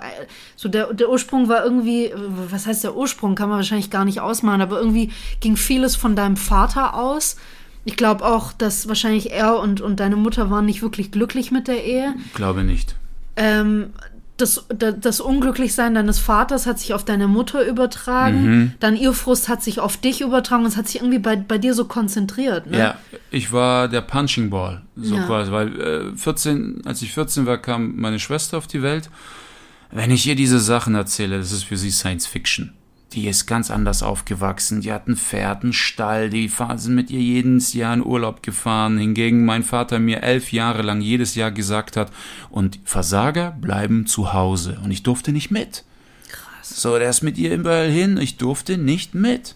so 0.57 0.69
der, 0.69 0.93
der 0.93 1.11
Ursprung 1.11 1.49
war 1.49 1.65
irgendwie, 1.65 2.13
was 2.15 2.67
heißt 2.67 2.85
der 2.85 2.97
Ursprung, 2.97 3.35
kann 3.35 3.49
man 3.49 3.59
wahrscheinlich 3.59 3.91
gar 3.91 4.05
nicht 4.05 4.21
ausmalen, 4.21 4.61
aber 4.61 4.79
irgendwie 4.79 5.11
ging 5.41 5.57
vieles 5.57 5.97
von 5.97 6.17
deinem 6.17 6.37
Vater 6.37 6.95
aus. 6.95 7.37
Ich 7.85 7.97
glaube 7.97 8.25
auch, 8.25 8.53
dass 8.53 8.89
wahrscheinlich 8.89 9.31
er 9.33 9.59
und, 9.59 9.81
und 9.81 10.01
deine 10.01 10.17
Mutter 10.17 10.51
waren 10.51 10.65
nicht 10.65 10.83
wirklich 10.83 11.11
glücklich 11.11 11.51
mit 11.51 11.69
der 11.69 11.85
Ehe. 11.85 12.15
Glaube 12.35 12.65
nicht. 12.65 12.97
Ähm, 13.37 13.93
das, 14.37 14.67
da- 14.69 14.91
das 14.93 15.21
Unglücklichsein 15.21 15.95
deines 15.95 16.19
Vaters 16.19 16.67
hat 16.67 16.79
sich 16.81 16.93
auf 16.93 17.05
deine 17.05 17.29
Mutter 17.29 17.65
übertragen, 17.67 18.43
Mhm. 18.59 18.73
dann 18.81 18.97
ihr 18.97 19.13
Frust 19.13 19.49
hat 19.49 19.63
sich 19.63 19.79
auf 19.81 19.97
dich 19.97 20.21
übertragen 20.23 20.63
und 20.65 20.69
es 20.71 20.77
hat 20.77 20.89
sich 20.89 20.97
irgendwie 21.01 21.19
bei, 21.21 21.37
bei 21.37 21.57
dir 21.59 21.73
so 21.75 21.85
konzentriert. 21.85 22.67
Ne? 22.69 22.79
Ja, 22.79 22.99
ich 23.31 23.53
war 23.53 23.87
der 23.89 24.01
Punching 24.01 24.51
Ball, 24.51 24.83
so 24.97 25.15
Ja. 25.17 25.23
quasi, 25.27 25.53
weil 25.53 25.81
äh, 25.81 26.17
14, 26.17 26.83
als 26.85 27.01
ich 27.03 27.13
14 27.13 27.47
war, 27.47 27.59
kam 27.59 27.95
meine 27.97 28.19
Schwester 28.19 28.59
auf 28.59 28.67
die 28.67 28.83
Welt. 28.83 29.09
Wenn 29.93 30.11
ich 30.11 30.27
ihr 30.27 30.35
diese 30.35 30.59
Sachen 30.59 30.97
erzähle, 30.97 31.39
das 31.39 31.53
ist 31.53 31.65
für 31.65 31.77
sie 31.77 31.93
Science 31.93 32.27
Fiction. 32.27 32.73
Die 33.15 33.29
ist 33.29 33.47
ganz 33.47 33.71
anders 33.71 34.03
aufgewachsen. 34.03 34.81
Die 34.81 34.93
hatten 34.93 35.19
einen 35.33 35.73
Stall, 35.73 36.31
die 36.31 36.51
sind 36.77 36.95
mit 36.95 37.11
ihr 37.11 37.21
jedes 37.21 37.73
Jahr 37.73 37.95
in 37.95 38.05
Urlaub 38.05 38.43
gefahren. 38.43 38.99
Hingegen 38.99 39.45
mein 39.45 39.63
Vater 39.63 39.99
mir 39.99 40.23
elf 40.23 40.53
Jahre 40.53 40.83
lang 40.83 41.01
jedes 41.01 41.35
Jahr 41.35 41.53
gesagt 41.53 41.97
hat, 41.97 42.11
und 42.51 42.81
Versager 42.85 43.53
bleiben 43.53 44.07
zu 44.07 44.33
Hause. 44.33 44.79
Und 44.85 44.91
ich 44.91 45.03
durfte 45.03 45.33
nicht 45.33 45.51
mit. 45.51 45.85
Krass. 46.29 46.81
So, 46.81 46.99
der 46.99 47.11
ist 47.11 47.23
mit 47.23 47.39
ihr 47.39 47.55
überall 47.55 47.89
hin, 47.89 48.19
ich 48.19 48.37
durfte 48.37 48.79
nicht 48.79 49.15
mit. 49.15 49.55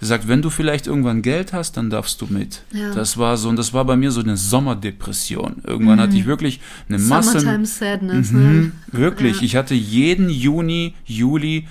Er 0.00 0.06
sagt, 0.06 0.26
wenn 0.26 0.42
du 0.42 0.50
vielleicht 0.50 0.88
irgendwann 0.88 1.22
Geld 1.22 1.52
hast, 1.52 1.76
dann 1.76 1.88
darfst 1.88 2.20
du 2.20 2.26
mit. 2.26 2.62
Ja. 2.72 2.92
Das 2.92 3.18
war 3.18 3.36
so, 3.36 3.48
und 3.48 3.56
das 3.56 3.72
war 3.72 3.84
bei 3.84 3.96
mir 3.96 4.10
so 4.10 4.20
eine 4.20 4.36
Sommerdepression. 4.36 5.62
Irgendwann 5.64 5.98
mhm. 5.98 6.02
hatte 6.02 6.16
ich 6.16 6.26
wirklich 6.26 6.60
eine 6.88 6.98
Masse. 6.98 7.38
Summertime 7.38 7.66
Sadness, 7.66 8.32
mhm, 8.32 8.40
ne? 8.40 8.72
Wirklich. 8.90 9.36
Ja. 9.36 9.42
Ich 9.44 9.56
hatte 9.56 9.74
jeden 9.74 10.28
Juni, 10.28 10.94
Juli 11.04 11.68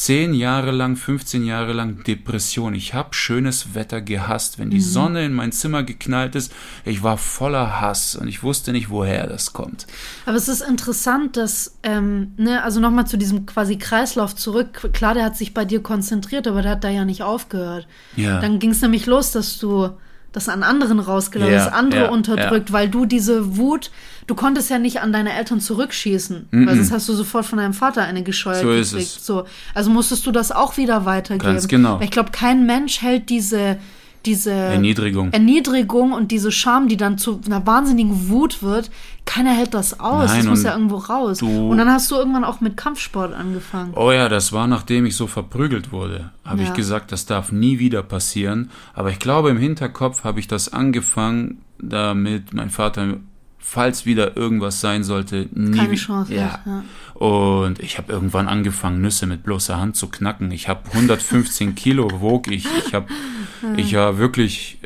zehn 0.00 0.32
Jahre 0.32 0.70
lang, 0.70 0.96
15 0.96 1.44
Jahre 1.44 1.74
lang 1.74 2.02
Depression. 2.04 2.72
Ich 2.72 2.94
habe 2.94 3.12
schönes 3.12 3.74
Wetter 3.74 4.00
gehasst. 4.00 4.58
Wenn 4.58 4.70
die 4.70 4.78
mhm. 4.78 4.82
Sonne 4.82 5.24
in 5.26 5.34
mein 5.34 5.52
Zimmer 5.52 5.82
geknallt 5.82 6.34
ist, 6.36 6.54
ich 6.86 7.02
war 7.02 7.18
voller 7.18 7.82
Hass 7.82 8.16
und 8.16 8.26
ich 8.26 8.42
wusste 8.42 8.72
nicht, 8.72 8.88
woher 8.88 9.26
das 9.26 9.52
kommt. 9.52 9.86
Aber 10.24 10.38
es 10.38 10.48
ist 10.48 10.62
interessant, 10.62 11.36
dass, 11.36 11.76
ähm, 11.82 12.32
ne, 12.38 12.64
also 12.64 12.80
nochmal 12.80 13.06
zu 13.06 13.18
diesem 13.18 13.44
quasi 13.44 13.76
Kreislauf 13.76 14.34
zurück. 14.34 14.88
Klar, 14.94 15.12
der 15.12 15.24
hat 15.24 15.36
sich 15.36 15.52
bei 15.52 15.66
dir 15.66 15.82
konzentriert, 15.82 16.48
aber 16.48 16.62
der 16.62 16.72
hat 16.72 16.84
da 16.84 16.88
ja 16.88 17.04
nicht 17.04 17.22
aufgehört. 17.22 17.86
Ja. 18.16 18.40
Dann 18.40 18.58
ging 18.58 18.70
es 18.70 18.80
nämlich 18.80 19.04
los, 19.04 19.32
dass 19.32 19.58
du 19.58 19.90
das 20.32 20.48
an 20.48 20.62
anderen 20.62 21.00
rausgelassen, 21.00 21.52
ja, 21.52 21.64
das 21.64 21.72
andere 21.72 22.04
ja, 22.04 22.10
unterdrückt, 22.10 22.68
ja. 22.68 22.72
weil 22.72 22.88
du 22.88 23.04
diese 23.04 23.56
Wut, 23.56 23.90
du 24.26 24.34
konntest 24.34 24.70
ja 24.70 24.78
nicht 24.78 25.00
an 25.00 25.12
deine 25.12 25.34
Eltern 25.34 25.60
zurückschießen, 25.60 26.48
mm 26.50 26.56
-mm. 26.56 26.66
weil 26.66 26.76
sonst 26.76 26.92
hast 26.92 27.08
du 27.08 27.14
sofort 27.14 27.46
von 27.46 27.58
deinem 27.58 27.74
Vater 27.74 28.02
eine 28.04 28.22
gescheuert 28.22 28.62
so 28.62 28.70
Ist 28.70 28.92
es. 28.92 29.26
So, 29.26 29.44
also 29.74 29.90
musstest 29.90 30.26
du 30.26 30.32
das 30.32 30.52
auch 30.52 30.76
wieder 30.76 31.04
weitergeben. 31.04 31.54
Ganz 31.54 31.68
genau. 31.68 31.98
Weil 31.98 32.04
ich 32.04 32.10
glaube, 32.10 32.30
kein 32.30 32.64
Mensch 32.64 33.02
hält 33.02 33.28
diese 33.28 33.78
diese 34.26 34.52
Erniedrigung. 34.52 35.32
Erniedrigung 35.32 36.12
und 36.12 36.30
diese 36.30 36.52
Scham, 36.52 36.88
die 36.88 36.96
dann 36.96 37.18
zu 37.18 37.40
einer 37.46 37.66
wahnsinnigen 37.66 38.28
Wut 38.28 38.62
wird, 38.62 38.90
keiner 39.24 39.52
hält 39.52 39.74
das 39.74 40.00
aus. 40.00 40.28
Nein, 40.28 40.38
das 40.38 40.46
muss 40.46 40.62
ja 40.62 40.72
irgendwo 40.72 40.96
raus. 40.96 41.42
Und 41.42 41.78
dann 41.78 41.90
hast 41.90 42.10
du 42.10 42.16
irgendwann 42.16 42.44
auch 42.44 42.60
mit 42.60 42.76
Kampfsport 42.76 43.32
angefangen. 43.32 43.92
Oh 43.94 44.10
ja, 44.12 44.28
das 44.28 44.52
war 44.52 44.66
nachdem 44.66 45.06
ich 45.06 45.16
so 45.16 45.26
verprügelt 45.26 45.92
wurde. 45.92 46.30
Habe 46.44 46.62
ja. 46.62 46.68
ich 46.68 46.74
gesagt, 46.74 47.12
das 47.12 47.26
darf 47.26 47.52
nie 47.52 47.78
wieder 47.78 48.02
passieren. 48.02 48.70
Aber 48.92 49.10
ich 49.10 49.18
glaube, 49.18 49.50
im 49.50 49.58
Hinterkopf 49.58 50.24
habe 50.24 50.40
ich 50.40 50.48
das 50.48 50.72
angefangen, 50.72 51.62
damit 51.78 52.52
mein 52.52 52.70
Vater 52.70 53.18
falls 53.60 54.06
wieder 54.06 54.36
irgendwas 54.36 54.80
sein 54.80 55.04
sollte, 55.04 55.48
nie 55.52 55.78
Keine 55.78 55.94
Chance. 55.94 56.34
Ja. 56.34 56.60
Ja. 56.66 56.84
Und 57.14 57.78
ich 57.78 57.98
habe 57.98 58.12
irgendwann 58.12 58.48
angefangen, 58.48 59.00
Nüsse 59.00 59.26
mit 59.26 59.42
bloßer 59.42 59.78
Hand 59.78 59.94
zu 59.94 60.08
knacken. 60.08 60.50
Ich 60.50 60.68
habe 60.68 60.80
115 60.92 61.74
Kilo 61.74 62.20
wog 62.20 62.50
ich. 62.50 62.66
Ich 62.86 62.94
habe, 62.94 63.06
ich 63.76 63.94
war 63.94 64.18
wirklich, 64.18 64.78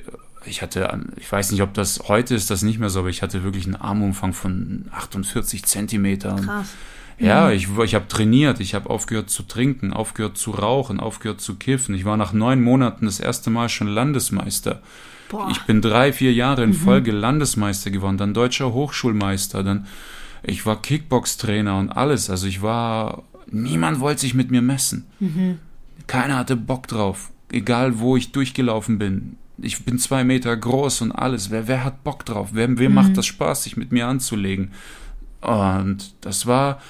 ich 0.45 0.61
hatte, 0.61 1.01
ich 1.17 1.31
weiß 1.31 1.53
nicht, 1.53 1.63
ob 1.63 1.73
das 1.75 2.09
heute 2.09 2.35
ist, 2.35 2.51
das 2.51 2.63
nicht 2.63 2.79
mehr 2.79 2.91
so, 2.91 3.01
aber 3.01 3.09
ich 3.09 3.23
hatte 3.23 3.45
wirklich 3.45 3.67
einen 3.67 3.77
Armumfang 3.77 4.33
von 4.33 4.87
48 4.91 5.65
Zentimetern. 5.65 6.45
Krass. 6.45 6.75
Ja, 7.19 7.47
mhm. 7.47 7.53
ich, 7.53 7.69
ich 7.85 7.95
habe 7.95 8.09
trainiert, 8.09 8.61
ich 8.61 8.75
habe 8.75 8.91
aufgehört 8.91 9.31
zu 9.31 9.45
trinken, 9.45 9.93
aufgehört 9.93 10.37
zu 10.37 10.51
rauchen, 10.51 11.01
aufgehört 11.01 11.41
zu 11.41 11.55
kiffen. 11.55 11.95
Ich 11.95 12.05
war 12.05 12.17
nach 12.17 12.33
neun 12.33 12.63
Monaten 12.63 13.07
das 13.07 13.21
erste 13.21 13.51
Mal 13.51 13.69
schon 13.69 13.87
Landesmeister. 13.87 14.83
Boah. 15.35 15.49
Ich 15.51 15.63
bin 15.63 15.83
drei, 15.83 16.13
vier 16.13 16.33
Jahre 16.33 16.63
in 16.63 16.71
mhm. 16.71 16.75
Folge 16.75 17.11
Landesmeister 17.11 17.91
geworden, 17.91 18.19
dann 18.19 18.35
deutscher 18.35 18.73
Hochschulmeister, 18.73 19.65
dann 19.65 19.89
ich 20.45 20.65
war 20.65 20.81
Kickbox-Trainer 20.81 21.77
und 21.77 21.91
alles. 21.91 22.31
Also 22.31 22.47
ich 22.47 22.63
war, 22.63 23.25
niemand 23.51 23.99
wollte 23.99 24.21
sich 24.21 24.35
mit 24.35 24.53
mir 24.53 24.63
messen. 24.63 25.07
Mhm. 25.19 25.59
Keiner 26.07 26.37
hatte 26.37 26.55
Bock 26.55 26.87
drauf, 26.87 27.33
egal 27.51 27.99
wo 27.99 28.17
ich 28.17 28.31
durchgelaufen 28.31 28.99
bin. 28.99 29.37
Ich 29.59 29.85
bin 29.85 29.99
zwei 29.99 30.23
Meter 30.23 30.57
groß 30.57 31.01
und 31.01 31.11
alles. 31.11 31.51
Wer, 31.51 31.67
wer 31.67 31.83
hat 31.83 32.05
Bock 32.05 32.25
drauf? 32.25 32.51
Wer, 32.53 32.79
wem 32.79 32.93
mhm. 32.93 32.95
macht 32.95 33.17
das 33.17 33.27
Spaß, 33.27 33.65
sich 33.65 33.77
mit 33.77 33.91
mir 33.91 34.07
anzulegen? 34.07 34.71
Und 35.41 36.15
das 36.21 36.47
war 36.47 36.81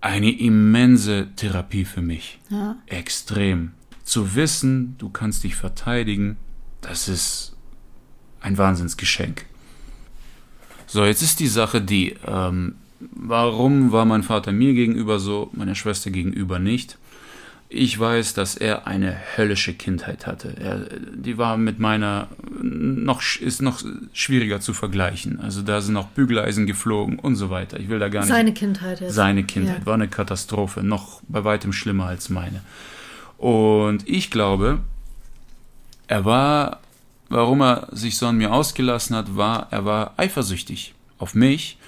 eine 0.00 0.30
immense 0.30 1.28
Therapie 1.34 1.84
für 1.84 2.02
mich. 2.02 2.38
Ja. 2.48 2.76
Extrem. 2.86 3.72
Zu 4.04 4.36
wissen, 4.36 4.94
du 4.98 5.08
kannst 5.08 5.42
dich 5.42 5.56
verteidigen, 5.56 6.36
das 6.80 7.08
ist 7.08 7.55
ein 8.40 8.58
Wahnsinnsgeschenk. 8.58 9.44
So, 10.86 11.04
jetzt 11.04 11.22
ist 11.22 11.40
die 11.40 11.48
Sache 11.48 11.80
die, 11.80 12.16
ähm, 12.26 12.76
warum 13.00 13.92
war 13.92 14.04
mein 14.04 14.22
Vater 14.22 14.52
mir 14.52 14.74
gegenüber 14.74 15.18
so, 15.18 15.50
meiner 15.52 15.74
Schwester 15.74 16.10
gegenüber 16.10 16.58
nicht? 16.58 16.98
Ich 17.68 17.98
weiß, 17.98 18.34
dass 18.34 18.56
er 18.56 18.86
eine 18.86 19.16
höllische 19.36 19.74
Kindheit 19.74 20.28
hatte. 20.28 20.54
Er, 20.56 20.86
die 21.12 21.36
war 21.36 21.56
mit 21.56 21.80
meiner 21.80 22.28
noch 22.62 23.22
ist 23.40 23.60
noch 23.60 23.82
schwieriger 24.12 24.60
zu 24.60 24.72
vergleichen. 24.72 25.40
Also 25.40 25.62
da 25.62 25.80
sind 25.80 25.94
noch 25.94 26.06
Bügeleisen 26.06 26.66
geflogen 26.66 27.18
und 27.18 27.34
so 27.34 27.50
weiter. 27.50 27.80
Ich 27.80 27.88
will 27.88 27.98
da 27.98 28.08
gar 28.08 28.20
nicht. 28.20 28.28
Seine 28.28 28.54
Kindheit 28.54 29.00
jetzt. 29.00 29.14
Seine 29.14 29.42
Kindheit 29.42 29.80
ja. 29.80 29.86
war 29.86 29.94
eine 29.94 30.06
Katastrophe, 30.06 30.84
noch 30.84 31.20
bei 31.26 31.42
weitem 31.42 31.72
schlimmer 31.72 32.06
als 32.06 32.28
meine. 32.30 32.60
Und 33.36 34.08
ich 34.08 34.30
glaube, 34.30 34.78
er 36.06 36.24
war, 36.24 36.80
warum 37.28 37.62
er 37.62 37.88
sich 37.92 38.16
so 38.16 38.26
an 38.26 38.36
mir 38.36 38.52
ausgelassen 38.52 39.16
hat, 39.16 39.36
war, 39.36 39.68
er 39.70 39.84
war 39.84 40.14
eifersüchtig 40.16 40.94
auf 41.18 41.34
mich, 41.34 41.78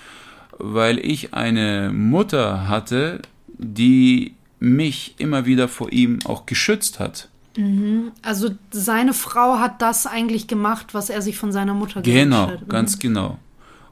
weil 0.58 0.98
ich 0.98 1.34
eine 1.34 1.90
Mutter 1.92 2.68
hatte, 2.68 3.22
die 3.46 4.34
mich 4.60 5.14
immer 5.18 5.46
wieder 5.46 5.68
vor 5.68 5.92
ihm 5.92 6.18
auch 6.24 6.46
geschützt 6.46 6.98
hat. 6.98 7.28
Mhm. 7.56 8.12
Also 8.22 8.50
seine 8.70 9.14
Frau 9.14 9.58
hat 9.58 9.82
das 9.82 10.06
eigentlich 10.06 10.46
gemacht, 10.46 10.94
was 10.94 11.10
er 11.10 11.22
sich 11.22 11.38
von 11.38 11.52
seiner 11.52 11.74
Mutter 11.74 12.02
genau, 12.02 12.48
hat. 12.48 12.60
Genau, 12.60 12.66
ganz 12.68 12.98
genau. 12.98 13.38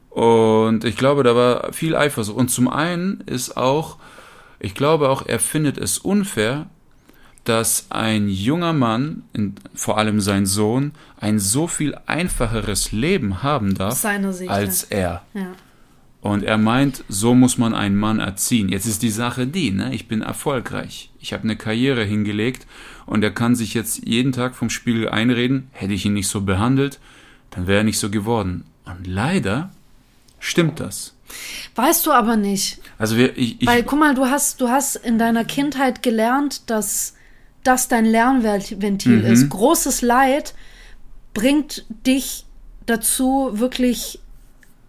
Und 0.09 0.83
ich 0.83 0.97
glaube, 0.97 1.23
da 1.23 1.35
war 1.35 1.73
viel 1.73 1.95
Eifersucht. 1.95 2.37
Und 2.37 2.49
zum 2.49 2.67
einen 2.67 3.21
ist 3.27 3.55
auch, 3.55 3.97
ich 4.59 4.73
glaube 4.73 5.09
auch, 5.09 5.25
er 5.25 5.39
findet 5.39 5.77
es 5.77 5.99
unfair, 5.99 6.67
dass 7.47 7.87
ein 7.89 8.27
junger 8.27 8.73
Mann, 8.73 9.23
vor 9.73 9.97
allem 9.97 10.19
sein 10.19 10.45
Sohn, 10.45 10.91
ein 11.19 11.39
so 11.39 11.67
viel 11.67 11.97
einfacheres 12.05 12.91
Leben 12.91 13.41
haben 13.41 13.73
darf 13.73 14.03
als 14.47 14.83
er. 14.83 15.23
Ja. 15.33 15.53
Und 16.19 16.43
er 16.43 16.57
meint, 16.57 17.05
so 17.07 17.33
muss 17.33 17.57
man 17.57 17.73
einen 17.73 17.95
Mann 17.95 18.19
erziehen. 18.19 18.67
Jetzt 18.67 18.85
ist 18.85 19.01
die 19.01 19.11
Sache 19.11 19.47
die, 19.47 19.71
ne? 19.71 19.93
ich 19.93 20.09
bin 20.09 20.21
erfolgreich. 20.21 21.09
Ich 21.21 21.31
habe 21.31 21.43
eine 21.43 21.55
Karriere 21.55 22.03
hingelegt 22.03 22.67
und 23.05 23.23
er 23.23 23.31
kann 23.31 23.55
sich 23.55 23.73
jetzt 23.73 24.05
jeden 24.05 24.33
Tag 24.33 24.55
vom 24.55 24.69
Spiegel 24.69 25.07
einreden, 25.07 25.69
hätte 25.71 25.93
ich 25.93 26.05
ihn 26.05 26.13
nicht 26.13 26.27
so 26.27 26.41
behandelt, 26.41 26.99
dann 27.51 27.65
wäre 27.65 27.79
er 27.79 27.83
nicht 27.85 27.99
so 27.99 28.09
geworden. 28.09 28.65
Und 28.83 29.07
leider 29.07 29.71
stimmt 30.39 30.81
das. 30.81 31.13
Weißt 31.75 32.05
du 32.05 32.11
aber 32.11 32.35
nicht. 32.35 32.79
Also 32.97 33.15
wir, 33.15 33.37
ich, 33.37 33.61
ich, 33.61 33.67
Weil, 33.67 33.83
guck 33.83 33.99
mal, 33.99 34.15
du 34.15 34.25
hast, 34.25 34.59
du 34.59 34.67
hast 34.67 34.97
in 34.97 35.17
deiner 35.17 35.45
Kindheit 35.45 36.03
gelernt, 36.03 36.69
dass 36.69 37.13
das 37.67 37.87
dein 37.87 38.05
Lernventil 38.05 39.23
mhm. 39.23 39.25
ist. 39.25 39.49
Großes 39.49 40.01
Leid 40.01 40.53
bringt 41.33 41.85
dich 42.05 42.45
dazu, 42.85 43.49
wirklich 43.53 44.19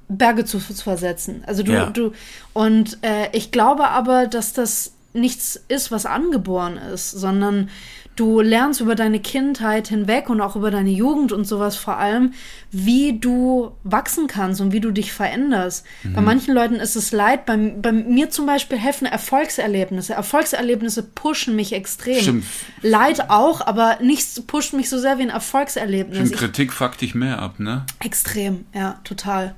Berge 0.09 0.45
zu, 0.45 0.59
zu 0.59 0.83
versetzen. 0.83 1.43
Also 1.47 1.63
du, 1.63 1.73
ja. 1.73 1.91
du 1.91 2.13
und 2.55 2.99
äh, 3.03 3.29
ich 3.37 3.51
glaube 3.51 3.89
aber, 3.89 4.27
dass 4.27 4.53
das 4.53 4.93
nichts 5.13 5.61
ist, 5.69 5.91
was 5.91 6.07
angeboren 6.07 6.77
ist, 6.77 7.11
sondern 7.11 7.69
du 8.19 8.41
lernst 8.41 8.81
über 8.81 8.95
deine 8.95 9.21
Kindheit 9.21 9.89
hinweg 9.89 10.29
und 10.29 10.41
auch 10.41 10.57
über 10.57 10.71
deine 10.71 10.91
Jugend 10.91 11.33
und 11.33 11.45
sowas 11.45 11.77
vor 11.77 11.99
allem, 11.99 12.33
wie 12.71 13.19
du 13.19 13.73
wachsen 13.85 14.27
kannst 14.27 14.61
und 14.61 14.73
wie 14.73 14.81
du 14.81 14.91
dich 14.91 15.13
veränderst. 15.13 15.87
Mhm. 16.03 16.13
Bei 16.15 16.21
manchen 16.21 16.55
Leuten 16.55 16.77
ist 16.77 16.97
es 16.97 17.13
leid. 17.13 17.47
Bei, 17.47 17.57
bei 17.57 17.93
mir 17.93 18.31
zum 18.31 18.47
Beispiel 18.47 18.79
helfen 18.79 19.07
Erfolgserlebnisse. 19.07 20.15
Erfolgserlebnisse 20.15 21.03
pushen 21.03 21.55
mich 21.55 21.73
extrem. 21.73 22.21
Stimmt. 22.21 22.45
Leid 22.83 23.31
auch, 23.31 23.61
aber 23.67 23.99
nichts 24.03 24.41
pusht 24.41 24.73
mich 24.73 24.89
so 24.89 24.99
sehr 24.99 25.19
wie 25.19 25.23
ein 25.23 25.31
Erfolgserlebnis. 25.31 26.29
Stimmt, 26.29 26.37
Kritik 26.37 26.73
fuckt 26.73 27.01
dich 27.01 27.15
mehr 27.15 27.39
ab, 27.39 27.61
ne? 27.61 27.87
Extrem, 28.01 28.65
ja, 28.75 29.01
total. 29.05 29.55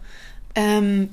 Ähm, 0.56 1.10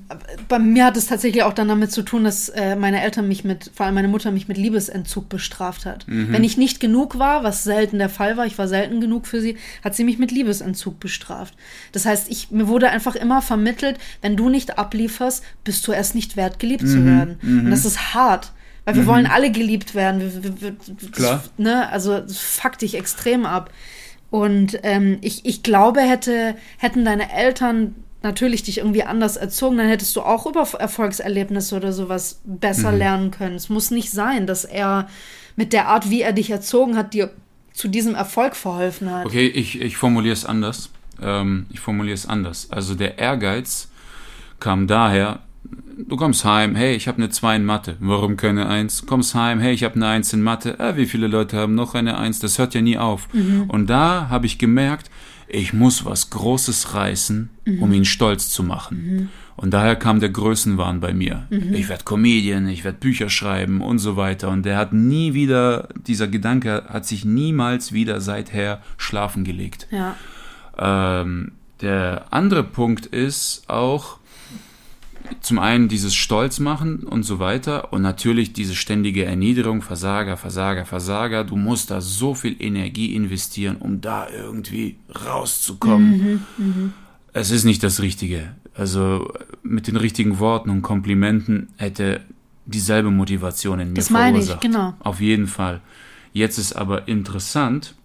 bei 0.47 0.57
mir 0.57 0.85
hat 0.85 0.97
es 0.97 1.05
tatsächlich 1.05 1.43
auch 1.43 1.53
dann 1.53 1.67
damit 1.67 1.91
zu 1.91 2.01
tun, 2.01 2.23
dass 2.23 2.49
äh, 2.49 2.75
meine 2.75 3.03
Eltern 3.03 3.27
mich 3.27 3.43
mit, 3.43 3.69
vor 3.75 3.85
allem 3.85 3.93
meine 3.93 4.07
Mutter 4.07 4.31
mich 4.31 4.47
mit 4.47 4.57
Liebesentzug 4.57 5.29
bestraft 5.29 5.85
hat. 5.85 6.07
Mhm. 6.07 6.33
Wenn 6.33 6.43
ich 6.43 6.57
nicht 6.57 6.79
genug 6.79 7.19
war, 7.19 7.43
was 7.43 7.63
selten 7.63 7.99
der 7.99 8.09
Fall 8.09 8.35
war, 8.35 8.47
ich 8.47 8.57
war 8.57 8.67
selten 8.67 8.99
genug 8.99 9.27
für 9.27 9.39
sie, 9.39 9.57
hat 9.83 9.95
sie 9.95 10.03
mich 10.03 10.17
mit 10.17 10.31
Liebesentzug 10.31 10.99
bestraft. 10.99 11.53
Das 11.91 12.07
heißt, 12.07 12.31
ich, 12.31 12.49
mir 12.49 12.67
wurde 12.67 12.89
einfach 12.89 13.15
immer 13.15 13.43
vermittelt, 13.43 13.99
wenn 14.21 14.35
du 14.35 14.49
nicht 14.49 14.79
ablieferst, 14.79 15.43
bist 15.63 15.87
du 15.87 15.91
erst 15.91 16.15
nicht 16.15 16.35
wert, 16.35 16.57
geliebt 16.57 16.83
mhm. 16.83 16.87
zu 16.87 17.05
werden. 17.05 17.39
Mhm. 17.43 17.59
Und 17.65 17.71
das 17.71 17.85
ist 17.85 18.15
hart. 18.15 18.53
Weil 18.85 18.95
wir 18.95 19.03
mhm. 19.03 19.07
wollen 19.07 19.27
alle 19.27 19.51
geliebt 19.51 19.93
werden. 19.93 20.19
Wir, 20.19 20.43
wir, 20.43 20.61
wir, 20.61 21.11
Klar. 21.11 21.43
Ne? 21.57 21.87
Also 21.89 22.21
das 22.21 22.39
fuckt 22.39 22.81
dich 22.81 22.95
extrem 22.95 23.45
ab. 23.45 23.69
Und 24.31 24.79
ähm, 24.83 25.19
ich, 25.21 25.45
ich 25.45 25.61
glaube, 25.61 26.01
hätte, 26.01 26.55
hätten 26.77 27.05
deine 27.05 27.31
Eltern 27.31 27.95
natürlich 28.23 28.63
dich 28.63 28.79
irgendwie 28.79 29.03
anders 29.03 29.37
erzogen, 29.37 29.77
dann 29.77 29.87
hättest 29.87 30.15
du 30.15 30.21
auch 30.21 30.45
über 30.45 30.67
Erfolgserlebnisse 30.79 31.75
oder 31.75 31.93
sowas 31.93 32.41
besser 32.45 32.91
Mhm. 32.91 32.97
lernen 32.97 33.31
können. 33.31 33.55
Es 33.55 33.69
muss 33.69 33.91
nicht 33.91 34.11
sein, 34.11 34.47
dass 34.47 34.65
er 34.65 35.07
mit 35.55 35.73
der 35.73 35.87
Art, 35.87 36.09
wie 36.09 36.21
er 36.21 36.33
dich 36.33 36.49
erzogen 36.49 36.97
hat, 36.97 37.13
dir 37.13 37.31
zu 37.73 37.87
diesem 37.87 38.15
Erfolg 38.15 38.55
verholfen 38.55 39.11
hat. 39.11 39.25
Okay, 39.27 39.47
ich, 39.47 39.79
ich 39.81 39.97
formuliere 39.97 40.33
es 40.33 40.45
anders. 40.45 40.89
Ähm, 41.21 41.67
ich 41.71 41.79
formuliere 41.79 42.15
es 42.15 42.25
anders. 42.27 42.67
Also 42.71 42.95
der 42.95 43.19
Ehrgeiz 43.19 43.89
kam 44.59 44.87
daher, 44.87 45.39
du 45.97 46.15
kommst 46.15 46.43
heim, 46.43 46.75
hey, 46.75 46.95
ich 46.95 47.07
habe 47.07 47.17
eine 47.17 47.29
2 47.29 47.57
in 47.57 47.65
Mathe. 47.65 47.97
Warum 47.99 48.35
keine 48.37 48.67
1? 48.67 49.05
Kommst 49.05 49.35
heim, 49.35 49.59
hey, 49.59 49.73
ich 49.73 49.83
habe 49.83 49.95
eine 49.95 50.07
1 50.07 50.33
in 50.33 50.41
Mathe. 50.41 50.79
Ah, 50.79 50.95
wie 50.95 51.05
viele 51.05 51.27
Leute 51.27 51.57
haben 51.57 51.75
noch 51.75 51.93
eine 51.93 52.17
1? 52.17 52.39
Das 52.39 52.57
hört 52.57 52.73
ja 52.73 52.81
nie 52.81 52.97
auf. 52.97 53.27
Und 53.67 53.87
da 53.87 54.27
habe 54.29 54.45
ich 54.47 54.57
gemerkt, 54.57 55.09
ich 55.47 55.73
muss 55.73 56.05
was 56.05 56.29
Großes 56.29 56.93
reißen, 56.93 57.49
um 57.79 57.93
ihn 57.93 58.05
stolz 58.05 58.49
zu 58.49 58.63
machen. 58.63 59.29
Und 59.55 59.73
daher 59.73 59.95
kam 59.95 60.19
der 60.19 60.29
Größenwahn 60.29 60.99
bei 60.99 61.13
mir. 61.13 61.47
Ich 61.49 61.89
werde 61.89 62.03
Comedian, 62.03 62.67
ich 62.67 62.83
werde 62.83 62.99
Bücher 62.99 63.29
schreiben 63.29 63.81
und 63.81 63.97
so 63.99 64.15
weiter. 64.15 64.49
Und 64.49 64.65
der 64.65 64.77
hat 64.77 64.93
nie 64.93 65.33
wieder, 65.33 65.89
dieser 65.95 66.27
Gedanke 66.27 66.85
hat 66.87 67.05
sich 67.05 67.25
niemals 67.25 67.91
wieder 67.91 68.21
seither 68.21 68.81
schlafen 68.97 69.43
gelegt. 69.43 69.87
Ja. 69.89 70.15
Ähm, 70.77 71.53
der 71.81 72.25
andere 72.31 72.63
Punkt 72.63 73.07
ist 73.07 73.67
auch 73.67 74.19
zum 75.41 75.59
einen 75.59 75.87
dieses 75.87 76.15
Stolz 76.15 76.59
machen 76.59 76.99
und 77.03 77.23
so 77.23 77.39
weiter 77.39 77.93
und 77.93 78.01
natürlich 78.01 78.53
diese 78.53 78.75
ständige 78.75 79.25
Erniedrigung, 79.25 79.81
Versager, 79.81 80.37
Versager, 80.37 80.85
Versager. 80.85 81.43
Du 81.43 81.55
musst 81.55 81.91
da 81.91 82.01
so 82.01 82.33
viel 82.35 82.55
Energie 82.59 83.15
investieren, 83.15 83.77
um 83.77 84.01
da 84.01 84.27
irgendwie 84.29 84.97
rauszukommen. 85.25 86.43
Es 87.33 87.51
ist 87.51 87.63
nicht 87.63 87.83
das 87.83 88.01
Richtige. 88.01 88.55
Also 88.73 89.31
mit 89.63 89.87
den 89.87 89.95
richtigen 89.97 90.39
Worten 90.39 90.69
und 90.69 90.81
Komplimenten 90.81 91.69
hätte 91.77 92.21
dieselbe 92.65 93.11
Motivation 93.11 93.79
in 93.79 93.89
mir 93.89 93.93
Das 93.95 94.09
meine 94.09 94.39
ich, 94.39 94.45
verursacht. 94.45 94.61
genau. 94.61 94.93
Auf 94.99 95.21
jeden 95.21 95.47
Fall. 95.47 95.81
Jetzt 96.33 96.57
ist 96.57 96.73
aber 96.73 97.07
interessant, 97.07 97.95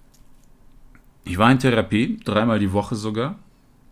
ich 1.24 1.38
war 1.38 1.50
in 1.50 1.58
Therapie, 1.58 2.18
dreimal 2.24 2.58
die 2.58 2.72
Woche 2.72 2.94
sogar. 2.94 3.38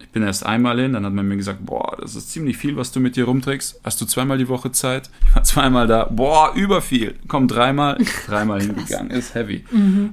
Ich 0.00 0.08
bin 0.08 0.22
erst 0.22 0.44
einmal 0.44 0.80
hin, 0.80 0.94
dann 0.94 1.04
hat 1.04 1.12
man 1.12 1.28
mir 1.28 1.36
gesagt, 1.36 1.64
boah, 1.64 1.96
das 2.00 2.16
ist 2.16 2.32
ziemlich 2.32 2.56
viel, 2.56 2.76
was 2.76 2.90
du 2.90 3.00
mit 3.00 3.16
dir 3.16 3.24
rumträgst. 3.26 3.80
Hast 3.84 4.00
du 4.00 4.06
zweimal 4.06 4.38
die 4.38 4.48
Woche 4.48 4.72
Zeit? 4.72 5.10
Ich 5.26 5.34
war 5.34 5.44
zweimal 5.44 5.86
da, 5.86 6.04
boah, 6.04 6.52
über 6.54 6.82
viel. 6.82 7.16
Komm, 7.28 7.46
dreimal, 7.46 7.98
dreimal 8.26 8.60
hingegangen, 8.60 9.10
ist 9.10 9.34
heavy. 9.34 9.64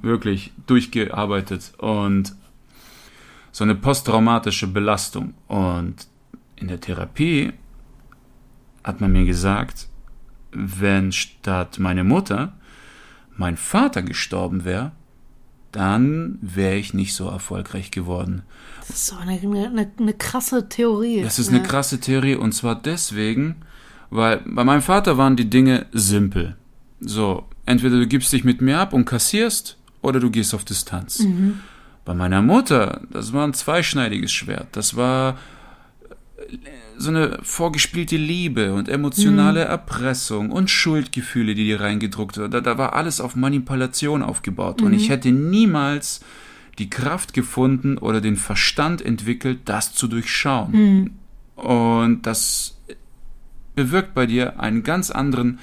Wirklich 0.01 0.51
durchgearbeitet 0.67 1.73
und 1.77 2.35
so 3.51 3.63
eine 3.63 3.75
posttraumatische 3.75 4.67
Belastung. 4.67 5.33
Und 5.47 5.95
in 6.57 6.67
der 6.67 6.79
Therapie 6.79 7.53
hat 8.83 9.01
man 9.01 9.11
mir 9.11 9.25
gesagt, 9.25 9.87
wenn 10.51 11.11
statt 11.11 11.79
meine 11.79 12.03
Mutter 12.03 12.53
mein 13.35 13.57
Vater 13.57 14.01
gestorben 14.01 14.65
wäre, 14.65 14.91
dann 15.77 16.39
wäre 16.41 16.75
ich 16.75 16.95
nicht 16.95 17.13
so 17.13 17.29
erfolgreich 17.29 17.91
geworden. 17.91 18.41
Das 18.87 18.97
ist 18.97 19.07
so 19.07 19.15
eine, 19.15 19.33
eine, 19.33 19.91
eine 19.99 20.13
krasse 20.13 20.67
Theorie. 20.69 21.21
Das 21.21 21.37
ist 21.37 21.51
ja. 21.51 21.57
eine 21.57 21.67
krasse 21.67 21.99
Theorie 21.99 22.35
und 22.35 22.53
zwar 22.53 22.73
deswegen, 22.73 23.57
weil 24.09 24.41
bei 24.45 24.63
meinem 24.63 24.81
Vater 24.81 25.19
waren 25.19 25.35
die 25.35 25.51
Dinge 25.51 25.85
simpel. 25.91 26.55
So, 26.99 27.45
entweder 27.67 27.99
du 27.99 28.07
gibst 28.07 28.33
dich 28.33 28.43
mit 28.43 28.59
mir 28.59 28.79
ab 28.79 28.91
und 28.91 29.05
kassierst 29.05 29.77
oder 30.01 30.19
du 30.19 30.31
gehst 30.31 30.55
auf 30.55 30.65
Distanz. 30.65 31.19
Bei 32.05 32.15
meiner 32.15 32.41
Mutter, 32.41 33.01
das 33.11 33.31
war 33.33 33.45
ein 33.45 33.53
zweischneidiges 33.53 34.31
Schwert. 34.31 34.69
Das 34.71 34.95
war 34.95 35.37
so 36.97 37.09
eine 37.09 37.39
vorgespielte 37.41 38.17
Liebe 38.17 38.73
und 38.73 38.89
emotionale 38.89 39.61
Erpressung 39.61 40.51
und 40.51 40.69
Schuldgefühle, 40.69 41.55
die 41.55 41.65
dir 41.65 41.81
reingedruckt 41.81 42.37
wurden. 42.37 42.51
Da, 42.51 42.61
da 42.61 42.77
war 42.77 42.93
alles 42.93 43.19
auf 43.21 43.35
Manipulation 43.35 44.21
aufgebaut. 44.21 44.81
Und 44.81 44.93
ich 44.93 45.09
hätte 45.09 45.31
niemals 45.31 46.21
die 46.77 46.89
Kraft 46.89 47.33
gefunden 47.33 47.97
oder 47.97 48.21
den 48.21 48.35
Verstand 48.35 49.01
entwickelt, 49.01 49.61
das 49.65 49.93
zu 49.93 50.07
durchschauen. 50.07 51.17
Und 51.55 52.21
das 52.23 52.77
bewirkt 53.75 54.13
bei 54.13 54.25
dir 54.25 54.59
einen 54.59 54.83
ganz 54.83 55.09
anderen 55.09 55.59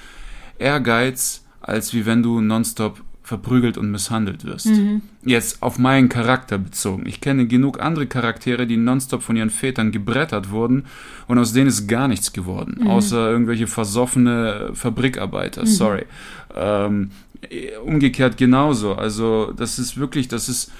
Ehrgeiz, 0.59 1.45
als 1.61 1.93
wie 1.93 2.05
wenn 2.05 2.21
du 2.21 2.41
nonstop 2.41 3.01
verprügelt 3.25 3.75
und 3.77 3.89
misshandelt 3.89 4.45
wirst. 4.45 4.69
Jetzt 5.23 5.63
auf 5.63 5.79
meinen 5.79 6.09
Charakter 6.09 6.59
bezogen. 6.59 7.07
Ich 7.07 7.21
kenne 7.21 7.47
genug 7.47 7.81
andere 7.81 8.05
Charaktere, 8.05 8.67
die 8.67 8.77
nonstop 8.77 9.23
von 9.23 9.35
ihren 9.35 9.49
Vätern 9.49 9.91
gebrettert 9.91 10.51
wurden 10.51 10.85
und 11.27 11.39
aus 11.39 11.51
denen 11.51 11.67
ist 11.67 11.87
gar 11.87 12.07
nichts 12.07 12.33
geworden, 12.33 12.87
außer 12.87 13.31
irgendwelche 13.31 13.65
versoffene 13.65 14.69
Fabrikarbeiter. 14.73 15.65
Sorry. 15.65 16.05
Ähm, 16.55 17.09
umgekehrt 17.83 18.37
genauso. 18.37 18.93
Also 18.93 19.51
das 19.57 19.79
ist 19.79 19.97
wirklich, 19.97 20.27
das 20.27 20.47
ist, 20.47 20.71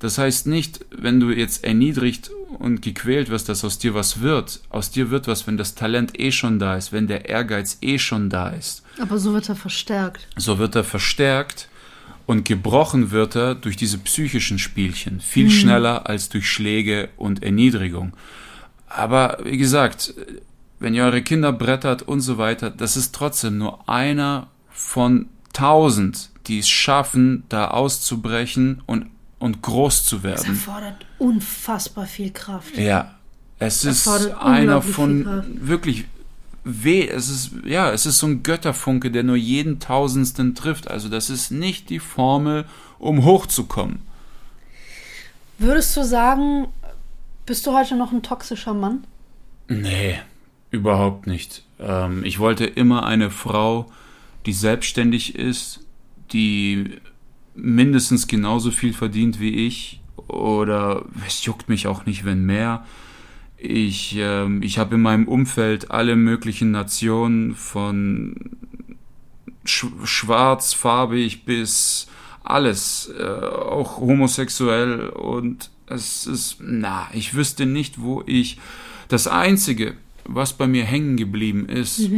das 0.00 0.18
heißt 0.18 0.48
nicht, 0.48 0.84
wenn 0.90 1.20
du 1.20 1.30
jetzt 1.30 1.62
erniedrigt 1.62 2.32
und 2.58 2.82
gequält 2.82 3.30
wirst, 3.30 3.48
dass 3.48 3.64
aus 3.64 3.78
dir 3.78 3.94
was 3.94 4.20
wird. 4.20 4.60
Aus 4.70 4.90
dir 4.90 5.10
wird 5.10 5.28
was, 5.28 5.46
wenn 5.46 5.56
das 5.56 5.76
Talent 5.76 6.18
eh 6.18 6.32
schon 6.32 6.58
da 6.58 6.76
ist, 6.76 6.92
wenn 6.92 7.06
der 7.06 7.28
Ehrgeiz 7.28 7.78
eh 7.80 8.00
schon 8.00 8.28
da 8.28 8.48
ist. 8.48 8.82
Aber 9.00 9.18
so 9.18 9.32
wird 9.34 9.48
er 9.48 9.54
verstärkt. 9.54 10.26
So 10.36 10.58
wird 10.58 10.74
er 10.74 10.82
verstärkt 10.82 11.68
und 12.26 12.44
gebrochen 12.44 13.10
wird 13.10 13.36
er 13.36 13.54
durch 13.54 13.76
diese 13.76 13.98
psychischen 13.98 14.58
Spielchen 14.58 15.20
viel 15.20 15.50
schneller 15.50 16.08
als 16.08 16.28
durch 16.28 16.48
Schläge 16.48 17.08
und 17.16 17.42
Erniedrigung. 17.42 18.12
Aber 18.88 19.38
wie 19.44 19.56
gesagt, 19.58 20.14
wenn 20.78 20.94
ihr 20.94 21.04
eure 21.04 21.22
Kinder 21.22 21.52
brettert 21.52 22.02
und 22.02 22.20
so 22.20 22.38
weiter, 22.38 22.70
das 22.70 22.96
ist 22.96 23.14
trotzdem 23.14 23.58
nur 23.58 23.88
einer 23.88 24.48
von 24.70 25.26
tausend, 25.52 26.30
die 26.46 26.58
es 26.58 26.68
schaffen, 26.68 27.44
da 27.48 27.68
auszubrechen 27.68 28.82
und, 28.86 29.06
und 29.38 29.62
groß 29.62 30.04
zu 30.04 30.16
Das 30.16 30.24
werden. 30.24 30.54
erfordert 30.54 31.06
unfassbar 31.18 32.06
viel 32.06 32.30
Kraft. 32.32 32.76
Ja, 32.76 33.14
es 33.58 33.84
ist 33.84 34.08
einer 34.08 34.82
von 34.82 35.44
wirklich 35.60 36.06
weh. 36.64 37.06
Es 37.06 37.28
ist 37.28 37.52
ja, 37.64 37.90
es 37.92 38.06
ist 38.06 38.18
so 38.18 38.26
ein 38.26 38.42
Götterfunke, 38.42 39.10
der 39.10 39.22
nur 39.22 39.36
jeden 39.36 39.80
Tausendsten 39.80 40.54
trifft. 40.54 40.88
Also 40.88 41.08
das 41.08 41.30
ist 41.30 41.50
nicht 41.50 41.90
die 41.90 41.98
Formel, 41.98 42.64
um 42.98 43.24
hochzukommen. 43.24 44.00
Würdest 45.58 45.96
du 45.96 46.04
sagen, 46.04 46.68
bist 47.46 47.66
du 47.66 47.72
heute 47.72 47.96
noch 47.96 48.12
ein 48.12 48.22
toxischer 48.22 48.74
Mann? 48.74 49.04
Nee, 49.68 50.18
überhaupt 50.70 51.26
nicht. 51.26 51.64
Ähm, 51.78 52.24
ich 52.24 52.38
wollte 52.38 52.64
immer 52.64 53.06
eine 53.06 53.30
Frau, 53.30 53.90
die 54.46 54.52
selbstständig 54.52 55.36
ist, 55.36 55.80
die 56.32 56.98
mindestens 57.54 58.26
genauso 58.26 58.70
viel 58.70 58.92
verdient 58.92 59.40
wie 59.40 59.66
ich. 59.66 60.00
Oder 60.28 61.04
es 61.26 61.44
juckt 61.44 61.68
mich 61.68 61.86
auch 61.86 62.06
nicht, 62.06 62.24
wenn 62.24 62.44
mehr. 62.44 62.86
Ich, 63.64 64.16
ähm, 64.18 64.60
ich 64.60 64.78
habe 64.78 64.96
in 64.96 65.02
meinem 65.02 65.28
Umfeld 65.28 65.92
alle 65.92 66.16
möglichen 66.16 66.72
Nationen 66.72 67.54
von 67.54 68.34
sch 69.64 69.86
schwarzfarbig 70.02 71.44
bis 71.44 72.08
alles, 72.42 73.08
äh, 73.16 73.22
auch 73.22 73.98
homosexuell 73.98 75.10
und 75.10 75.70
es 75.86 76.26
ist, 76.26 76.56
na, 76.58 77.08
ich 77.12 77.34
wüsste 77.34 77.64
nicht, 77.64 78.00
wo 78.02 78.24
ich, 78.26 78.58
das 79.06 79.28
Einzige, 79.28 79.94
was 80.24 80.54
bei 80.54 80.66
mir 80.66 80.84
hängen 80.84 81.16
geblieben 81.16 81.68
ist, 81.68 82.10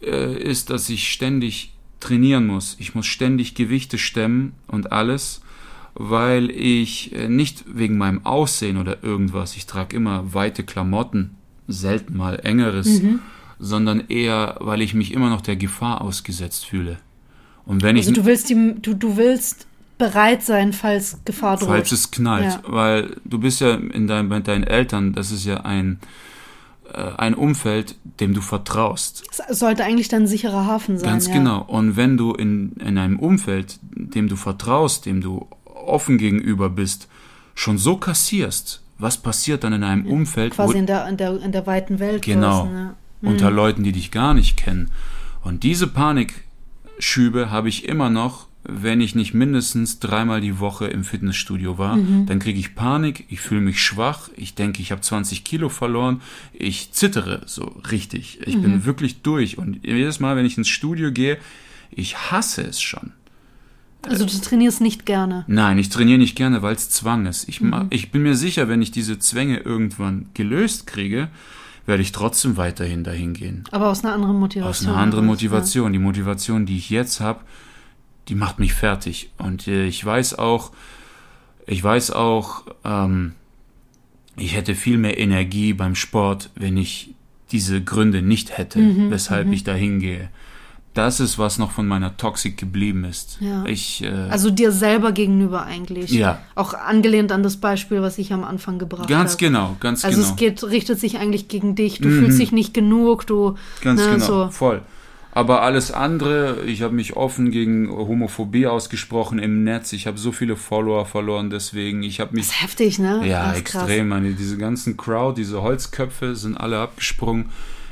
äh, 0.00 0.42
ist, 0.42 0.70
dass 0.70 0.88
ich 0.88 1.12
ständig 1.12 1.74
trainieren 2.00 2.46
muss. 2.46 2.76
Ich 2.78 2.94
muss 2.94 3.04
ständig 3.04 3.54
Gewichte 3.54 3.98
stemmen 3.98 4.54
und 4.66 4.92
alles, 4.92 5.41
weil 5.94 6.50
ich 6.50 7.14
äh, 7.14 7.28
nicht 7.28 7.64
wegen 7.66 7.98
meinem 7.98 8.24
Aussehen 8.24 8.76
oder 8.78 9.02
irgendwas, 9.02 9.56
ich 9.56 9.66
trage 9.66 9.96
immer 9.96 10.34
weite 10.34 10.62
Klamotten, 10.64 11.36
selten 11.68 12.16
mal 12.16 12.40
engeres, 12.42 13.00
sondern 13.58 14.04
eher, 14.08 14.56
weil 14.60 14.80
ich 14.82 14.94
mich 14.94 15.12
immer 15.12 15.30
noch 15.30 15.40
der 15.40 15.56
Gefahr 15.56 16.00
ausgesetzt 16.00 16.66
fühle. 16.66 16.98
Und 17.64 17.82
wenn 17.82 17.96
Also 17.96 18.10
ich 18.10 18.16
du 18.16 18.24
willst 18.24 18.48
die, 18.50 18.74
du, 18.80 18.94
du 18.94 19.16
willst 19.16 19.66
bereit 19.98 20.42
sein, 20.42 20.72
falls 20.72 21.18
Gefahr 21.24 21.56
droht. 21.56 21.68
falls 21.68 21.92
es 21.92 22.10
knallt, 22.10 22.44
Ja. 22.44 22.62
weil 22.66 23.16
du 23.24 23.38
bist 23.38 23.60
ja 23.60 23.74
in 23.74 24.08
dein, 24.08 24.26
mit 24.28 24.48
deinen 24.48 24.64
Eltern, 24.64 25.12
das 25.12 25.30
ist 25.30 25.44
ja 25.44 25.58
ein 25.60 26.00
äh, 26.92 27.12
ein 27.18 27.34
Umfeld, 27.34 27.94
dem 28.18 28.34
du 28.34 28.40
vertraust. 28.40 29.22
Es 29.48 29.58
sollte 29.60 29.84
eigentlich 29.84 30.08
dein 30.08 30.26
sicherer 30.26 30.66
Hafen 30.66 30.98
sein. 30.98 31.08
Ganz 31.10 31.28
ja. 31.28 31.34
genau. 31.34 31.62
Und 31.62 31.96
wenn 31.96 32.16
du 32.16 32.32
in, 32.34 32.72
in 32.84 32.98
einem 32.98 33.18
Umfeld, 33.20 33.78
dem 33.94 34.26
du 34.28 34.34
vertraust, 34.34 35.06
dem 35.06 35.20
du 35.20 35.46
offen 35.86 36.18
gegenüber 36.18 36.70
bist, 36.70 37.08
schon 37.54 37.78
so 37.78 37.96
kassierst, 37.96 38.82
was 38.98 39.18
passiert 39.18 39.64
dann 39.64 39.72
in 39.72 39.84
einem 39.84 40.06
Umfeld, 40.06 40.54
Quasi 40.54 40.78
in 40.78 40.86
der, 40.86 41.08
in, 41.08 41.16
der, 41.16 41.40
in 41.42 41.52
der 41.52 41.66
weiten 41.66 41.98
Welt. 41.98 42.22
Genau. 42.22 42.62
draußen, 42.64 42.74
ja. 42.74 42.94
unter 43.22 43.50
Leuten, 43.50 43.82
die 43.84 43.92
dich 43.92 44.10
gar 44.10 44.32
nicht 44.34 44.56
kennen. 44.56 44.90
Und 45.42 45.64
diese 45.64 45.88
Panikschübe 45.88 47.50
habe 47.50 47.68
ich 47.68 47.84
immer 47.86 48.10
noch, 48.10 48.46
wenn 48.64 49.00
ich 49.00 49.16
nicht 49.16 49.34
mindestens 49.34 49.98
dreimal 49.98 50.40
die 50.40 50.60
Woche 50.60 50.86
im 50.86 51.02
Fitnessstudio 51.02 51.78
war. 51.78 51.96
Mhm. 51.96 52.26
Dann 52.26 52.38
kriege 52.38 52.60
ich 52.60 52.76
Panik, 52.76 53.24
ich 53.28 53.40
fühle 53.40 53.60
mich 53.60 53.82
schwach, 53.82 54.28
ich 54.36 54.54
denke, 54.54 54.80
ich 54.82 54.92
habe 54.92 55.00
20 55.00 55.42
Kilo 55.42 55.68
verloren, 55.68 56.20
ich 56.52 56.92
zittere 56.92 57.42
so 57.46 57.64
richtig. 57.90 58.38
Ich 58.46 58.56
Mhm. 58.56 58.62
bin 58.62 58.84
wirklich 58.84 59.22
durch. 59.22 59.58
Und 59.58 59.84
jedes 59.84 60.20
Mal, 60.20 60.36
wenn 60.36 60.46
ich 60.46 60.56
ins 60.56 60.68
Studio 60.68 61.10
gehe, 61.10 61.38
ich 61.90 62.30
hasse 62.30 62.62
es 62.62 62.80
schon. 62.80 63.12
Also 64.08 64.24
du 64.26 64.38
trainierst 64.40 64.80
nicht 64.80 65.06
gerne. 65.06 65.44
Nein, 65.46 65.78
ich 65.78 65.88
trainiere 65.88 66.18
nicht 66.18 66.36
gerne, 66.36 66.62
weil 66.62 66.74
es 66.74 66.90
Zwang 66.90 67.26
ist. 67.26 67.48
Ich, 67.48 67.60
Mhm. 67.60 67.86
ich 67.90 68.10
bin 68.10 68.22
mir 68.22 68.34
sicher, 68.36 68.68
wenn 68.68 68.82
ich 68.82 68.90
diese 68.90 69.18
Zwänge 69.18 69.58
irgendwann 69.58 70.26
gelöst 70.34 70.86
kriege, 70.86 71.28
werde 71.86 72.02
ich 72.02 72.12
trotzdem 72.12 72.56
weiterhin 72.56 73.04
dahin 73.04 73.32
gehen. 73.34 73.64
Aber 73.70 73.88
aus 73.88 74.04
einer 74.04 74.12
anderen 74.14 74.34
Aus 74.36 74.40
Motivation. 74.40 74.90
einer 74.92 75.02
anderen 75.02 75.26
Motivation. 75.26 75.92
Die 75.92 75.98
Motivation, 75.98 76.66
die 76.66 76.76
ich 76.78 76.90
jetzt 76.90 77.20
habe, 77.20 77.40
die 78.28 78.34
macht 78.34 78.58
mich 78.58 78.72
fertig. 78.74 79.30
Und 79.38 79.66
äh, 79.68 79.86
ich 79.86 80.04
weiß 80.04 80.38
auch, 80.38 80.72
ich 81.66 81.82
weiß 81.82 82.10
auch, 82.12 82.64
ähm, 82.84 83.32
ich 84.36 84.54
hätte 84.56 84.74
viel 84.74 84.98
mehr 84.98 85.18
Energie 85.18 85.72
beim 85.74 85.94
Sport, 85.94 86.50
wenn 86.54 86.76
ich 86.76 87.14
diese 87.50 87.82
Gründe 87.82 88.22
nicht 88.22 88.56
hätte, 88.58 88.78
Mhm, 88.78 89.10
weshalb 89.10 89.52
ich 89.52 89.62
da 89.64 89.74
hingehe. 89.74 90.30
Das 90.94 91.20
ist, 91.20 91.38
was 91.38 91.58
noch 91.58 91.70
von 91.70 91.88
meiner 91.88 92.16
Toxik 92.18 92.58
geblieben 92.58 93.04
ist. 93.04 93.38
Ja. 93.40 93.64
Ich, 93.64 94.02
äh. 94.04 94.08
Also 94.28 94.50
dir 94.50 94.72
selber 94.72 95.12
gegenüber 95.12 95.64
eigentlich. 95.64 96.10
Ja. 96.10 96.42
Auch 96.54 96.74
angelehnt 96.74 97.32
an 97.32 97.42
das 97.42 97.56
Beispiel, 97.56 98.02
was 98.02 98.18
ich 98.18 98.32
am 98.32 98.44
Anfang 98.44 98.78
gebracht 98.78 99.04
habe. 99.04 99.12
ganz 99.12 99.38
genau, 99.38 99.76
ganz 99.80 100.04
Also 100.04 100.18
genau. 100.20 100.30
es 100.30 100.36
geht, 100.36 100.62
richtet 100.64 101.00
sich 101.00 101.16
eigentlich 101.18 101.48
gegen 101.48 101.74
dich. 101.74 101.98
Du 102.00 102.10
fühlst 102.10 102.38
dich 102.38 102.52
nicht 102.52 102.74
genug. 102.74 103.26
Du 103.26 103.56
Ganz 103.80 104.00
ne, 104.04 104.12
genau, 104.12 104.24
so. 104.26 104.48
voll. 104.50 104.82
Aber 105.34 105.62
alles 105.62 105.90
andere, 105.92 106.62
ich 106.66 106.82
habe 106.82 106.94
mich 106.94 107.16
offen 107.16 107.50
gegen 107.50 107.88
Homophobie 107.90 108.66
ausgesprochen 108.66 109.38
im 109.38 109.64
Netz. 109.64 109.94
Ich 109.94 110.06
habe 110.06 110.18
so 110.18 110.30
viele 110.30 110.56
Follower 110.56 111.06
verloren, 111.06 111.48
deswegen. 111.48 112.02
Ich 112.02 112.20
habe 112.20 112.34
mich 112.34 112.48
Das 112.48 112.54
ist 112.56 112.62
heftig, 112.62 112.98
ne? 112.98 113.22
Ja, 113.26 113.46
Das 113.48 113.56
ist 113.56 113.64
krass. 113.64 113.82
extrem. 113.84 114.08
Meine, 114.08 114.32
diese 114.34 114.58
ganzen 114.58 114.98
Crowd, 114.98 115.40
diese 115.40 115.62
Holzköpfe 115.62 116.36
sind 116.36 116.58
alle 116.58 116.80
abgesprungen. 116.80 117.46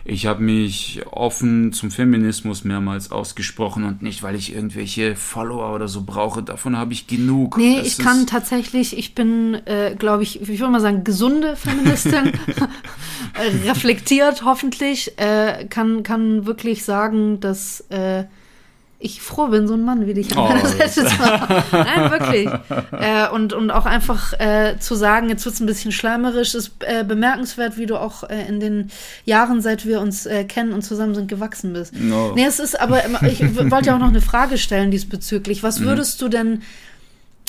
Ich 0.05 0.27
habe 0.27 0.43
mich 0.43 1.03
offen 1.11 1.73
zum 1.73 1.91
Feminismus 1.91 2.65
mehrmals 2.65 3.13
ausgesprochen 3.13 3.85
und 3.85 4.03
nicht, 4.03 4.23
weil 4.23 4.35
ich 4.35 4.55
irgendwelche 4.55 5.17
Follower 5.17 5.75
oder 5.75 5.89
so 5.89 6.03
brauche. 6.03 6.43
Davon 6.43 6.77
habe 6.77 6.93
ich 6.93 7.07
genug. 7.07 7.57
Nee, 7.59 7.79
Das 7.79 7.87
ich 7.87 7.99
kann 7.99 8.27
tatsächlich, 8.27 8.97
ich 8.97 9.15
bin, 9.15 9.55
äh, 9.67 9.95
glaube 9.99 10.23
ich, 10.23 10.41
ich 10.41 10.59
würde 10.61 10.73
mal 10.73 10.81
sagen, 10.81 11.05
gesunde 11.05 11.57
Feministin, 11.57 12.33
reflektiert 13.67 14.45
hoffentlich, 14.45 15.19
äh, 15.19 15.67
kann, 15.69 16.03
kann 16.03 16.47
wirklich 16.47 16.85
sagen, 16.85 17.41
dass 17.41 17.83
äh, 17.91 18.25
ich 19.03 19.23
froh 19.23 19.47
bin, 19.49 19.67
so 19.67 19.73
einen 19.75 19.85
Mann 19.85 20.07
wie 20.07 20.13
dich 20.13 20.31
an 20.37 20.39
Oh, 20.39 20.49
meiner 20.49 20.67
Seite 20.67 20.91
zu 21.07 21.19
haben. 21.19 21.65
Nein, 21.73 22.11
wirklich. 22.11 22.49
Äh, 22.93 23.31
und, 23.31 23.55
und 23.55 23.71
auch 23.71 23.87
einfach 23.87 24.35
äh, 24.39 24.77
zu 24.79 24.95
sagen, 24.95 25.31
jetzt 25.31 25.45
wird's 25.47 25.59
ein 25.59 25.67
bisschen 25.67 25.91
schleimerisch, 25.91 26.55
ist 26.55 26.73
äh, 26.81 27.03
bemerkenswert, 27.03 27.79
wie 27.79 27.87
du 27.87 27.97
auch 27.97 28.25
äh, 28.25 28.47
in 28.47 28.61
den 28.61 28.91
Jahren, 29.25 29.63
seit 29.63 29.87
wir 29.87 30.01
uns 30.01 30.27
äh, 30.27 30.45
kennen 30.45 30.75
und 30.75 30.83
zusammen 30.83 31.15
sind, 31.15 31.29
gewachsen 31.29 31.73
bist. 31.73 31.95
No. 31.99 32.33
Nee, 32.35 32.45
es 32.45 32.61
ist 32.61 32.79
aber, 32.79 33.03
ich 33.27 33.41
wollte 33.71 33.87
ja 33.87 33.95
auch 33.95 34.01
noch 34.01 34.09
eine 34.09 34.21
Frage 34.21 34.59
stellen 34.59 34.91
diesbezüglich. 34.91 35.63
Mhm. 35.63 35.67
Was 35.67 35.81
würdest 35.81 36.21
du 36.21 36.29
denn 36.29 36.61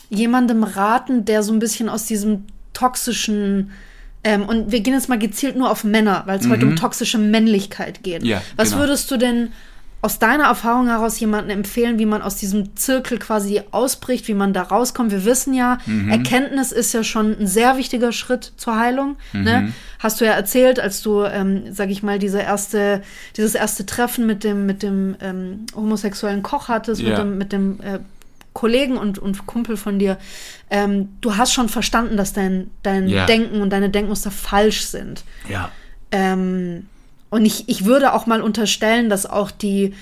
jemandem 0.10 0.64
raten, 0.64 1.26
der 1.26 1.44
so 1.44 1.52
ein 1.52 1.60
bisschen 1.60 1.90
aus 1.90 2.06
diesem 2.06 2.46
toxischen 2.74 3.72
ähm, 4.24 4.44
und 4.44 4.72
wir 4.72 4.82
gehen 4.82 4.94
jetzt 4.94 5.10
mal 5.10 5.18
gezielt 5.18 5.56
nur 5.56 5.72
auf 5.72 5.84
Männer, 5.84 6.24
weil 6.28 6.40
es 6.40 6.48
heute 6.48 6.66
um 6.68 6.76
toxische 6.76 7.18
Männlichkeit 7.18 8.04
geht. 8.04 8.22
Mhm. 8.22 8.28
Ja, 8.30 8.42
Was 8.56 8.70
genau. 8.70 8.82
würdest 8.84 9.10
du 9.10 9.18
denn 9.18 9.50
aus 10.04 10.18
deiner 10.18 10.46
Erfahrung 10.46 10.88
heraus 10.88 11.20
jemandem 11.20 11.60
empfehlen, 11.60 12.00
wie 12.00 12.08
man 12.08 12.24
aus 12.24 12.36
diesem 12.36 12.76
Zirkel 12.76 13.20
quasi 13.20 13.62
ausbricht, 13.70 14.28
wie 14.28 14.34
man 14.34 14.52
da 14.52 14.64
rauskommt? 14.64 15.12
Wir 15.12 15.26
wissen 15.26 15.54
ja, 15.54 15.78
Mhm. 15.86 16.10
Erkenntnis 16.10 16.72
ist 16.72 16.92
ja 16.94 17.04
schon 17.04 17.38
ein 17.40 17.46
sehr 17.48 17.78
wichtiger 17.78 18.12
Schritt 18.12 18.54
zur 18.58 18.78
Heilung. 18.80 19.18
Ne? 19.32 19.62
Mhm. 19.62 19.74
Hast 20.00 20.20
du 20.20 20.26
ja 20.26 20.32
erzählt, 20.32 20.80
als 20.80 21.04
du, 21.04 21.24
ähm, 21.24 21.66
sag 21.72 21.90
ich 21.92 22.02
mal, 22.02 22.18
diese 22.18 22.40
erste, 22.42 23.04
dieses 23.38 23.54
erste 23.54 23.86
Treffen 23.86 24.26
mit 24.26 24.44
dem, 24.44 24.66
mit 24.66 24.82
dem 24.82 25.16
ähm, 25.22 25.66
homosexuellen 25.76 26.42
Koch 26.42 26.68
hattest, 26.68 27.02
mit 27.04 27.12
Ja. 27.12 27.18
dem, 27.20 27.38
mit 27.38 27.52
dem 27.52 27.80
äh, 27.82 28.00
Kollegen 28.54 28.98
und, 28.98 29.20
und 29.20 29.46
Kumpel 29.46 29.78
von 29.78 30.00
dir. 30.00 30.18
Ähm, 30.72 31.10
du 31.22 31.38
hast 31.38 31.54
schon 31.54 31.70
verstanden, 31.70 32.18
dass 32.18 32.34
dein, 32.34 32.72
dein 32.84 33.08
Ja. 33.08 33.26
Denken 33.28 33.62
und 33.62 33.70
deine 33.70 33.90
Denkmuster 33.92 34.32
falsch 34.32 34.82
sind. 34.88 35.24
Ja. 35.48 35.70
Ähm, 36.12 36.88
und 37.32 37.46
ich, 37.46 37.68
ich 37.68 37.86
würde 37.86 38.14
auch 38.14 38.28
mal 38.28 38.42
unterstellen, 38.42 39.10
dass 39.10 39.26
auch 39.26 39.50
die 39.50 39.94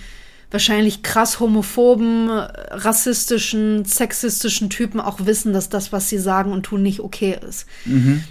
wahrscheinlich 0.52 1.04
krass 1.04 1.40
homophoben, 1.40 2.28
äh, 2.30 2.48
rassistischen, 2.72 3.86
sexistischen 3.86 4.70
Typen 4.70 5.00
auch 5.00 5.26
wissen, 5.26 5.54
dass 5.54 5.70
das, 5.70 5.92
was 5.92 6.10
sie 6.10 6.18
sagen 6.18 6.52
und 6.52 6.64
tun, 6.64 6.82
nicht 6.82 7.02
okay 7.02 7.38
ist. 7.48 7.68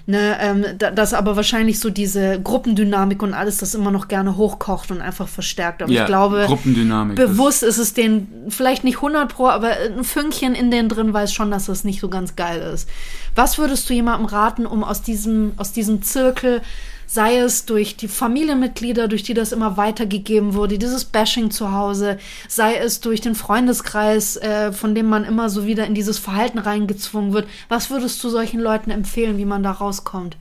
Ne, 0.07 0.37
ähm, 0.41 0.65
da, 0.79 0.91
dass 0.91 1.15
aber 1.15 1.37
wahrscheinlich 1.37 1.79
so 1.79 1.91
diese 1.91 2.41
Gruppendynamik 2.41 3.23
und 3.23 3.35
alles 3.35 3.59
das 3.59 3.75
immer 3.75 3.93
noch 3.93 4.09
gerne 4.09 4.37
hochkocht 4.37 4.91
und 4.91 5.01
einfach 5.01 5.29
verstärkt. 5.29 5.81
Aber 5.81 5.93
ja, 5.93 6.03
ich 6.03 6.07
glaube, 6.09 6.45
Gruppendynamik. 6.47 7.17
bewusst 7.17 7.63
ist 7.63 7.79
es 7.79 7.95
denen 7.95 8.47
vielleicht 8.49 8.83
nicht 8.83 8.97
100 8.97 9.33
pro, 9.33 9.47
aber 9.47 9.71
ein 9.97 10.03
Fünkchen 10.03 10.57
in 10.57 10.73
denen 10.73 10.89
drin 10.89 11.13
weiß 11.13 11.33
schon, 11.33 11.53
dass 11.53 11.67
das 11.67 11.85
nicht 11.85 12.01
so 12.01 12.09
ganz 12.09 12.35
geil 12.35 12.61
ist. 12.75 12.89
Was 13.37 13.59
würdest 13.59 13.89
du 13.89 13.95
jemandem 13.95 14.27
raten, 14.27 14.67
um 14.67 14.83
aus 14.83 15.03
diesem, 15.03 15.53
aus 15.57 15.71
diesem 15.71 16.03
Zirkel, 16.03 16.63
sei 17.11 17.39
es 17.39 17.65
durch 17.65 17.97
die 17.97 18.07
Familienmitglieder, 18.07 19.09
durch 19.09 19.23
die 19.23 19.33
das 19.33 19.53
immer 19.53 19.79
weitergegeben 19.79 20.53
wurde, 20.53 20.79
dieses 20.79 21.07
Bashing 21.07 21.51
zu 21.51 21.73
Hause, 21.73 22.19
sei 22.49 22.77
es 22.77 23.01
durch 23.01 23.23
den 23.23 23.35
Freundeskreis, 23.35 24.37
äh, 24.37 24.73
von 24.73 24.95
dem 24.95 25.07
man 25.07 25.25
immer 25.25 25.49
so 25.49 25.65
wieder 25.67 25.87
in 25.87 25.95
dieses 25.95 26.19
Verhalten 26.19 26.59
reingezwungen 26.59 27.33
wird. 27.33 27.49
Was 27.71 27.89
würdest 27.91 28.23
du 28.23 28.29
solchen 28.29 28.61
Leuten 28.61 28.91
empfehlen, 28.91 29.39
wie 29.39 29.47
man 29.47 29.63
da 29.63 29.73
rauskommt? 29.73 30.37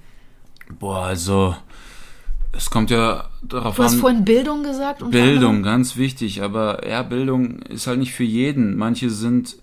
Boah, 0.77 1.03
also, 1.05 1.55
es 2.51 2.69
kommt 2.69 2.89
ja 2.89 3.29
darauf 3.41 3.77
Du 3.77 3.83
hast 3.83 3.93
an. 3.93 3.99
vorhin 3.99 4.25
Bildung 4.25 4.63
gesagt. 4.63 5.09
Bildung, 5.09 5.63
ganz 5.63 5.95
wichtig, 5.95 6.43
aber 6.43 6.85
ja, 6.85 7.01
Bildung 7.01 7.59
ist 7.61 7.87
halt 7.87 7.99
nicht 7.99 8.11
für 8.11 8.25
jeden. 8.25 8.75
Manche 8.75 9.09
sind 9.09 9.55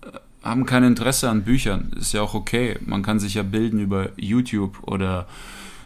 äh, 0.00 0.16
haben 0.44 0.64
kein 0.64 0.84
Interesse 0.84 1.28
an 1.28 1.42
Büchern, 1.42 1.92
ist 1.98 2.12
ja 2.12 2.22
auch 2.22 2.34
okay. 2.34 2.78
Man 2.86 3.02
kann 3.02 3.18
sich 3.18 3.34
ja 3.34 3.42
bilden 3.42 3.80
über 3.80 4.10
YouTube 4.16 4.78
oder 4.86 5.26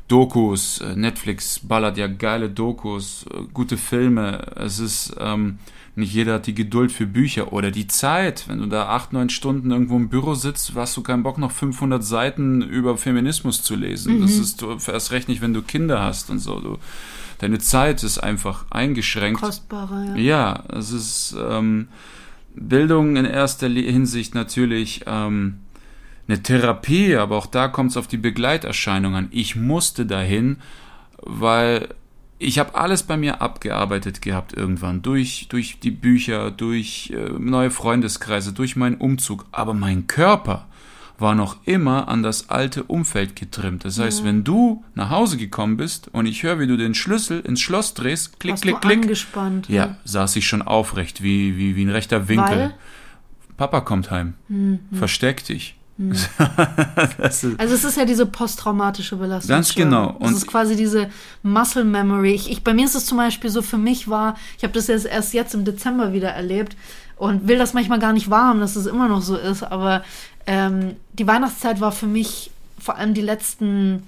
Dokus. 0.08 0.80
Äh, 0.80 0.96
Netflix 0.96 1.58
ballert 1.60 1.98
ja 1.98 2.06
geile 2.06 2.48
Dokus, 2.50 3.26
äh, 3.32 3.42
gute 3.52 3.76
Filme. 3.76 4.46
Es 4.56 4.78
ist 4.78 5.16
ähm, 5.18 5.58
nicht 5.96 6.12
jeder 6.12 6.34
hat 6.34 6.46
die 6.46 6.54
Geduld 6.54 6.92
für 6.92 7.06
Bücher 7.06 7.54
oder 7.54 7.70
die 7.70 7.86
Zeit. 7.86 8.44
Wenn 8.48 8.58
du 8.58 8.66
da 8.66 8.88
acht, 8.88 9.14
neun 9.14 9.30
Stunden 9.30 9.70
irgendwo 9.70 9.96
im 9.96 10.10
Büro 10.10 10.34
sitzt, 10.34 10.72
hast 10.74 10.94
du 10.96 11.02
keinen 11.02 11.22
Bock, 11.22 11.38
noch 11.38 11.50
500 11.50 12.04
Seiten 12.04 12.60
über 12.60 12.98
Feminismus 12.98 13.62
zu 13.62 13.76
lesen. 13.76 14.20
Das 14.20 14.32
ist 14.32 14.62
erst 14.62 15.10
recht 15.10 15.28
nicht, 15.28 15.40
wenn 15.40 15.54
du 15.54 15.62
Kinder 15.62 16.02
hast 16.02 16.28
und 16.28 16.38
so. 16.38 16.60
Du, 16.60 16.76
deine 17.38 17.58
Zeit 17.60 18.02
ist 18.02 18.18
einfach 18.18 18.66
eingeschränkt. 18.70 19.40
Kostbarer, 19.40 20.16
ja. 20.16 20.62
Ja, 20.62 20.64
es 20.68 20.92
ist 20.92 21.34
ähm, 21.40 21.88
Bildung 22.54 23.16
in 23.16 23.24
erster 23.24 23.68
Hinsicht 23.68 24.34
natürlich 24.34 25.02
ähm, 25.06 25.60
eine 26.28 26.42
Therapie, 26.42 27.16
aber 27.16 27.36
auch 27.36 27.46
da 27.46 27.68
kommt 27.68 27.90
es 27.92 27.96
auf 27.96 28.08
die 28.08 28.16
Begleiterscheinung 28.16 29.14
an. 29.14 29.28
Ich 29.30 29.56
musste 29.56 30.06
dahin, 30.06 30.58
weil 31.22 31.88
ich 32.38 32.58
habe 32.58 32.74
alles 32.74 33.02
bei 33.02 33.16
mir 33.16 33.40
abgearbeitet 33.40 34.20
gehabt 34.20 34.52
irgendwann 34.52 35.02
durch 35.02 35.46
durch 35.48 35.78
die 35.80 35.90
Bücher, 35.90 36.50
durch 36.50 37.12
äh, 37.14 37.30
neue 37.38 37.70
Freundeskreise, 37.70 38.52
durch 38.52 38.76
meinen 38.76 38.96
Umzug, 38.96 39.46
aber 39.52 39.72
mein 39.72 40.06
Körper 40.06 40.66
war 41.18 41.34
noch 41.34 41.56
immer 41.64 42.08
an 42.08 42.22
das 42.22 42.50
alte 42.50 42.82
Umfeld 42.84 43.36
getrimmt. 43.36 43.86
Das 43.86 43.98
heißt, 43.98 44.22
wenn 44.22 44.44
du 44.44 44.84
nach 44.94 45.08
Hause 45.08 45.38
gekommen 45.38 45.78
bist 45.78 46.08
und 46.12 46.26
ich 46.26 46.42
höre, 46.42 46.58
wie 46.58 46.66
du 46.66 46.76
den 46.76 46.94
Schlüssel 46.94 47.40
ins 47.40 47.60
Schloss 47.60 47.94
drehst, 47.94 48.38
klick, 48.38 48.52
Warst 48.52 48.62
klick, 48.62 48.80
klick, 48.82 49.02
angespannt. 49.02 49.68
ja, 49.70 49.96
saß 50.04 50.36
ich 50.36 50.46
schon 50.46 50.60
aufrecht, 50.60 51.22
wie, 51.22 51.56
wie, 51.56 51.74
wie 51.74 51.84
ein 51.86 51.90
rechter 51.90 52.28
Winkel. 52.28 52.58
Weil? 52.58 52.74
Papa 53.56 53.80
kommt 53.80 54.10
heim. 54.10 54.34
Versteck 54.92 55.42
dich. 55.44 55.76
ist, 57.18 57.46
Also 57.58 57.74
es 57.74 57.84
ist 57.84 57.96
ja 57.96 58.04
diese 58.04 58.26
posttraumatische 58.26 59.16
Belastung. 59.16 59.48
Ganz 59.48 59.74
genau. 59.74 60.16
Es 60.20 60.28
Und- 60.28 60.36
ist 60.36 60.46
quasi 60.46 60.76
diese 60.76 61.08
Muscle 61.42 61.84
Memory. 61.84 62.32
Ich, 62.34 62.50
ich, 62.50 62.62
bei 62.64 62.74
mir 62.74 62.84
ist 62.84 62.94
es 62.94 63.06
zum 63.06 63.18
Beispiel 63.18 63.50
so, 63.50 63.62
für 63.62 63.78
mich 63.78 64.08
war, 64.08 64.36
ich 64.58 64.64
habe 64.64 64.72
das 64.74 64.86
jetzt 64.88 65.06
erst 65.06 65.32
jetzt 65.34 65.54
im 65.54 65.64
Dezember 65.64 66.12
wieder 66.12 66.30
erlebt 66.30 66.76
und 67.16 67.48
will 67.48 67.58
das 67.58 67.72
manchmal 67.72 67.98
gar 67.98 68.12
nicht 68.12 68.28
wahrhaben, 68.30 68.60
dass 68.60 68.76
es 68.76 68.86
immer 68.86 69.08
noch 69.08 69.22
so 69.22 69.36
ist, 69.36 69.62
aber 69.62 70.04
ähm, 70.46 70.96
die 71.14 71.26
Weihnachtszeit 71.26 71.80
war 71.80 71.92
für 71.92 72.06
mich 72.06 72.50
vor 72.78 72.96
allem 72.96 73.14
die 73.14 73.22
letzten 73.22 74.06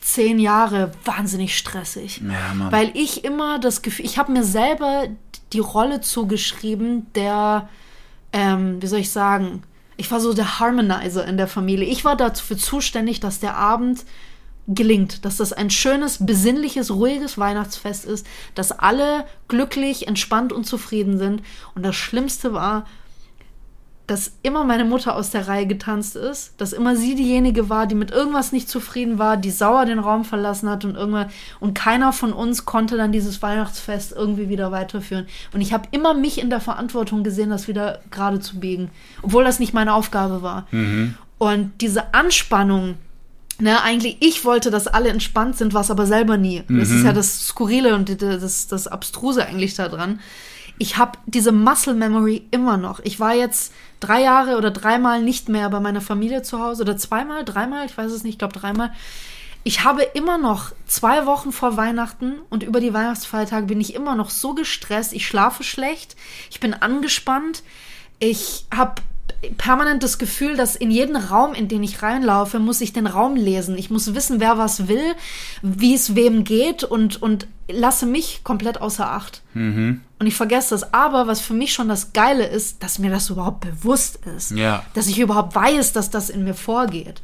zehn 0.00 0.38
Jahre 0.38 0.92
wahnsinnig 1.04 1.58
stressig. 1.58 2.22
ja. 2.26 2.70
Weil 2.70 2.90
ich 2.94 3.24
immer 3.24 3.58
das 3.58 3.82
Gefühl, 3.82 4.04
ich 4.06 4.16
habe 4.18 4.32
mir 4.32 4.44
selber 4.44 5.04
die 5.52 5.58
Rolle 5.58 6.00
zugeschrieben, 6.00 7.06
der, 7.14 7.68
ähm, 8.32 8.80
wie 8.80 8.86
soll 8.86 9.00
ich 9.00 9.10
sagen, 9.10 9.62
ich 9.98 10.10
war 10.10 10.20
so 10.20 10.32
der 10.32 10.60
Harmonizer 10.60 11.26
in 11.26 11.36
der 11.36 11.48
Familie. 11.48 11.86
Ich 11.86 12.04
war 12.04 12.16
dafür 12.16 12.56
zuständig, 12.56 13.18
dass 13.20 13.40
der 13.40 13.56
Abend 13.56 14.04
gelingt, 14.68 15.24
dass 15.24 15.38
das 15.38 15.52
ein 15.52 15.70
schönes, 15.70 16.24
besinnliches, 16.24 16.92
ruhiges 16.92 17.36
Weihnachtsfest 17.36 18.04
ist, 18.04 18.24
dass 18.54 18.70
alle 18.70 19.24
glücklich, 19.48 20.06
entspannt 20.06 20.52
und 20.52 20.64
zufrieden 20.64 21.18
sind. 21.18 21.42
Und 21.74 21.82
das 21.82 21.96
Schlimmste 21.96 22.52
war, 22.52 22.86
dass 24.08 24.32
immer 24.42 24.64
meine 24.64 24.86
Mutter 24.86 25.14
aus 25.14 25.28
der 25.28 25.48
Reihe 25.48 25.66
getanzt 25.66 26.16
ist, 26.16 26.54
dass 26.56 26.72
immer 26.72 26.96
sie 26.96 27.14
diejenige 27.14 27.68
war, 27.68 27.86
die 27.86 27.94
mit 27.94 28.10
irgendwas 28.10 28.52
nicht 28.52 28.68
zufrieden 28.68 29.18
war, 29.18 29.36
die 29.36 29.50
sauer 29.50 29.84
den 29.84 29.98
Raum 29.98 30.24
verlassen 30.24 30.68
hat 30.70 30.86
und 30.86 30.96
irgendwann 30.96 31.28
und 31.60 31.74
keiner 31.74 32.14
von 32.14 32.32
uns 32.32 32.64
konnte 32.64 32.96
dann 32.96 33.12
dieses 33.12 33.42
Weihnachtsfest 33.42 34.12
irgendwie 34.12 34.48
wieder 34.48 34.72
weiterführen. 34.72 35.26
Und 35.52 35.60
ich 35.60 35.74
habe 35.74 35.88
immer 35.90 36.14
mich 36.14 36.40
in 36.40 36.48
der 36.48 36.60
Verantwortung 36.60 37.22
gesehen, 37.22 37.50
das 37.50 37.68
wieder 37.68 38.00
gerade 38.10 38.40
zu 38.40 38.58
biegen, 38.58 38.90
obwohl 39.20 39.44
das 39.44 39.60
nicht 39.60 39.74
meine 39.74 39.92
Aufgabe 39.92 40.40
war. 40.40 40.66
Mhm. 40.70 41.14
Und 41.36 41.72
diese 41.82 42.14
Anspannung, 42.14 42.94
ne, 43.60 43.82
eigentlich, 43.82 44.16
ich 44.20 44.42
wollte, 44.46 44.70
dass 44.70 44.86
alle 44.86 45.10
entspannt 45.10 45.58
sind, 45.58 45.74
was 45.74 45.90
aber 45.90 46.06
selber 46.06 46.38
nie. 46.38 46.62
Das 46.68 46.88
ist 46.90 47.04
ja 47.04 47.12
das 47.12 47.46
Skurrile 47.46 47.94
und 47.94 48.22
das, 48.22 48.68
das 48.68 48.88
Abstruse 48.88 49.44
eigentlich 49.44 49.74
daran. 49.74 50.20
Ich 50.78 50.96
habe 50.96 51.18
diese 51.26 51.52
Muscle 51.52 51.94
Memory 51.94 52.46
immer 52.50 52.76
noch. 52.76 53.00
Ich 53.00 53.20
war 53.20 53.34
jetzt 53.34 53.72
drei 54.00 54.22
Jahre 54.22 54.56
oder 54.56 54.70
dreimal 54.70 55.22
nicht 55.22 55.48
mehr 55.48 55.68
bei 55.70 55.80
meiner 55.80 56.00
Familie 56.00 56.42
zu 56.42 56.60
Hause 56.60 56.82
oder 56.82 56.96
zweimal, 56.96 57.44
dreimal, 57.44 57.86
ich 57.86 57.96
weiß 57.96 58.12
es 58.12 58.22
nicht, 58.22 58.34
ich 58.34 58.38
glaube 58.38 58.58
dreimal. 58.58 58.92
Ich 59.64 59.84
habe 59.84 60.02
immer 60.02 60.38
noch 60.38 60.72
zwei 60.86 61.26
Wochen 61.26 61.52
vor 61.52 61.76
Weihnachten 61.76 62.36
und 62.48 62.62
über 62.62 62.80
die 62.80 62.94
Weihnachtsfeiertage 62.94 63.66
bin 63.66 63.80
ich 63.80 63.94
immer 63.94 64.14
noch 64.14 64.30
so 64.30 64.54
gestresst. 64.54 65.12
Ich 65.12 65.26
schlafe 65.26 65.62
schlecht, 65.62 66.16
ich 66.50 66.60
bin 66.60 66.74
angespannt, 66.74 67.62
ich 68.18 68.66
habe 68.74 69.02
permanent 69.56 70.02
das 70.02 70.18
Gefühl, 70.18 70.56
dass 70.56 70.74
in 70.74 70.90
jeden 70.90 71.16
Raum, 71.16 71.54
in 71.54 71.68
den 71.68 71.82
ich 71.82 72.02
reinlaufe, 72.02 72.58
muss 72.58 72.80
ich 72.80 72.92
den 72.92 73.06
Raum 73.06 73.36
lesen. 73.36 73.78
Ich 73.78 73.88
muss 73.88 74.14
wissen, 74.14 74.40
wer 74.40 74.58
was 74.58 74.88
will, 74.88 75.14
wie 75.62 75.94
es 75.94 76.16
wem 76.16 76.44
geht 76.44 76.82
und, 76.82 77.22
und 77.22 77.46
lasse 77.70 78.06
mich 78.06 78.40
komplett 78.42 78.80
außer 78.80 79.10
Acht. 79.10 79.42
Und 80.18 80.26
ich 80.26 80.34
vergesse 80.34 80.70
das. 80.70 80.92
Aber 80.92 81.26
was 81.26 81.40
für 81.40 81.54
mich 81.54 81.72
schon 81.72 81.88
das 81.88 82.12
Geile 82.12 82.46
ist, 82.46 82.82
dass 82.82 82.98
mir 82.98 83.10
das 83.10 83.30
überhaupt 83.30 83.60
bewusst 83.60 84.18
ist. 84.36 84.50
Ja. 84.50 84.84
Dass 84.94 85.06
ich 85.06 85.18
überhaupt 85.18 85.54
weiß, 85.54 85.92
dass 85.92 86.10
das 86.10 86.30
in 86.30 86.44
mir 86.44 86.54
vorgeht. 86.54 87.22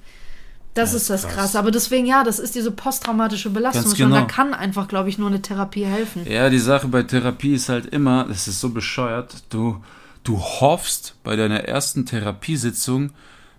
Das 0.74 0.90
Ja, 0.90 0.96
ist 0.96 1.10
das 1.10 1.22
krass. 1.22 1.34
Krasse. 1.34 1.58
Aber 1.58 1.70
deswegen, 1.70 2.06
ja, 2.06 2.24
das 2.24 2.38
ist 2.38 2.54
diese 2.54 2.70
posttraumatische 2.70 3.50
Belastung. 3.50 3.84
Ganz 3.84 3.96
schon. 3.96 4.10
Da 4.10 4.20
genau. 4.20 4.28
kann 4.28 4.54
einfach, 4.54 4.88
glaube 4.88 5.08
ich, 5.08 5.18
nur 5.18 5.28
eine 5.28 5.40
Therapie 5.40 5.84
helfen. 5.84 6.26
Ja, 6.28 6.50
die 6.50 6.58
Sache 6.58 6.88
bei 6.88 7.02
Therapie 7.04 7.54
ist 7.54 7.68
halt 7.68 7.86
immer, 7.86 8.24
das 8.24 8.48
ist 8.48 8.60
so 8.60 8.70
bescheuert, 8.70 9.44
du, 9.50 9.80
du 10.24 10.38
hoffst 10.40 11.14
bei 11.22 11.36
deiner 11.36 11.60
ersten 11.64 12.06
Therapiesitzung, 12.06 13.10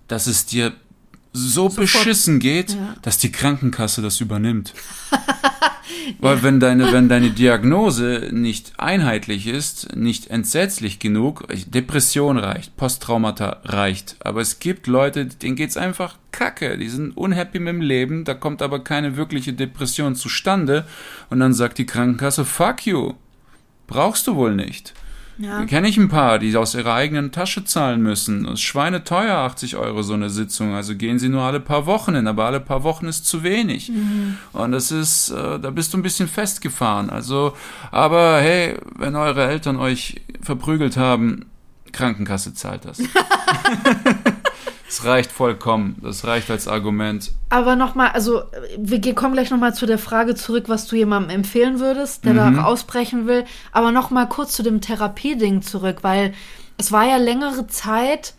dass 0.07 0.27
es 0.27 0.45
dir 0.45 0.73
so 1.33 1.69
beschissen 1.69 2.39
geht, 2.39 2.71
Ja. 2.71 2.95
dass 3.01 3.17
die 3.17 3.31
Krankenkasse 3.31 4.01
das 4.01 4.21
übernimmt. 4.21 4.73
Weil 6.19 6.43
wenn 6.43 6.59
deine, 6.59 6.91
wenn 6.93 7.09
deine 7.09 7.31
Diagnose 7.31 8.29
nicht 8.31 8.73
einheitlich 8.77 9.47
ist, 9.47 9.95
nicht 9.95 10.27
entsetzlich 10.29 10.99
genug, 10.99 11.45
Depression 11.67 12.37
reicht, 12.37 12.77
Posttraumata 12.77 13.61
reicht. 13.63 14.15
Aber 14.19 14.41
es 14.41 14.59
gibt 14.59 14.87
Leute, 14.87 15.25
denen 15.25 15.55
geht's 15.55 15.77
einfach 15.77 16.15
kacke. 16.31 16.77
Die 16.77 16.89
sind 16.89 17.17
unhappy 17.17 17.59
mit 17.59 17.73
dem 17.73 17.81
Leben, 17.81 18.23
da 18.23 18.33
kommt 18.33 18.61
aber 18.61 18.83
keine 18.83 19.17
wirkliche 19.17 19.53
Depression 19.53 20.15
zustande. 20.15 20.85
Und 21.29 21.39
dann 21.39 21.53
sagt 21.53 21.77
die 21.79 21.85
Krankenkasse, 21.87 22.45
fuck 22.45 22.85
you. 22.85 23.13
Brauchst 23.87 24.27
du 24.27 24.35
wohl 24.35 24.55
nicht. 24.55 24.93
Ja. 25.37 25.65
Kenne 25.65 25.89
ich 25.89 25.97
ein 25.97 26.07
paar, 26.07 26.39
die 26.39 26.55
aus 26.55 26.75
ihrer 26.75 26.93
eigenen 26.93 27.31
Tasche 27.31 27.65
zahlen 27.65 28.01
müssen. 28.01 28.45
Das 28.45 28.53
ist 28.53 28.61
schweineteuer, 28.61 29.35
80 29.35 29.75
Euro 29.75 30.01
so 30.01 30.13
eine 30.13 30.29
Sitzung. 30.29 30.73
Also 30.73 30.95
gehen 30.95 31.19
sie 31.19 31.29
nur 31.29 31.41
alle 31.41 31.59
paar 31.59 31.85
Wochen 31.85 32.15
hin, 32.15 32.27
aber 32.27 32.45
alle 32.45 32.59
paar 32.59 32.83
Wochen 32.83 33.07
ist 33.07 33.25
zu 33.25 33.43
wenig. 33.43 33.91
Und 34.53 34.71
das 34.71 34.91
ist, 34.91 35.31
äh, 35.31 35.59
da 35.59 35.71
bist 35.71 35.93
du 35.93 35.97
ein 35.97 36.03
bisschen 36.03 36.27
festgefahren. 36.27 37.09
Also, 37.09 37.55
aber 37.91 38.39
hey, 38.39 38.77
wenn 38.97 39.15
eure 39.15 39.45
Eltern 39.45 39.77
euch 39.77 40.21
verprügelt 40.41 40.95
haben, 40.95 41.45
Krankenkasse 41.91 42.53
zahlt 42.53 42.85
das. 42.85 42.99
Es 44.87 45.03
reicht 45.03 45.31
vollkommen. 45.31 45.97
Das 46.03 46.25
reicht 46.25 46.49
als 46.51 46.67
Argument. 46.67 47.31
Aber 47.49 47.75
nochmal, 47.75 48.09
also 48.09 48.43
wir 48.77 49.01
kommen 49.15 49.33
gleich 49.33 49.49
nochmal 49.49 49.73
zu 49.73 49.85
der 49.85 49.97
Frage 49.97 50.35
zurück, 50.35 50.65
was 50.67 50.87
du 50.87 50.95
jemandem 50.95 51.31
empfehlen 51.35 51.79
würdest, 51.79 52.23
der 52.25 52.33
Mhm. 52.33 52.55
da 52.57 52.63
ausbrechen 52.65 53.25
will. 53.27 53.45
Aber 53.71 53.91
nochmal 53.91 54.29
kurz 54.29 54.53
zu 54.53 54.63
dem 54.63 54.81
Therapieding 54.81 55.61
zurück, 55.63 55.99
weil 56.01 56.33
es 56.77 56.91
war 56.91 57.05
ja 57.05 57.17
längere 57.17 57.67
Zeit, 57.67 58.35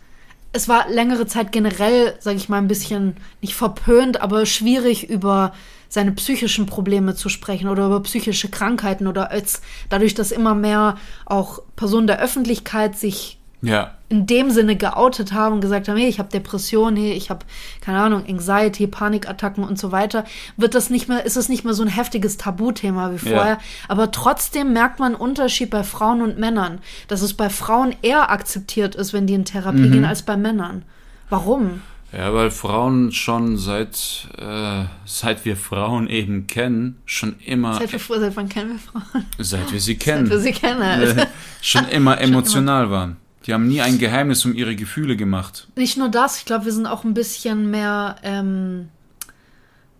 es 0.53 0.69
war 0.69 0.87
längere 0.89 1.25
Zeit 1.27 1.51
generell, 1.51 2.15
sage 2.19 2.37
ich 2.37 2.49
mal, 2.49 2.57
ein 2.57 2.67
bisschen 2.69 3.17
nicht 3.41 3.55
verpönt, 3.55 4.21
aber 4.21 4.45
schwierig 4.45 5.09
über 5.09 5.53
seine 5.89 6.11
psychischen 6.13 6.65
Probleme 6.65 7.15
zu 7.15 7.29
sprechen 7.29 7.69
oder 7.69 7.85
über 7.87 8.01
psychische 8.03 8.49
Krankheiten 8.49 9.07
oder 9.07 9.31
als 9.31 9.61
dadurch, 9.89 10.13
dass 10.15 10.31
immer 10.31 10.53
mehr 10.55 10.97
auch 11.25 11.59
Personen 11.75 12.07
der 12.07 12.19
Öffentlichkeit 12.21 12.97
sich 12.97 13.36
Ja. 13.61 13.95
in 14.09 14.27
dem 14.27 14.51
Sinne 14.51 14.75
geoutet 14.75 15.33
haben 15.33 15.55
und 15.55 15.61
gesagt 15.61 15.87
haben, 15.89 15.97
hey, 15.97 16.07
ich 16.07 16.19
habe 16.19 16.29
Depressionen, 16.29 16.95
hey, 16.95 17.13
ich 17.13 17.29
habe 17.31 17.43
keine 17.81 17.99
Ahnung, 17.99 18.23
Anxiety, 18.29 18.85
Panikattacken 18.87 19.63
und 19.63 19.79
so 19.79 19.91
weiter, 19.91 20.25
wird 20.57 20.75
das 20.75 20.89
nicht 20.91 21.09
mehr, 21.09 21.25
ist 21.25 21.37
es 21.37 21.49
nicht 21.49 21.65
mehr 21.65 21.73
so 21.73 21.81
ein 21.83 21.89
heftiges 21.89 22.37
Tabuthema 22.37 23.09
wie 23.11 23.29
Ja. 23.29 23.35
vorher. 23.35 23.57
Aber 23.87 24.11
trotzdem 24.11 24.73
merkt 24.73 24.99
man 24.99 25.13
einen 25.13 25.21
Unterschied 25.21 25.71
bei 25.71 25.83
Frauen 25.83 26.21
und 26.21 26.37
Männern, 26.37 26.79
dass 27.07 27.21
es 27.23 27.33
bei 27.33 27.49
Frauen 27.49 27.95
eher 28.03 28.29
akzeptiert 28.29 28.93
ist, 28.95 29.11
wenn 29.11 29.25
die 29.27 29.33
in 29.33 29.43
Therapie 29.45 29.79
Mhm. 29.87 29.91
gehen, 29.91 30.05
als 30.05 30.21
bei 30.21 30.37
Männern. 30.37 30.83
Warum? 31.29 31.81
Ja, 32.13 32.33
weil 32.33 32.51
Frauen 32.51 33.11
schon 33.11 33.57
seit, 33.57 34.29
äh, 34.37 34.85
seit 35.03 35.43
wir 35.43 35.57
Frauen 35.57 36.07
eben 36.07 36.47
kennen, 36.47 37.01
schon 37.05 37.35
immer, 37.45 37.73
Seit, 37.73 37.91
wir, 37.91 37.99
seit 37.99 38.35
wann 38.37 38.47
kennen 38.47 38.69
wir 38.71 38.79
Frauen? 38.79 39.25
seit 39.39 39.73
wir 39.73 39.81
sie 39.81 39.97
kennen, 39.97 40.27
Seit 40.27 40.31
wir 40.31 40.39
sie 40.39 40.51
kennen. 40.53 40.81
Äh, 41.17 41.25
schon 41.61 41.85
immer 41.89 42.21
emotional 42.21 42.89
waren. 42.89 43.17
Die 43.47 43.53
haben 43.53 43.67
nie 43.67 43.81
ein 43.81 43.97
Geheimnis 43.97 44.45
um 44.45 44.53
ihre 44.53 44.75
Gefühle 44.75 45.15
gemacht. 45.15 45.69
Nicht 45.77 45.97
nur 45.97 46.09
das, 46.09 46.37
ich 46.37 46.45
glaube, 46.45 46.65
wir 46.65 46.73
sind 46.73 46.85
auch 46.85 47.05
ein 47.05 47.13
bisschen 47.13 47.71
mehr, 47.71 48.17
ähm, 48.21 48.89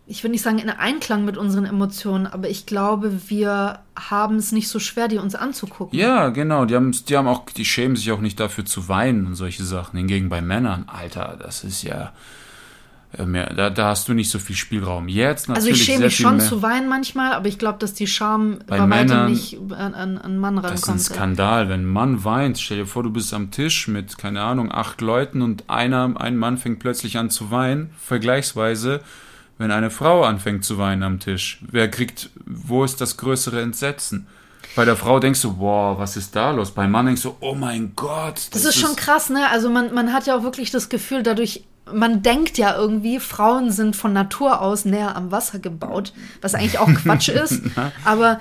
ich 0.05 0.21
will 0.23 0.31
nicht 0.31 0.41
sagen 0.41 0.59
in 0.59 0.69
Einklang 0.69 1.23
mit 1.23 1.37
unseren 1.37 1.65
Emotionen, 1.65 2.27
aber 2.27 2.49
ich 2.49 2.65
glaube, 2.65 3.29
wir 3.29 3.79
haben 3.97 4.35
es 4.35 4.51
nicht 4.51 4.67
so 4.67 4.79
schwer, 4.79 5.07
die 5.07 5.17
uns 5.17 5.33
anzugucken. 5.33 5.97
Ja, 5.97 6.27
genau. 6.29 6.65
Die 6.65 6.75
haben, 6.75 6.91
die 6.91 7.15
haben 7.15 7.27
auch, 7.27 7.49
die 7.49 7.63
schämen 7.63 7.95
sich 7.95 8.11
auch 8.11 8.19
nicht 8.19 8.37
dafür 8.39 8.65
zu 8.65 8.89
weinen 8.89 9.25
und 9.25 9.35
solche 9.35 9.63
Sachen. 9.63 9.97
Hingegen 9.97 10.27
bei 10.27 10.41
Männern, 10.41 10.83
Alter, 10.87 11.37
das 11.41 11.63
ist 11.63 11.83
ja, 11.83 12.11
mehr, 13.25 13.53
da, 13.53 13.69
da 13.69 13.87
hast 13.87 14.07
du 14.09 14.13
nicht 14.13 14.29
so 14.29 14.37
viel 14.37 14.55
Spielraum. 14.55 15.07
Jetzt 15.07 15.49
also 15.49 15.53
natürlich 15.61 15.79
ich 15.81 15.85
schäme 15.85 16.05
mich 16.05 16.17
schon 16.17 16.39
zu 16.39 16.61
weinen 16.61 16.89
manchmal, 16.89 17.33
aber 17.33 17.47
ich 17.47 17.57
glaube, 17.57 17.79
dass 17.79 17.93
die 17.93 18.05
Scham 18.07 18.59
Bei 18.67 18.77
bei, 18.77 18.89
weitem 18.89 18.89
Männern- 18.89 19.31
nicht 19.31 19.57
an, 19.71 19.93
an, 19.93 20.17
an 20.17 20.37
Mann 20.37 20.55
Das 20.57 20.73
ist 20.73 20.83
ein 20.87 20.91
rankommt. 20.91 21.01
Skandal, 21.01 21.69
wenn 21.69 21.81
ein 21.81 21.85
Mann 21.85 22.23
weint. 22.25 22.59
Stell 22.59 22.77
dir 22.77 22.85
vor, 22.85 23.03
du 23.03 23.09
bist 23.11 23.33
am 23.33 23.49
Tisch 23.51 23.87
mit, 23.87 24.17
keine 24.17 24.41
Ahnung, 24.41 24.71
acht 24.71 24.99
Leuten 25.01 25.41
und 25.41 25.69
einer, 25.69 26.13
ein 26.19 26.37
Mann 26.37 26.57
fängt 26.57 26.79
plötzlich 26.79 27.17
an 27.17 27.29
zu 27.29 27.49
weinen. 27.49 27.91
Vergleichsweise, 27.97 29.01
wenn 29.57 29.71
eine 29.71 29.89
Frau 29.89 30.23
anfängt 30.23 30.65
zu 30.65 30.77
weinen 30.77 31.03
am 31.03 31.19
Tisch. 31.19 31.59
Wer 31.71 31.89
kriegt, 31.89 32.29
wo 32.45 32.83
ist 32.83 32.99
das 32.99 33.17
größere 33.17 33.61
Entsetzen? 33.61 34.27
Bei 34.75 34.85
der 34.85 34.95
Frau 34.97 35.19
denkst 35.19 35.41
du, 35.41 35.57
wow, 35.57 35.97
was 35.97 36.17
ist 36.17 36.35
da 36.35 36.51
los? 36.51 36.71
Beim 36.71 36.91
Mann 36.91 37.05
denkst 37.07 37.23
du, 37.23 37.35
oh 37.39 37.55
mein 37.55 37.93
Gott. 37.95 38.49
Das, 38.51 38.65
ist 38.65 38.77
schon 38.79 38.95
krass, 38.95 39.29
ne? 39.29 39.49
Also 39.49 39.69
man, 39.69 39.93
man 39.93 40.13
hat 40.13 40.27
ja 40.27 40.37
auch 40.37 40.43
wirklich 40.43 40.69
das 40.71 40.89
Gefühl, 40.89 41.23
dadurch, 41.23 41.63
man 41.93 42.21
denkt 42.23 42.57
ja 42.57 42.75
irgendwie, 42.75 43.19
Frauen 43.19 43.71
sind 43.71 43.95
von 43.95 44.13
Natur 44.13 44.61
aus 44.61 44.85
näher 44.85 45.15
am 45.15 45.31
Wasser 45.31 45.59
gebaut, 45.59 46.13
was 46.41 46.55
eigentlich 46.55 46.79
auch 46.79 46.93
Quatsch 46.93 47.29
ist. 47.43 47.61
Aber 48.03 48.39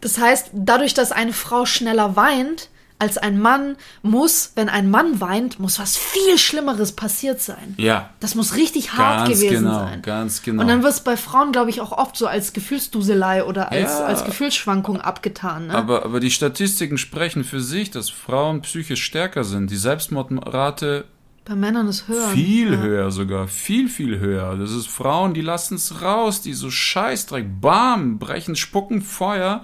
das 0.00 0.18
heißt, 0.18 0.50
dadurch, 0.52 0.94
dass 0.94 1.12
eine 1.12 1.32
Frau 1.32 1.64
schneller 1.66 2.16
weint 2.16 2.68
als 3.00 3.18
ein 3.18 3.40
Mann, 3.40 3.76
muss, 4.02 4.52
wenn 4.54 4.68
ein 4.68 4.88
Mann 4.88 5.20
weint, 5.20 5.58
muss 5.58 5.80
was 5.80 5.96
viel 5.96 6.38
Schlimmeres 6.38 6.92
passiert 6.92 7.40
sein. 7.40 7.74
Ja, 7.76 8.10
Das 8.20 8.36
muss 8.36 8.54
richtig 8.54 8.92
hart 8.92 9.26
ganz 9.26 9.40
gewesen 9.40 9.64
genau, 9.64 9.78
sein. 9.80 10.00
ganz 10.02 10.42
genau. 10.42 10.62
Und 10.62 10.68
dann 10.68 10.82
wird 10.84 10.92
es 10.92 11.00
bei 11.00 11.16
Frauen, 11.16 11.50
glaube 11.50 11.70
ich, 11.70 11.80
auch 11.80 11.90
oft 11.90 12.16
so 12.16 12.28
als 12.28 12.52
Gefühlsduselei 12.52 13.42
oder 13.44 13.72
als, 13.72 13.90
Ja. 13.98 14.04
als 14.06 14.24
Gefühlsschwankung 14.24 15.00
abgetan. 15.00 15.66
Ne? 15.66 15.74
aber, 15.74 16.04
aber 16.04 16.20
die 16.20 16.30
Statistiken 16.30 16.96
sprechen 16.96 17.42
für 17.42 17.60
sich, 17.60 17.90
dass 17.90 18.10
Frauen 18.10 18.62
psychisch 18.62 19.02
stärker 19.02 19.42
sind. 19.42 19.70
Die 19.72 19.76
Selbstmordrate 19.76 21.04
bei 21.44 21.54
Männern 21.54 21.88
ist 21.88 22.08
höher. 22.08 22.28
Viel 22.28 22.72
ja. 22.72 22.80
höher 22.80 23.10
sogar, 23.10 23.48
viel, 23.48 23.88
viel 23.88 24.18
höher. 24.18 24.56
Das 24.56 24.72
ist 24.72 24.86
Frauen, 24.88 25.34
die 25.34 25.42
lassen 25.42 25.74
es 25.74 26.00
raus, 26.00 26.40
die 26.40 26.54
so 26.54 26.70
Scheißdreck, 26.70 27.60
bam, 27.60 28.18
brechen, 28.18 28.56
spucken 28.56 29.02
Feuer 29.02 29.62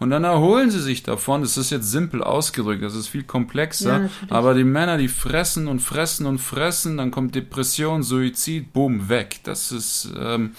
und 0.00 0.10
dann 0.10 0.24
erholen 0.24 0.70
sie 0.70 0.80
sich 0.80 1.02
davon. 1.04 1.42
Das 1.42 1.56
ist 1.56 1.70
jetzt 1.70 1.90
simpel 1.90 2.24
ausgedrückt, 2.24 2.82
das 2.82 2.94
ist 2.94 3.08
viel 3.08 3.20
Ja, 3.20 3.26
komplexer. 3.26 3.98
natürlich. 4.00 4.32
aber 4.32 4.54
die 4.54 4.64
Männer, 4.64 4.98
die 4.98 5.08
fressen 5.08 5.68
und 5.68 5.80
fressen 5.80 6.26
und 6.26 6.38
fressen, 6.38 6.96
dann 6.96 7.10
kommt 7.10 7.34
Depression, 7.34 8.02
Suizid, 8.02 8.72
boom, 8.72 9.08
weg. 9.08 9.40
Das 9.44 9.70
ist, 9.70 10.12
ähm, 10.18 10.56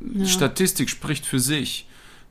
die 0.00 0.26
Statistik 0.26 0.88
spricht 0.88 1.26
für 1.26 1.40
sich. 1.40 1.85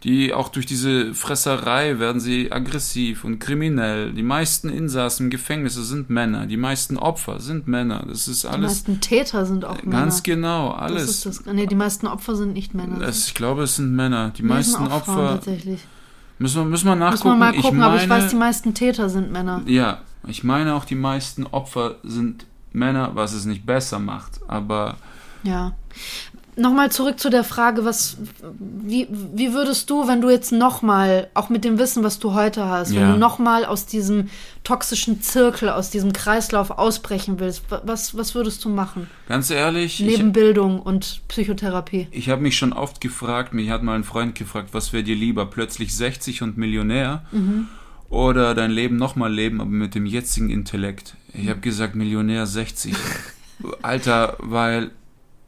Die 0.05 0.33
auch 0.33 0.49
durch 0.49 0.67
diese 0.67 1.13
Fresserei 1.15 1.97
werden 1.99 2.21
sie 2.21 2.51
aggressiv 2.51 3.23
und 3.23 3.39
kriminell. 3.39 4.13
Die 4.13 4.21
meisten 4.21 4.69
Insassen 4.69 5.23
im 5.25 5.29
Gefängnis 5.31 5.73
sind 5.73 6.11
Männer. 6.11 6.45
Die 6.45 6.57
meisten 6.57 6.95
Opfer 6.97 7.39
sind 7.39 7.67
Männer. 7.67 8.05
Das 8.07 8.27
ist 8.27 8.43
Die 8.43 8.47
alles 8.47 8.71
meisten 8.71 9.01
Täter 9.01 9.45
sind 9.47 9.65
auch 9.65 9.81
Männer. 9.81 10.01
ganz 10.01 10.21
genau. 10.21 10.73
Das 10.73 10.81
Alles. 10.81 11.09
ist 11.09 11.25
das. 11.25 11.45
Nee, 11.47 11.65
die 11.65 11.73
meisten 11.75 12.05
Opfer 12.05 12.35
sind 12.35 12.53
nicht 12.53 12.75
Männer. 12.75 12.99
Das, 12.99 13.27
ich 13.27 13.33
glaube, 13.33 13.63
es 13.63 13.77
sind 13.77 13.95
Männer. 13.95 14.29
Die 14.37 14.43
Nee, 14.43 14.49
meisten 14.49 14.75
auch 14.87 15.03
Frauen 15.05 15.17
Opfer. 15.17 15.27
tatsächlich. 15.37 15.81
Müssen 16.37 16.57
wir, 16.61 16.65
müssen 16.65 16.85
wir 16.85 16.95
nachgucken. 16.95 17.29
Muss 17.29 17.39
man 17.39 17.39
mal 17.39 17.53
gucken, 17.59 17.79
ich 17.79 17.83
aber 17.83 17.93
meine, 17.93 18.03
ich 18.03 18.09
weiß, 18.09 18.27
die 18.29 18.35
meisten 18.35 18.73
Täter 18.75 19.09
sind 19.09 19.31
Männer. 19.31 19.63
Ja, 19.65 20.01
Ich 20.27 20.43
meine 20.43 20.75
auch, 20.75 20.85
die 20.85 20.95
meisten 20.95 21.47
Opfer 21.47 21.95
sind 22.03 22.45
Männer, 22.73 23.11
was 23.15 23.33
es 23.33 23.45
nicht 23.45 23.65
besser 23.65 23.97
macht. 23.99 24.39
Aber 24.47 24.97
Ja. 25.43 25.73
Nochmal 26.57 26.89
zurück 26.91 27.19
zu 27.19 27.29
der 27.29 27.43
Frage, 27.43 27.83
was, 27.83 28.17
wie, 28.59 29.07
wie 29.09 29.51
würdest 29.53 29.89
du, 29.89 30.07
wenn 30.07 30.21
du 30.21 30.29
jetzt 30.29 30.51
nochmal, 30.53 31.27
auch 31.33 31.49
mit 31.49 31.65
dem 31.65 31.77
Wissen, 31.79 32.01
was 32.03 32.17
du 32.19 32.33
heute 32.33 32.65
hast, 32.69 32.91
wenn 32.95 33.01
Ja. 33.01 33.11
du 33.11 33.17
nochmal 33.19 33.65
aus 33.65 33.85
diesem 33.85 34.29
toxischen 34.63 35.21
Zirkel, 35.21 35.69
aus 35.69 35.89
diesem 35.89 36.13
Kreislauf 36.13 36.71
ausbrechen 36.71 37.39
willst, 37.39 37.69
wa- 37.69 37.81
was, 37.85 38.15
was 38.17 38.35
würdest 38.35 38.63
du 38.63 38.69
machen? 38.69 39.07
ganz 39.27 39.49
ehrlich, 39.49 39.99
ich, 39.99 40.05
Neben 40.17 40.31
Bildung 40.31 40.79
und 40.81 41.21
Psychotherapie. 41.27 42.07
ich 42.11 42.29
habe 42.29 42.41
mich 42.41 42.57
schon 42.57 42.71
oft 42.71 43.01
gefragt, 43.01 43.53
mich 43.53 43.69
hat 43.69 43.83
mal 43.83 43.95
ein 43.95 44.03
Freund 44.05 44.33
gefragt, 44.35 44.69
was 44.71 44.93
wäre 44.93 45.03
dir 45.03 45.15
lieber, 45.15 45.45
plötzlich 45.47 45.95
60 45.95 46.41
und 46.41 46.57
Millionär 46.57 47.23
oder 48.09 48.53
dein 48.55 48.71
Leben 48.71 48.95
nochmal 48.95 49.33
leben, 49.33 49.59
aber 49.59 49.69
mit 49.69 49.93
dem 49.93 50.05
jetzigen 50.05 50.49
Intellekt. 50.49 51.15
Ich 51.33 51.49
habe 51.49 51.59
gesagt, 51.59 51.95
Millionär 51.95 52.45
60. 52.45 52.93
Alter, 53.81 54.37
weil 54.39 54.91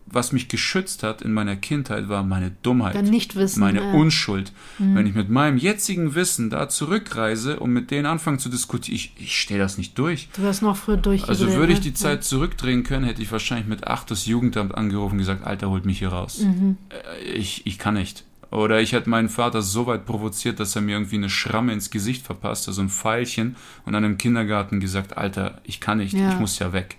was 0.09 0.31
mich 0.31 0.47
geschützt 0.47 1.03
hat 1.03 1.21
in 1.21 1.33
meiner 1.33 1.55
Kindheit 1.55 2.09
war 2.09 2.23
meine 2.23 2.51
Dummheit. 2.63 2.95
Dein 2.95 3.05
Nichtwissen, 3.05 3.59
Meine 3.59 3.81
ja. 3.81 3.91
Unschuld. 3.91 4.53
Wenn 4.77 5.05
ich 5.05 5.13
mit 5.13 5.29
meinem 5.29 5.57
jetzigen 5.57 6.15
Wissen 6.15 6.49
da 6.49 6.69
zurückreise 6.69 7.59
und 7.59 7.71
mit 7.71 7.91
denen 7.91 8.05
anfange 8.05 8.37
zu 8.37 8.49
diskutieren, 8.49 8.95
ich, 8.95 9.11
ich 9.17 9.39
stehe 9.39 9.59
das 9.59 9.77
nicht 9.77 9.97
durch. 9.99 10.29
Du 10.35 10.43
wärst 10.43 10.61
noch 10.61 10.77
früher 10.77 10.97
durch. 10.97 11.27
Also 11.27 11.53
würde 11.53 11.73
ich 11.73 11.81
die 11.81 11.93
Zeit 11.93 12.23
zurückdrehen 12.23 12.83
können, 12.83 13.05
hätte 13.05 13.21
ich 13.21 13.31
wahrscheinlich 13.31 13.67
mit 13.67 13.85
acht 13.87 14.09
das 14.09 14.25
Jugendamt 14.25 14.73
angerufen 14.75 15.13
und 15.13 15.19
gesagt, 15.19 15.45
Alter, 15.45 15.69
holt 15.69 15.85
mich 15.85 15.99
hier 15.99 16.09
raus. 16.09 16.41
Äh, 16.41 17.33
Ich, 17.37 17.65
ich 17.65 17.77
kann 17.77 17.95
nicht. 17.95 18.23
Oder 18.49 18.79
ich 18.79 18.93
hätte 18.93 19.09
meinen 19.09 19.27
Vater 19.27 19.61
so 19.61 19.87
weit 19.87 20.05
provoziert, 20.05 20.61
dass 20.61 20.73
er 20.73 20.81
mir 20.81 20.93
irgendwie 20.93 21.17
eine 21.17 21.29
Schramme 21.29 21.73
ins 21.73 21.89
Gesicht 21.89 22.25
verpasst, 22.25 22.69
also 22.69 22.81
ein 22.81 22.87
Pfeilchen, 22.89 23.57
und 23.85 23.91
dann 23.91 24.05
im 24.05 24.17
Kindergarten 24.17 24.79
gesagt, 24.79 25.17
Alter, 25.17 25.59
ich 25.65 25.81
kann 25.81 25.97
nicht, 25.97 26.13
Ja. 26.13 26.31
ich 26.31 26.39
muss 26.39 26.57
ja 26.59 26.71
weg. 26.71 26.95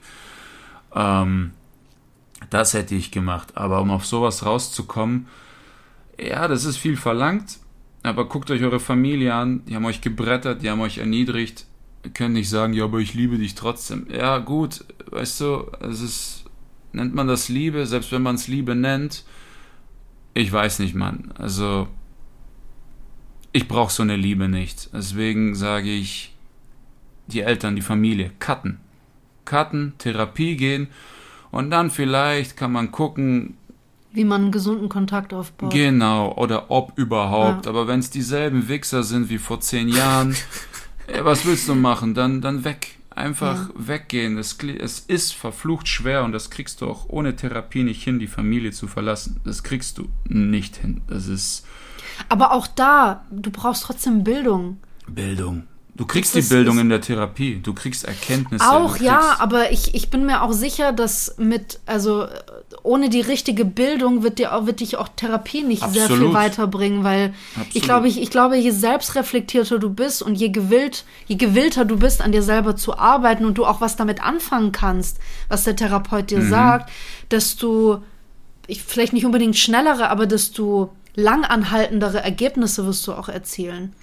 Ähm, 0.95 1.53
das 2.51 2.75
hätte 2.75 2.95
ich 2.95 3.11
gemacht. 3.11 3.57
Aber 3.57 3.81
um 3.81 3.91
auf 3.91 4.07
sowas 4.07 4.45
rauszukommen, 4.45 5.27
ja, 6.19 6.49
das 6.49 6.65
ist 6.65 6.77
viel 6.77 6.97
verlangt. 6.97 7.59
Aber 8.03 8.29
guckt 8.29 8.51
euch 8.51 8.63
eure 8.63 8.81
Familie 8.81 9.35
an, 9.35 9.65
die 9.67 9.75
haben 9.75 9.85
euch 9.85 10.01
gebrettert, 10.01 10.63
die 10.63 10.71
haben 10.71 10.81
euch 10.81 10.99
erniedrigt. 10.99 11.67
Ihr 12.05 12.11
könnt 12.11 12.35
nicht 12.35 12.49
sagen, 12.49 12.73
ja, 12.73 12.85
aber 12.85 12.99
ich 12.99 13.15
liebe 13.15 13.39
dich 13.39 13.55
trotzdem. 13.55 14.07
Ja, 14.11 14.39
gut, 14.39 14.85
weißt 15.11 15.41
du, 15.41 15.71
es 15.81 16.01
ist, 16.01 16.45
nennt 16.93 17.15
man 17.15 17.27
das 17.27 17.49
Liebe, 17.49 17.87
selbst 17.87 18.13
wenn 18.13 18.23
man 18.23 18.37
es 18.37 18.47
Liebe 18.47 18.75
nennt, 18.75 19.25
ich 20.35 20.53
weiß 20.53 20.79
nicht, 20.79 20.95
Mann. 20.95 21.33
Also, 21.37 21.89
ich 23.53 23.67
brauche 23.67 23.93
so 23.93 24.05
eine 24.05 24.17
Liebe 24.17 24.49
nicht. 24.49 24.91
Deswegen 24.93 25.57
sage 25.57 25.91
ich, 25.91 26.35
die 27.27 27.41
Eltern, 27.41 27.75
die 27.75 27.83
Familie, 27.83 28.31
cutten. 28.39 28.79
Cutten, 29.45 29.95
Therapie 29.99 30.57
gehen 30.57 30.89
und 31.51 31.71
dann 31.71 31.91
vielleicht 31.91 32.57
kann 32.57 32.73
man 32.73 32.91
gucken, 32.91 33.57
Wie 34.13 34.25
man 34.25 34.43
einen 34.43 34.53
gesunden 34.53 34.89
Kontakt 34.89 35.33
aufbaut. 35.33 35.73
Genau, 35.73 36.35
oder 36.35 36.71
ob 36.71 36.97
überhaupt. 36.97 37.67
Ja. 37.67 37.71
Aber 37.71 37.87
wenn 37.87 38.01
es 38.01 38.11
dieselben 38.11 38.69
Wichser 38.69 39.03
sind 39.03 39.29
wie 39.29 39.39
vor 39.39 39.61
zehn 39.61 39.89
Jahren, 39.89 40.35
ja, 41.15 41.25
was 41.25 41.45
willst 41.45 41.69
du 41.69 41.75
machen? 41.75 42.15
Dann, 42.15 42.41
dann 42.41 42.65
weg. 42.65 42.97
Einfach 43.11 43.71
weggehen. 43.75 44.39
Es, 44.39 44.57
es 44.63 45.01
ist 45.01 45.35
verflucht 45.35 45.89
schwer 45.89 46.23
und 46.23 46.31
das 46.31 46.51
kriegst 46.51 46.81
du 46.81 46.87
auch 46.87 47.09
ohne 47.09 47.35
Therapie 47.35 47.83
nicht 47.83 48.01
hin, 48.05 48.21
die 48.21 48.29
Familie 48.29 48.71
zu 48.71 48.87
verlassen. 48.87 49.41
Das 49.45 49.65
kriegst 49.65 49.99
du 49.99 50.09
nicht 50.25 50.77
hin. 50.77 51.01
Das 51.09 51.27
ist 51.27 51.67
Aber 52.29 52.53
auch 52.53 52.69
da, 52.69 53.25
du 53.33 53.51
brauchst 53.51 53.83
trotzdem 53.83 54.23
Bildung. 54.23 54.79
Bildung. 55.09 55.65
Du 55.99 56.07
kriegst 56.07 56.35
die 56.37 56.43
Bildung 56.43 56.79
in 56.79 56.89
der 56.89 57.01
Therapie. 57.01 57.57
Du 57.61 57.75
kriegst 57.75 58.05
Erkenntnisse. 58.05 58.65
Auch 58.71 58.97
du 58.97 59.05
ja, 59.05 59.19
kriegst- 59.19 59.41
aber 59.41 59.73
ich, 59.73 59.95
ich 59.97 60.11
bin 60.11 60.25
mir 60.25 60.43
auch 60.43 60.53
sicher, 60.53 60.93
dass 60.93 61.35
mit, 61.39 61.81
also 61.87 62.29
ohne 62.85 63.11
die 63.11 63.21
richtige 63.21 63.65
Bildung 63.65 64.23
wird 64.23 64.39
dir 64.39 64.55
auch, 64.55 64.65
wird 64.67 64.79
dich 64.79 64.97
auch 64.97 65.09
Therapie 65.09 65.65
nicht 65.65 65.83
sehr 65.83 65.91
viel 66.07 66.15
Absolut. 66.15 66.35
weiterbringen, 66.35 67.03
weil 67.03 67.35
ich 67.51 67.61
Absolut. 67.61 67.83
glaube, 67.85 68.09
ich, 68.09 68.23
ich 68.23 68.31
glaube, 68.31 68.57
je 68.57 68.71
selbstreflektierter 68.71 69.81
du 69.81 69.91
bist 69.91 70.23
und 70.23 70.37
je 70.37 70.51
gewillt, 70.51 71.05
je 71.27 71.35
gewillter 71.35 71.85
du 71.85 71.97
bist, 71.97 72.23
an 72.23 72.31
dir 72.31 72.43
selber 72.43 72.77
zu 72.77 72.97
arbeiten 72.97 73.45
und 73.45 73.59
du 73.59 73.67
auch 73.67 73.81
was 73.81 73.97
damit 73.97 74.23
anfangen 74.23 74.71
kannst, 74.71 75.19
was 75.49 75.65
der 75.65 75.75
Therapeut 75.75 76.31
dir 76.31 76.43
sagt, 76.43 76.91
desto, 77.33 78.03
ich, 78.69 78.85
vielleicht 78.85 79.13
nicht 79.15 79.27
unbedingt 79.27 79.57
schnellere, 79.57 80.11
aber 80.11 80.27
desto 80.27 80.93
langanhaltendere 81.17 82.23
Ergebnisse 82.23 82.87
wirst 82.87 83.05
du 83.09 83.15
auch 83.15 83.29
erzielen. 83.29 83.95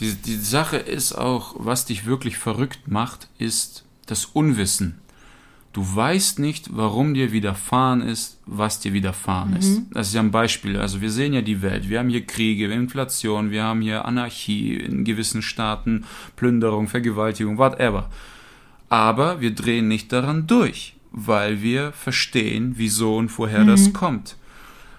Die, 0.00 0.14
die 0.14 0.36
Sache 0.36 0.76
ist 0.76 1.12
auch, 1.12 1.54
was 1.58 1.86
dich 1.86 2.06
wirklich 2.06 2.36
verrückt 2.36 2.88
macht, 2.88 3.28
ist 3.38 3.84
das 4.06 4.24
Unwissen. 4.26 4.98
Du 5.72 5.82
weißt 5.82 6.38
nicht, 6.38 6.76
warum 6.76 7.14
dir 7.14 7.32
widerfahren 7.32 8.00
ist, 8.00 8.38
was 8.46 8.78
dir 8.78 8.92
widerfahren 8.92 9.56
ist. 9.56 9.82
Das 9.90 10.06
ist 10.06 10.14
ja 10.14 10.20
ein 10.20 10.30
Beispiel. 10.30 10.76
Also 10.78 11.00
wir 11.00 11.10
sehen 11.10 11.32
ja 11.32 11.42
die 11.42 11.62
Welt. 11.62 11.88
Wir 11.88 11.98
haben 11.98 12.10
hier 12.10 12.24
Kriege, 12.24 12.72
Inflation, 12.72 13.50
wir 13.50 13.64
haben 13.64 13.80
hier 13.80 14.04
Anarchie 14.04 14.74
in 14.76 15.04
gewissen 15.04 15.42
Staaten, 15.42 16.04
Plünderung, 16.36 16.86
Vergewaltigung, 16.86 17.58
whatever. 17.58 18.08
Aber 18.88 19.40
wir 19.40 19.52
drehen 19.52 19.88
nicht 19.88 20.12
daran 20.12 20.46
durch, 20.46 20.94
weil 21.10 21.60
wir 21.60 21.90
verstehen, 21.90 22.74
wieso 22.76 23.16
und 23.16 23.36
woher 23.36 23.64
das 23.64 23.92
kommt. 23.92 24.36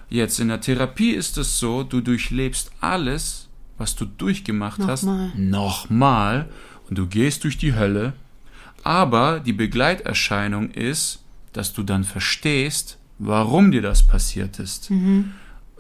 Jetzt 0.10 0.41
in 0.41 0.50
der 0.50 0.60
Therapie 0.60 1.12
ist 1.12 1.38
es 1.38 1.58
so, 1.58 1.84
du 1.84 2.02
durchlebst 2.02 2.72
alles, 2.82 3.45
was 3.78 3.95
du 3.95 4.05
durchgemacht 4.05 4.80
hast, 4.82 5.03
Nochmal. 5.03 5.32
nochmal 5.36 6.49
und 6.89 6.97
du 6.97 7.07
gehst 7.07 7.43
durch 7.43 7.57
die 7.57 7.76
Hölle. 7.76 8.13
Aber 8.84 9.39
die 9.39 9.53
Begleiterscheinung 9.53 10.69
ist, 10.71 11.23
dass 11.53 11.73
du 11.73 11.84
dann 11.84 12.03
verstehst, 12.03 12.97
warum 13.17 13.71
dir 13.71 13.82
das 13.82 14.05
passiert 14.05 14.59
ist. 14.59 14.91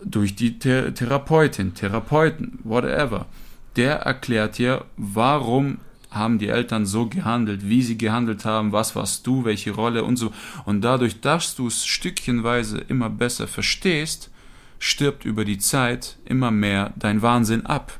Durch 0.03 0.35
die 0.35 0.57
Thera- 0.59 0.91
Therapeutin, 0.91 1.73
Therapeuten, 1.73 2.59
whatever. 2.63 3.25
Der 3.75 3.97
erklärt 3.97 4.57
dir, 4.57 4.85
warum 4.97 5.77
haben 6.11 6.39
die 6.39 6.47
Eltern 6.47 6.85
so 6.85 7.07
gehandelt, 7.07 7.67
wie 7.67 7.81
sie 7.81 7.97
gehandelt 7.97 8.45
haben, 8.45 8.71
was 8.71 8.95
warst 8.95 9.27
du, 9.27 9.43
welche 9.43 9.71
Rolle 9.71 10.03
und 10.05 10.15
so. 10.15 10.31
Und 10.63 10.81
dadurch, 10.81 11.19
dass 11.19 11.55
du 11.55 11.67
es 11.67 11.85
stückchenweise 11.85 12.77
immer 12.77 13.09
besser 13.09 13.47
verstehst, 13.47 14.31
stirbt 14.85 15.25
über 15.25 15.45
die 15.45 15.57
Zeit 15.57 16.17
immer 16.25 16.51
mehr 16.51 16.93
dein 16.95 17.21
Wahnsinn 17.23 17.65
ab. 17.65 17.99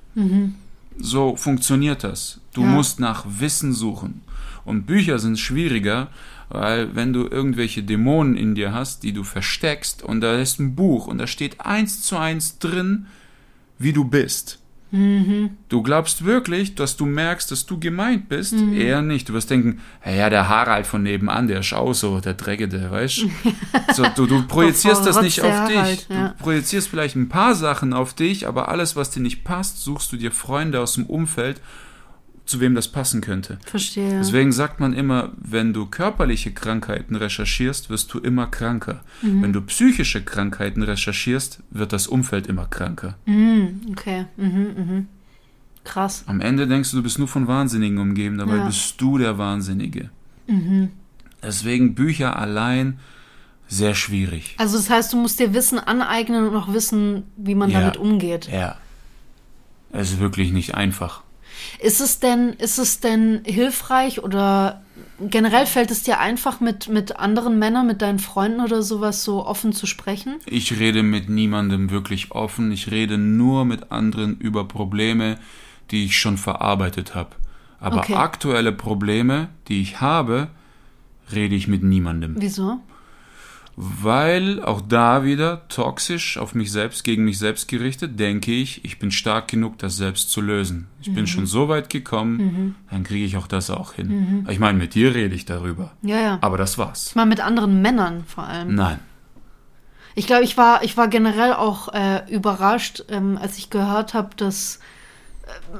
So 0.98 1.36
funktioniert 1.36 2.04
das. 2.04 2.40
Du 2.54 2.62
Ja. 2.62 2.68
musst 2.68 3.00
nach 3.00 3.26
Wissen 3.28 3.74
suchen. 3.74 4.22
Und 4.66 4.86
Bücher 4.86 5.18
sind 5.20 5.40
schwieriger, 5.40 6.08
weil 6.50 6.96
wenn 6.96 7.12
du 7.12 7.28
irgendwelche 7.28 7.82
Dämonen 7.84 8.36
in 8.38 8.54
dir 8.56 8.72
hast, 8.72 9.02
die 9.04 9.14
du 9.14 9.24
versteckst, 9.24 10.04
und 10.04 10.22
da 10.22 10.36
ist 10.40 10.60
ein 10.60 10.76
Buch 10.76 11.08
und 11.08 11.18
da 11.18 11.26
steht 11.28 11.60
eins 11.62 12.04
zu 12.04 12.18
eins 12.18 12.60
drin, 12.60 13.08
wie 13.80 13.92
du 13.94 14.06
bist. 14.06 14.60
Du 14.92 15.82
glaubst 15.82 16.24
wirklich, 16.24 16.76
dass 16.76 16.96
du 16.96 17.06
merkst, 17.06 17.52
dass 17.52 17.66
du 17.66 17.80
gemeint 17.80 18.30
bist? 18.30 18.54
Eher 18.54 19.02
nicht. 19.02 19.28
Du 19.28 19.34
wirst 19.34 19.50
denken, 19.50 19.82
ja, 20.06 20.30
der 20.30 20.48
Harald 20.48 20.88
von 20.88 21.04
nebenan, 21.04 21.48
der 21.48 21.60
ist 21.60 21.74
auch 21.74 21.94
so, 21.94 22.20
der 22.20 22.36
Dreckige, 22.36 22.92
weißt 22.92 23.24
du? 23.24 23.30
So, 23.94 24.06
du, 24.16 24.26
du 24.26 24.44
projizierst 24.44 25.06
das 25.06 25.22
nicht 25.22 25.42
auf 25.42 25.68
dich. 25.68 25.78
Harald, 25.78 26.08
ja. 26.10 26.28
Du 26.30 26.44
projizierst 26.44 26.88
vielleicht 26.90 27.16
ein 27.16 27.30
paar 27.30 27.56
Sachen 27.56 27.94
auf 27.94 28.14
dich, 28.14 28.48
aber 28.48 28.70
alles, 28.70 28.96
was 28.96 29.10
dir 29.10 29.22
nicht 29.22 29.44
passt, 29.44 29.82
suchst 29.84 30.12
du 30.12 30.18
dir 30.18 30.32
Freunde 30.32 30.80
aus 30.80 30.94
dem 30.94 31.06
Umfeld, 31.06 31.62
zu 32.46 32.60
wem 32.60 32.76
das 32.76 32.88
passen 32.88 33.22
könnte. 33.22 33.58
Verstehe. 33.66 34.20
Deswegen 34.20 34.52
sagt 34.52 34.80
man 34.80 34.94
immer, 34.94 35.32
wenn 35.38 35.74
du 35.74 35.88
körperliche 35.88 36.52
Krankheiten 36.54 37.16
recherchierst, 37.16 37.90
wirst 37.90 38.14
du 38.14 38.20
immer 38.20 38.48
kranker. 38.48 39.02
Mhm. 39.22 39.42
Wenn 39.42 39.54
du 39.54 39.62
psychische 39.62 40.24
Krankheiten 40.24 40.84
recherchierst, 40.84 41.60
wird 41.72 41.92
das 41.92 42.08
Umfeld 42.08 42.46
immer 42.48 42.66
kranker. 42.68 43.16
Okay. 43.92 44.26
Mhm, 44.38 44.48
mhm. 44.78 45.08
Krass. 45.84 46.24
Am 46.28 46.40
Ende 46.42 46.68
denkst 46.68 46.92
du, 46.92 46.98
du 46.98 47.04
bist 47.04 47.20
nur 47.20 47.28
von 47.28 47.48
Wahnsinnigen 47.48 47.98
umgeben, 47.98 48.38
dabei 48.38 48.58
Ja. 48.58 48.66
bist 48.66 49.00
du 49.02 49.18
der 49.18 49.38
Wahnsinnige. 49.38 50.10
Deswegen 51.44 51.96
Bücher 51.96 52.38
allein 52.40 53.00
sehr 53.68 53.96
schwierig. 53.96 54.56
Also 54.58 54.78
das 54.78 54.90
heißt, 54.90 55.14
du 55.14 55.18
musst 55.18 55.40
dir 55.40 55.54
Wissen 55.54 55.80
aneignen 55.80 56.48
und 56.48 56.56
auch 56.56 56.72
wissen, 56.74 57.24
wie 57.38 57.56
man 57.56 57.70
Ja. 57.72 57.80
damit 57.82 57.98
umgeht. 57.98 58.48
Ja. 58.52 58.78
Es 59.92 60.12
ist 60.12 60.20
wirklich 60.20 60.52
nicht 60.52 60.76
einfach. 60.76 61.24
Ist 61.80 62.02
es 62.02 62.20
denn, 62.20 62.54
ist 62.54 62.78
es 62.78 63.00
denn 63.00 63.42
hilfreich 63.46 64.24
oder 64.24 64.82
generell 65.20 65.66
fällt 65.66 65.92
es 65.92 66.04
dir 66.04 66.20
einfach 66.20 66.60
mit, 66.60 66.88
mit 66.90 67.18
anderen 67.18 67.60
Männern, 67.60 67.88
mit 67.88 68.02
deinen 68.02 68.20
Freunden 68.20 68.62
oder 68.62 68.82
sowas 68.82 69.24
so 69.24 69.46
offen 69.46 69.74
zu 69.74 69.86
sprechen? 69.86 70.38
Ich 70.46 70.80
rede 70.80 71.04
mit 71.04 71.30
niemandem 71.30 71.90
wirklich 71.90 72.32
offen. 72.32 72.72
Ich 72.72 72.92
rede 72.92 73.18
nur 73.18 73.66
mit 73.66 73.92
anderen 73.92 74.38
über 74.38 74.68
Probleme, 74.68 75.38
die 75.92 76.06
ich 76.06 76.18
schon 76.18 76.38
verarbeitet 76.38 77.16
habe. 77.16 77.32
Aber 77.80 77.98
Okay. 78.00 78.16
aktuelle 78.16 78.72
Probleme, 78.72 79.50
die 79.68 79.82
ich 79.82 80.02
habe, 80.02 80.48
rede 81.32 81.56
ich 81.56 81.68
mit 81.68 81.84
niemandem. 81.84 82.36
Wieso? 82.38 82.80
Weil 83.78 84.64
auch 84.64 84.80
da 84.80 85.26
wieder 85.26 85.68
toxisch 85.68 86.38
auf 86.38 86.56
mich 86.56 86.72
selbst, 86.72 87.04
gegen 87.04 87.26
mich 87.26 87.38
selbst 87.40 87.68
gerichtet, 87.68 88.18
denke 88.18 88.54
ich, 88.54 88.86
ich 88.86 89.00
bin 89.00 89.12
stark 89.12 89.50
genug, 89.50 89.78
das 89.80 89.98
selbst 89.98 90.32
zu 90.32 90.40
lösen. 90.40 90.88
Ich 91.02 91.14
bin 91.14 91.28
schon 91.28 91.46
so 91.46 91.68
weit 91.68 91.90
gekommen, 91.90 92.76
dann 92.90 93.04
kriege 93.04 93.26
ich 93.26 93.36
auch 93.36 93.48
das 93.48 93.70
auch 93.70 93.94
hin. 93.94 94.46
Ich 94.50 94.60
meine, 94.60 94.78
mit 94.78 94.96
dir 94.96 95.14
rede 95.14 95.36
ich 95.36 95.44
darüber. 95.44 95.92
Ja, 96.02 96.22
ja. 96.22 96.38
Aber 96.40 96.58
das 96.58 96.78
war's. 96.78 97.16
Mal 97.16 97.26
mit 97.26 97.42
anderen 97.42 97.82
Männern 97.82 98.24
vor 98.26 98.46
allem. 98.46 98.76
Nein. 98.76 99.00
Ich 100.16 100.28
glaube, 100.28 100.46
ich 100.46 100.56
war, 100.56 100.82
ich 100.84 100.96
war 100.96 101.10
generell 101.10 101.54
auch 101.54 101.94
äh, 101.94 102.22
überrascht, 102.34 103.04
ähm, 103.10 103.38
als 103.38 103.58
ich 103.58 103.70
gehört 103.70 104.14
habe, 104.14 104.30
dass 104.38 104.80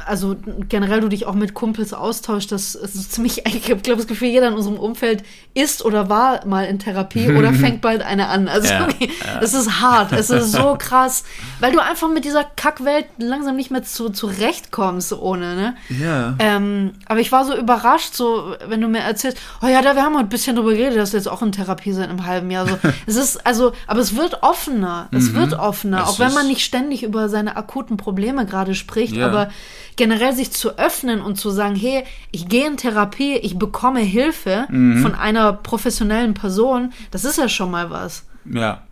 also 0.06 0.36
generell 0.70 1.02
du 1.02 1.08
dich 1.08 1.26
auch 1.26 1.34
mit 1.34 1.54
Kumpels 1.54 1.94
austauschst, 1.94 2.52
dass 2.52 2.76
es 2.76 2.96
ist 2.96 3.14
ziemlich, 3.14 3.46
ich 3.46 3.64
glaube, 3.64 3.82
das 3.98 4.08
Gefühl, 4.08 4.28
jeder 4.28 4.48
in 4.50 4.54
unserem 4.54 4.78
Umfeld 4.78 5.24
ist 5.54 5.84
oder 5.84 6.10
war 6.10 6.46
mal 6.46 6.66
in 6.66 6.80
Therapie 6.80 7.30
oder 7.32 7.54
fängt 7.54 7.82
bald 7.82 8.02
eine 8.04 8.28
an. 8.28 8.48
Also 8.48 8.68
Ja, 8.68 8.86
okay, 8.86 9.10
ja. 9.26 9.40
es 9.42 9.54
ist 9.54 9.82
hart, 9.82 10.12
es 10.12 10.30
ist 10.30 10.52
so 10.52 10.76
krass, 10.80 11.24
weil 11.60 11.72
du 11.72 11.80
einfach 11.80 12.10
mit 12.10 12.26
dieser 12.26 12.44
Kackwelt 12.44 13.06
langsam 13.18 13.56
nicht 13.56 13.72
mehr 13.72 13.84
zu, 13.84 14.10
zurechtkommst 14.10 15.14
ohne, 15.14 15.56
ne? 15.56 15.76
Ja. 15.90 16.36
Ähm, 16.40 16.94
aber 17.08 17.20
ich 17.20 17.32
war 17.32 17.46
so 17.46 17.56
überrascht, 17.58 18.14
so, 18.14 18.56
wenn 18.68 18.82
du 18.82 18.88
mir 18.88 19.00
erzählst, 19.00 19.38
oh 19.62 19.68
ja, 19.68 19.82
da 19.82 19.96
wir 19.96 20.04
haben 20.04 20.14
heute 20.16 20.26
ein 20.26 20.30
bisschen 20.30 20.56
drüber 20.56 20.72
geredet, 20.74 20.98
dass 20.98 21.12
du 21.12 21.18
jetzt 21.18 21.28
auch 21.28 21.42
in 21.42 21.52
Therapie 21.52 21.94
seit 21.94 22.10
einem 22.10 22.26
halben 22.26 22.52
Jahr. 22.52 22.68
So, 22.68 22.78
es 23.08 23.16
ist, 23.16 23.46
also, 23.46 23.72
aber 23.88 24.00
es 24.02 24.16
wird 24.16 24.44
offener. 24.44 25.08
Es 25.12 25.34
wird 25.34 25.54
offener. 25.54 25.98
Mhm. 26.00 26.04
Es 26.04 26.10
auch 26.10 26.20
wenn 26.20 26.34
man 26.34 26.48
nicht 26.48 26.62
ständig 26.64 27.04
über 27.04 27.30
seine 27.30 27.56
akuten 27.58 27.98
Probleme 27.98 28.46
gerade 28.46 28.76
spricht, 28.76 29.16
Ja. 29.16 29.28
aber 29.28 29.50
generell 29.96 30.34
sich 30.34 30.52
zu 30.52 30.78
öffnen 30.78 31.22
und 31.22 31.36
zu 31.38 31.50
sagen, 31.52 31.76
hey, 31.76 32.04
ich 32.32 32.48
gehe 32.50 32.68
in 32.68 32.78
Therapie, 32.78 33.36
ich 33.38 33.58
bekomme 33.58 34.02
Hilfe 34.02 34.66
Mhm. 34.70 35.02
von 35.02 35.16
einer 35.16 35.54
professionellen 35.54 36.34
Person, 36.34 36.92
das 37.12 37.24
ist 37.26 37.38
ja 37.38 37.48
schon 37.50 37.72
mal 37.72 37.90
was, 37.90 38.26
Ja. 38.46 38.84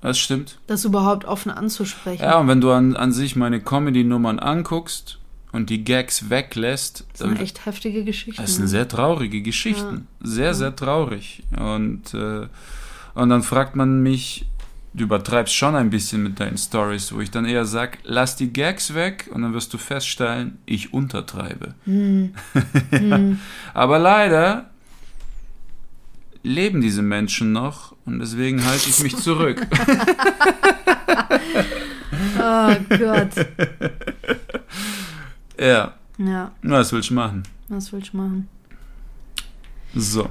Das 0.00 0.18
stimmt. 0.18 0.58
das 0.66 0.84
überhaupt 0.84 1.24
offen 1.26 1.50
anzusprechen. 1.52 2.22
Ja, 2.24 2.38
und 2.38 2.48
wenn 2.48 2.60
du 2.60 2.72
an, 2.72 2.96
an 2.96 3.12
sich 3.12 3.36
meine 3.36 3.60
Comedy-Nummern 3.60 4.40
anguckst 4.40 5.18
und 5.52 5.70
die 5.70 5.84
Gags 5.84 6.28
weglässt, 6.28 7.04
das 7.12 7.20
sind 7.20 7.40
echt 7.40 7.66
heftige 7.66 8.02
Geschichten. 8.04 8.42
Das 8.42 8.56
sind 8.56 8.66
sehr 8.66 8.88
traurige 8.88 9.42
Geschichten. 9.42 10.08
Sehr, 10.20 10.54
sehr 10.54 10.74
traurig. 10.74 11.44
Und, 11.56 12.14
äh, 12.14 12.48
und 13.14 13.28
dann 13.28 13.42
fragt 13.44 13.76
man 13.76 14.02
mich, 14.02 14.46
du 14.94 15.04
übertreibst 15.04 15.54
schon 15.54 15.74
ein 15.74 15.90
bisschen 15.90 16.22
mit 16.22 16.38
deinen 16.40 16.58
Stories, 16.58 17.12
wo 17.12 17.20
ich 17.20 17.30
dann 17.30 17.44
eher 17.44 17.64
sag, 17.64 17.98
lass 18.04 18.36
die 18.36 18.52
Gags 18.52 18.94
weg 18.94 19.28
und 19.32 19.42
dann 19.42 19.54
wirst 19.54 19.72
du 19.72 19.78
feststellen, 19.78 20.58
ich 20.66 20.92
untertreibe. 20.92 21.74
ja. 21.86 23.18
Aber 23.74 23.98
leider 23.98 24.70
leben 26.42 26.80
diese 26.80 27.02
Menschen 27.02 27.52
noch 27.52 27.94
und 28.04 28.18
deswegen 28.18 28.64
halte 28.64 28.88
ich 28.90 29.02
mich 29.02 29.16
zurück. 29.16 29.66
Oh 32.44 32.74
Gott. 32.88 33.30
ja, 35.58 35.94
Ja, 36.18 36.52
was 36.62 36.92
willst 36.92 37.10
du 37.10 37.14
machen? 37.14 37.42
was 37.68 37.92
willst 37.92 38.12
du 38.12 38.16
machen? 38.18 38.48
So. 39.94 40.28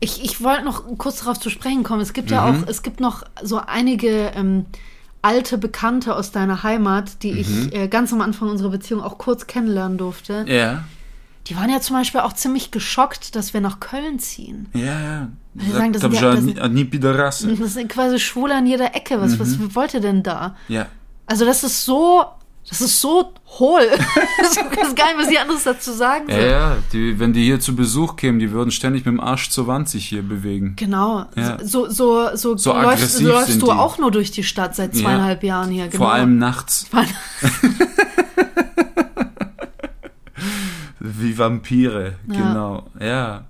Ich, 0.00 0.22
ich 0.22 0.42
wollte 0.42 0.64
noch 0.64 0.84
kurz 0.98 1.20
darauf 1.20 1.40
zu 1.40 1.48
sprechen 1.50 1.82
kommen. 1.82 2.00
Es 2.02 2.12
gibt 2.12 2.30
ja 2.30 2.46
Mhm. 2.50 2.62
auch, 2.64 2.68
es 2.68 2.82
gibt 2.82 3.00
noch 3.00 3.22
so 3.42 3.58
einige 3.64 4.32
ähm, 4.34 4.66
alte 5.22 5.56
Bekannte 5.58 6.14
aus 6.14 6.32
deiner 6.32 6.62
Heimat, 6.62 7.22
die 7.22 7.32
Mhm. 7.32 7.38
ich 7.38 7.74
äh, 7.74 7.88
ganz 7.88 8.12
am 8.12 8.20
Anfang 8.20 8.50
unserer 8.50 8.70
Beziehung 8.70 9.02
auch 9.02 9.16
kurz 9.18 9.46
kennenlernen 9.46 9.96
durfte. 9.98 10.44
Ja. 10.48 10.84
Die 11.46 11.56
waren 11.56 11.70
ja 11.70 11.80
zum 11.80 11.96
Beispiel 11.96 12.20
auch 12.20 12.32
ziemlich 12.32 12.72
geschockt, 12.72 13.36
dass 13.36 13.54
wir 13.54 13.60
nach 13.60 13.78
Köln 13.80 14.18
ziehen. 14.18 14.66
Ja, 14.74 15.00
ja. 15.00 15.28
die 15.54 15.70
sagen, 15.70 15.92
das 15.94 16.02
sind 16.02 16.12
ja- 16.12 16.20
das 16.34 16.44
sind- 16.44 16.60
ani 16.60 16.84
Pidarasse. 16.84 17.48
Das 17.58 17.72
sind 17.74 17.88
quasi 17.90 18.18
Schwule 18.18 18.54
an 18.56 18.66
jeder 18.66 18.94
Ecke. 18.94 19.20
Was, 19.22 19.38
was 19.38 19.56
Mhm. 19.56 19.74
wollt 19.74 19.94
ihr 19.94 20.00
denn 20.00 20.22
da? 20.22 20.54
Ja. 20.68 20.86
Also 21.24 21.44
das 21.46 21.64
ist 21.64 21.84
so, 21.86 22.24
das 22.68 22.80
ist 22.80 23.00
so 23.00 23.32
hohl. 23.58 23.82
ich 23.90 24.56
weiß 24.78 24.94
gar 24.94 25.06
nicht, 25.06 25.18
was 25.18 25.28
ich 25.30 25.38
anderes 25.38 25.62
dazu 25.64 25.92
sagen 25.92 26.24
Ja, 26.28 26.34
soll. 26.36 26.44
ja, 26.46 26.76
die, 26.92 27.18
wenn 27.18 27.32
die 27.32 27.44
hier 27.44 27.60
zu 27.60 27.74
Besuch 27.76 28.16
kämen, 28.16 28.38
die 28.38 28.50
würden 28.50 28.70
ständig 28.70 29.04
mit 29.04 29.12
dem 29.14 29.20
Arsch 29.20 29.50
zur 29.50 29.66
Wand 29.66 29.88
sich 29.88 30.06
hier 30.08 30.22
bewegen. 30.22 30.74
Genau. 30.76 31.26
Ja. 31.36 31.58
So, 31.64 31.88
so, 31.88 32.34
so, 32.36 32.56
So 32.56 32.72
läufst, 32.72 33.20
läufst 33.22 33.62
du 33.62 33.66
die. 33.66 33.72
auch 33.72 33.98
nur 33.98 34.10
durch 34.10 34.30
die 34.32 34.42
Stadt 34.42 34.74
seit 34.76 34.94
zweieinhalb 34.96 35.42
Jahren 35.44 35.70
hier. 35.70 35.86
Genau. 35.88 36.04
Vor 36.04 36.12
allem 36.12 36.38
nachts. 36.38 36.86
Vor- 36.90 37.04
Wie 40.98 41.36
Vampire, 41.38 42.14
Ja. 42.28 42.34
genau. 42.34 42.86
Ja. 43.00 43.44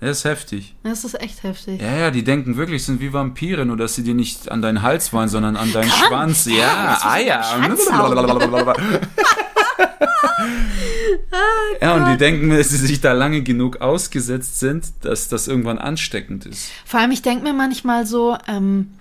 Das 0.00 0.18
ist 0.18 0.24
heftig. 0.24 0.74
Das 0.82 1.04
ist 1.04 1.20
echt 1.20 1.42
heftig. 1.42 1.80
Ja, 1.80 1.94
ja, 1.94 2.10
die 2.10 2.24
denken 2.24 2.56
wirklich, 2.56 2.84
sind 2.84 3.00
wie 3.00 3.12
Vampire, 3.12 3.66
nur 3.66 3.76
dass 3.76 3.94
sie 3.94 4.02
dir 4.02 4.14
nicht 4.14 4.50
an 4.50 4.62
deinen 4.62 4.80
Hals 4.80 5.12
wollen, 5.12 5.28
sondern 5.28 5.56
an 5.56 5.70
deinen 5.72 5.90
Schwanz. 5.90 6.46
Ja, 6.46 6.98
Eier. 7.02 7.42
Schwanz 7.42 7.86
ja, 11.82 11.94
und 11.94 12.12
die 12.12 12.16
denken, 12.16 12.50
dass 12.50 12.70
sie 12.70 12.78
sich 12.78 13.02
da 13.02 13.12
lange 13.12 13.42
genug 13.42 13.82
ausgesetzt 13.82 14.58
sind, 14.58 14.86
dass 15.02 15.28
das 15.28 15.48
irgendwann 15.48 15.78
ansteckend 15.78 16.46
ist. 16.46 16.70
Vor 16.86 17.00
allem, 17.00 17.10
ich 17.10 17.20
denke 17.20 17.44
mir 17.44 17.52
manchmal 17.52 18.06
so, 18.06 18.38
ähm, 18.48 18.92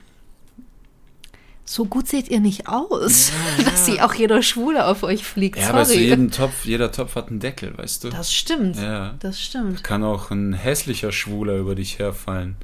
so 1.69 1.85
gut 1.85 2.07
seht 2.07 2.29
ihr 2.29 2.39
nicht 2.39 2.67
aus, 2.67 3.31
dass 3.63 3.85
sie 3.85 4.01
auch 4.01 4.15
jeder 4.15 4.41
Schwule 4.41 4.87
auf 4.87 5.03
euch 5.03 5.23
fliegt. 5.23 5.59
Ja, 5.59 5.69
aber 5.69 5.83
zu 5.83 5.91
Sorry. 5.91 6.05
jedem 6.05 6.31
Topf, 6.31 6.65
jeder 6.65 6.91
Topf 6.91 7.13
hat 7.13 7.27
einen 7.27 7.39
Deckel, 7.39 7.77
weißt 7.77 8.03
du? 8.03 8.09
das 8.09 8.33
stimmt. 8.33 8.77
Ja. 8.77 9.13
Das 9.19 9.39
stimmt. 9.39 9.83
Kann 9.83 10.03
auch 10.03 10.31
ein 10.31 10.53
hässlicher 10.53 11.11
Schwuler 11.11 11.57
über 11.57 11.75
dich 11.75 11.99
herfallen. 11.99 12.55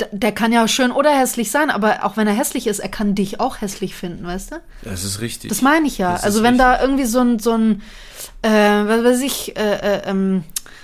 D 0.00 0.06
der 0.10 0.32
kann 0.32 0.50
ja 0.50 0.66
schön 0.66 0.90
oder 0.90 1.16
hässlich 1.16 1.52
sein, 1.52 1.70
aber 1.70 2.04
auch 2.04 2.16
wenn 2.16 2.26
er 2.26 2.34
hässlich 2.34 2.66
ist, 2.66 2.80
er 2.80 2.88
kann 2.88 3.14
dich 3.14 3.38
auch 3.38 3.60
hässlich 3.60 3.94
finden, 3.94 4.26
weißt 4.26 4.50
du? 4.50 4.56
Das 4.82 5.04
ist 5.04 5.20
richtig. 5.20 5.50
Das 5.50 5.62
meine 5.62 5.86
ich 5.86 5.96
ja. 5.96 6.12
Das 6.12 6.24
also 6.24 6.42
wenn 6.42 6.60
richtig. 6.60 6.76
da 6.76 6.82
irgendwie 6.82 7.04
so 7.04 7.20
ein, 7.20 7.38
so 7.38 7.52
ein, 7.52 7.82
äh, 8.42 8.50
was 8.50 9.04
weiß 9.04 9.20
ich, 9.20 9.56
äh, 9.56 9.74
äh, 9.74 10.02
ähm, 10.06 10.42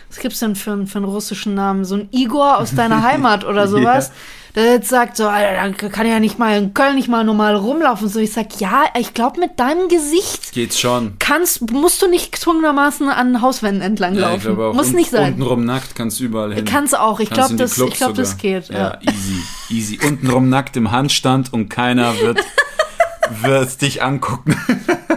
was 0.09 0.20
gibt's 0.20 0.39
denn 0.39 0.55
für, 0.55 0.87
für 0.87 0.99
einen 0.99 1.05
russischen 1.05 1.55
Namen? 1.55 1.84
So 1.84 1.97
ein 1.97 2.09
Igor 2.12 2.59
aus 2.59 2.74
deiner 2.74 3.03
Heimat 3.09 3.45
oder 3.45 3.66
sowas, 3.66 4.12
der 4.57 4.64
jetzt 4.72 4.88
sagt 4.88 5.16
so, 5.18 5.28
Alter, 5.28 5.70
da 5.78 5.88
kann 5.90 6.07
ja 6.09 6.18
nicht 6.18 6.38
mal 6.38 6.57
in 6.59 6.74
Köln 6.74 6.94
nicht 6.96 7.09
mal 7.09 7.22
normal 7.24 7.54
rumlaufen. 7.57 8.09
So, 8.09 8.18
ich 8.18 8.32
sag, 8.32 8.59
ja, 8.59 8.84
ich 8.98 9.14
glaube 9.14 9.38
mit 9.38 9.61
deinem 9.61 9.88
Gesicht 9.88 10.52
Geht's 10.52 10.80
schon. 10.80 11.14
kannst, 11.18 11.70
musst 11.70 12.00
du 12.02 12.09
nicht 12.09 12.32
gezwungenermaßen 12.32 13.09
an 13.09 13.42
Hauswänden 13.42 13.82
entlang 13.82 14.14
Ja, 14.14 14.36
Muss 14.72 14.88
un- 14.88 14.94
nicht 14.94 15.11
sein. 15.11 15.34
Untenrum 15.34 15.64
nackt 15.64 15.94
kannst 15.94 16.18
du 16.20 16.24
überall 16.24 16.54
hin. 16.54 16.64
Kann's 16.64 16.94
auch. 16.94 17.20
Ich 17.20 17.28
Kannst 17.30 17.50
glaube, 17.50 17.57
das, 17.57 17.78
ich 17.78 17.94
glaub, 17.94 18.14
das 18.14 18.38
geht. 18.38 18.68
Ja, 18.70 18.76
Ja. 18.78 18.98
easy, 19.12 19.42
easy. 19.96 20.00
Untenrum 20.07 20.48
nackt 20.48 20.76
im 20.76 20.90
Handstand 20.90 21.52
und 21.52 21.68
keiner 21.68 22.18
wird, 22.20 22.40
wird 23.42 23.82
dich 23.82 24.02
angucken. 24.02 24.57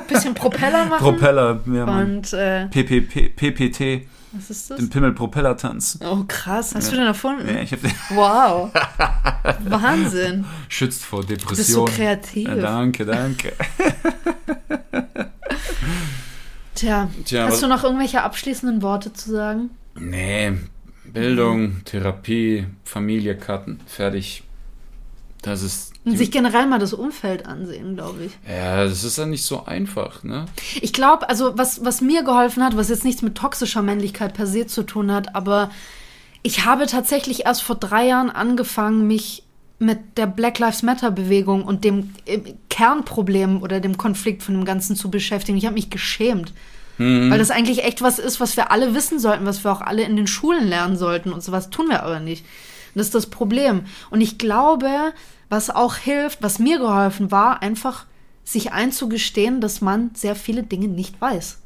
Bisschen 0.08 0.34
Propeller 0.34 0.86
machen. 0.86 1.00
Propeller, 1.04 1.60
ja, 1.68 1.86
Mann. 1.86 2.18
Und 2.18 2.34
äh, 2.34 2.66
PPT, 2.68 4.02
was 4.32 4.50
ist 4.50 4.70
das? 4.70 4.78
den 4.78 4.90
Pimmel-Propeller-Tanz. 4.90 6.00
Oh 6.04 6.24
krass, 6.28 6.76
hast 6.76 6.92
du 6.92 6.96
den 6.96 7.06
erfunden? 7.06 7.48
Ja, 7.48 7.62
ich 7.62 7.72
hab 7.72 7.82
den 7.82 7.92
Wow. 8.16 8.72
Wahnsinn. 9.66 10.46
schützt 10.68 11.04
vor 11.06 11.22
Du 11.22 11.28
bist 11.28 11.40
so 11.42 11.46
Depressionen. 11.86 11.94
kreativ. 11.96 12.48
Ja, 12.48 12.56
danke, 12.56 13.06
danke. 13.06 13.54
Tja, 16.76 17.10
Tja, 17.26 17.46
hast 17.48 17.62
du 17.62 17.68
noch 17.68 17.84
irgendwelche 17.84 18.22
abschließenden 18.24 18.82
Worte 18.82 19.12
zu 19.12 19.32
sagen? 19.32 19.70
Nee, 20.00 20.54
Bildung, 21.04 21.84
Therapie, 21.84 22.68
Familie 22.86 23.36
cutten, 23.36 23.80
fertig. 23.86 24.44
Das 25.42 25.62
ist. 25.64 25.94
Und 26.04 26.18
sich 26.18 26.32
generell 26.32 26.66
mal 26.66 26.80
das 26.80 26.94
Umfeld 26.94 27.46
ansehen, 27.46 27.96
glaube 27.96 28.26
ich. 28.26 28.32
Ja, 28.50 28.84
das 28.84 29.04
ist 29.04 29.18
ja 29.18 29.26
nicht 29.26 29.44
so 29.44 29.66
einfach, 29.66 30.24
ne? 30.24 30.46
Ich 30.82 30.92
glaube, 30.92 31.30
also 31.30 31.58
was, 31.58 31.86
was 31.86 32.02
mir 32.02 32.24
geholfen 32.24 32.64
hat, 32.64 32.76
was 32.76 32.90
jetzt 32.90 33.06
nichts 33.06 33.22
mit 33.22 33.36
toxischer 33.36 33.82
Männlichkeit 33.82 34.34
per 34.34 34.48
se 34.48 34.68
zu 34.68 34.84
tun 34.84 35.12
hat, 35.12 35.36
aber 35.36 35.70
ich 36.42 36.66
habe 36.66 36.88
tatsächlich 36.88 37.46
erst 37.46 37.64
vor 37.64 37.76
drei 37.76 38.08
Jahren 38.08 38.30
angefangen, 38.30 39.08
mich 39.08 39.44
mit 39.78 40.18
der 40.18 40.28
Black 40.28 40.60
Lives 40.60 40.84
Matter 40.84 41.12
Bewegung 41.12 41.64
und 41.64 41.86
dem 41.86 42.14
äh, 42.26 42.40
Kernproblem 42.70 43.62
oder 43.62 43.80
dem 43.80 43.98
Konflikt 43.98 44.44
von 44.44 44.56
dem 44.56 44.66
Ganzen 44.66 44.96
zu 44.96 45.10
beschäftigen. 45.10 45.58
Ich 45.58 45.66
habe 45.66 45.76
mich 45.76 45.90
geschämt. 45.90 46.54
Weil 47.02 47.40
das 47.40 47.50
eigentlich 47.50 47.86
echt 47.86 48.02
was 48.02 48.20
ist, 48.20 48.42
was 48.42 48.58
wir 48.58 48.72
alle 48.72 48.94
wissen 48.94 49.20
sollten, 49.20 49.46
was 49.46 49.64
wir 49.64 49.72
auch 49.72 49.80
alle 49.80 50.04
in 50.04 50.18
den 50.18 50.28
Schulen 50.28 50.68
lernen 50.68 50.98
sollten 50.98 51.32
und 51.32 51.42
sowas 51.42 51.70
tun 51.70 51.88
wir 51.88 52.04
aber 52.04 52.20
nicht. 52.20 52.44
Das 52.96 53.08
ist 53.08 53.16
das 53.16 53.28
Problem. 53.28 53.82
Und 54.10 54.22
ich 54.22 54.38
glaube, 54.38 54.90
was 55.50 55.70
auch 55.70 55.96
hilft, 55.96 56.42
was 56.42 56.60
mir 56.60 56.78
geholfen 56.80 57.32
war, 57.32 57.62
einfach 57.62 58.06
sich 58.44 58.72
einzugestehen, 58.72 59.62
dass 59.62 59.82
man 59.82 60.12
sehr 60.16 60.36
viele 60.36 60.64
Dinge 60.64 60.88
nicht 60.88 61.20
weiß. 61.22 61.60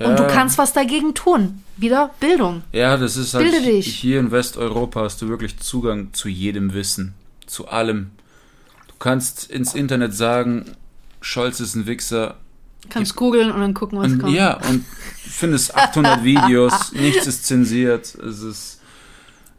Und 0.00 0.18
du 0.18 0.24
Ja. 0.24 0.28
kannst 0.28 0.58
was 0.58 0.72
dagegen 0.72 1.14
tun. 1.14 1.62
Wieder 1.76 2.10
Bildung. 2.18 2.62
Ja, 2.72 2.96
das 2.96 3.16
ist 3.16 3.34
halt. 3.34 3.48
Bilde 3.50 3.64
dich. 3.64 3.86
Hier 3.94 4.18
in 4.20 4.30
Westeuropa 4.32 5.02
hast 5.02 5.22
du 5.22 5.28
wirklich 5.28 5.58
Zugang 5.58 6.12
zu 6.12 6.28
jedem 6.28 6.74
Wissen. 6.74 7.14
Zu 7.46 7.68
allem. 7.68 8.10
Du 8.88 8.94
kannst 8.98 9.48
ins 9.50 9.74
Internet 9.74 10.14
sagen, 10.14 10.64
Scholz 11.20 11.60
ist 11.60 11.74
ein 11.76 11.86
Wichser. 11.86 12.36
Kannst 12.90 13.14
googeln 13.16 13.50
und 13.52 13.60
dann 13.60 13.72
gucken, 13.74 13.98
was 13.98 14.12
Und, 14.12 14.18
kommt. 14.20 14.34
ja, 14.34 14.58
und 14.68 14.84
findest 15.16 15.74
800 15.76 16.22
Videos, 16.24 16.92
nichts 16.92 17.26
ist 17.26 17.46
zensiert. 17.46 18.14
Es 18.16 18.40
ist. 18.42 18.80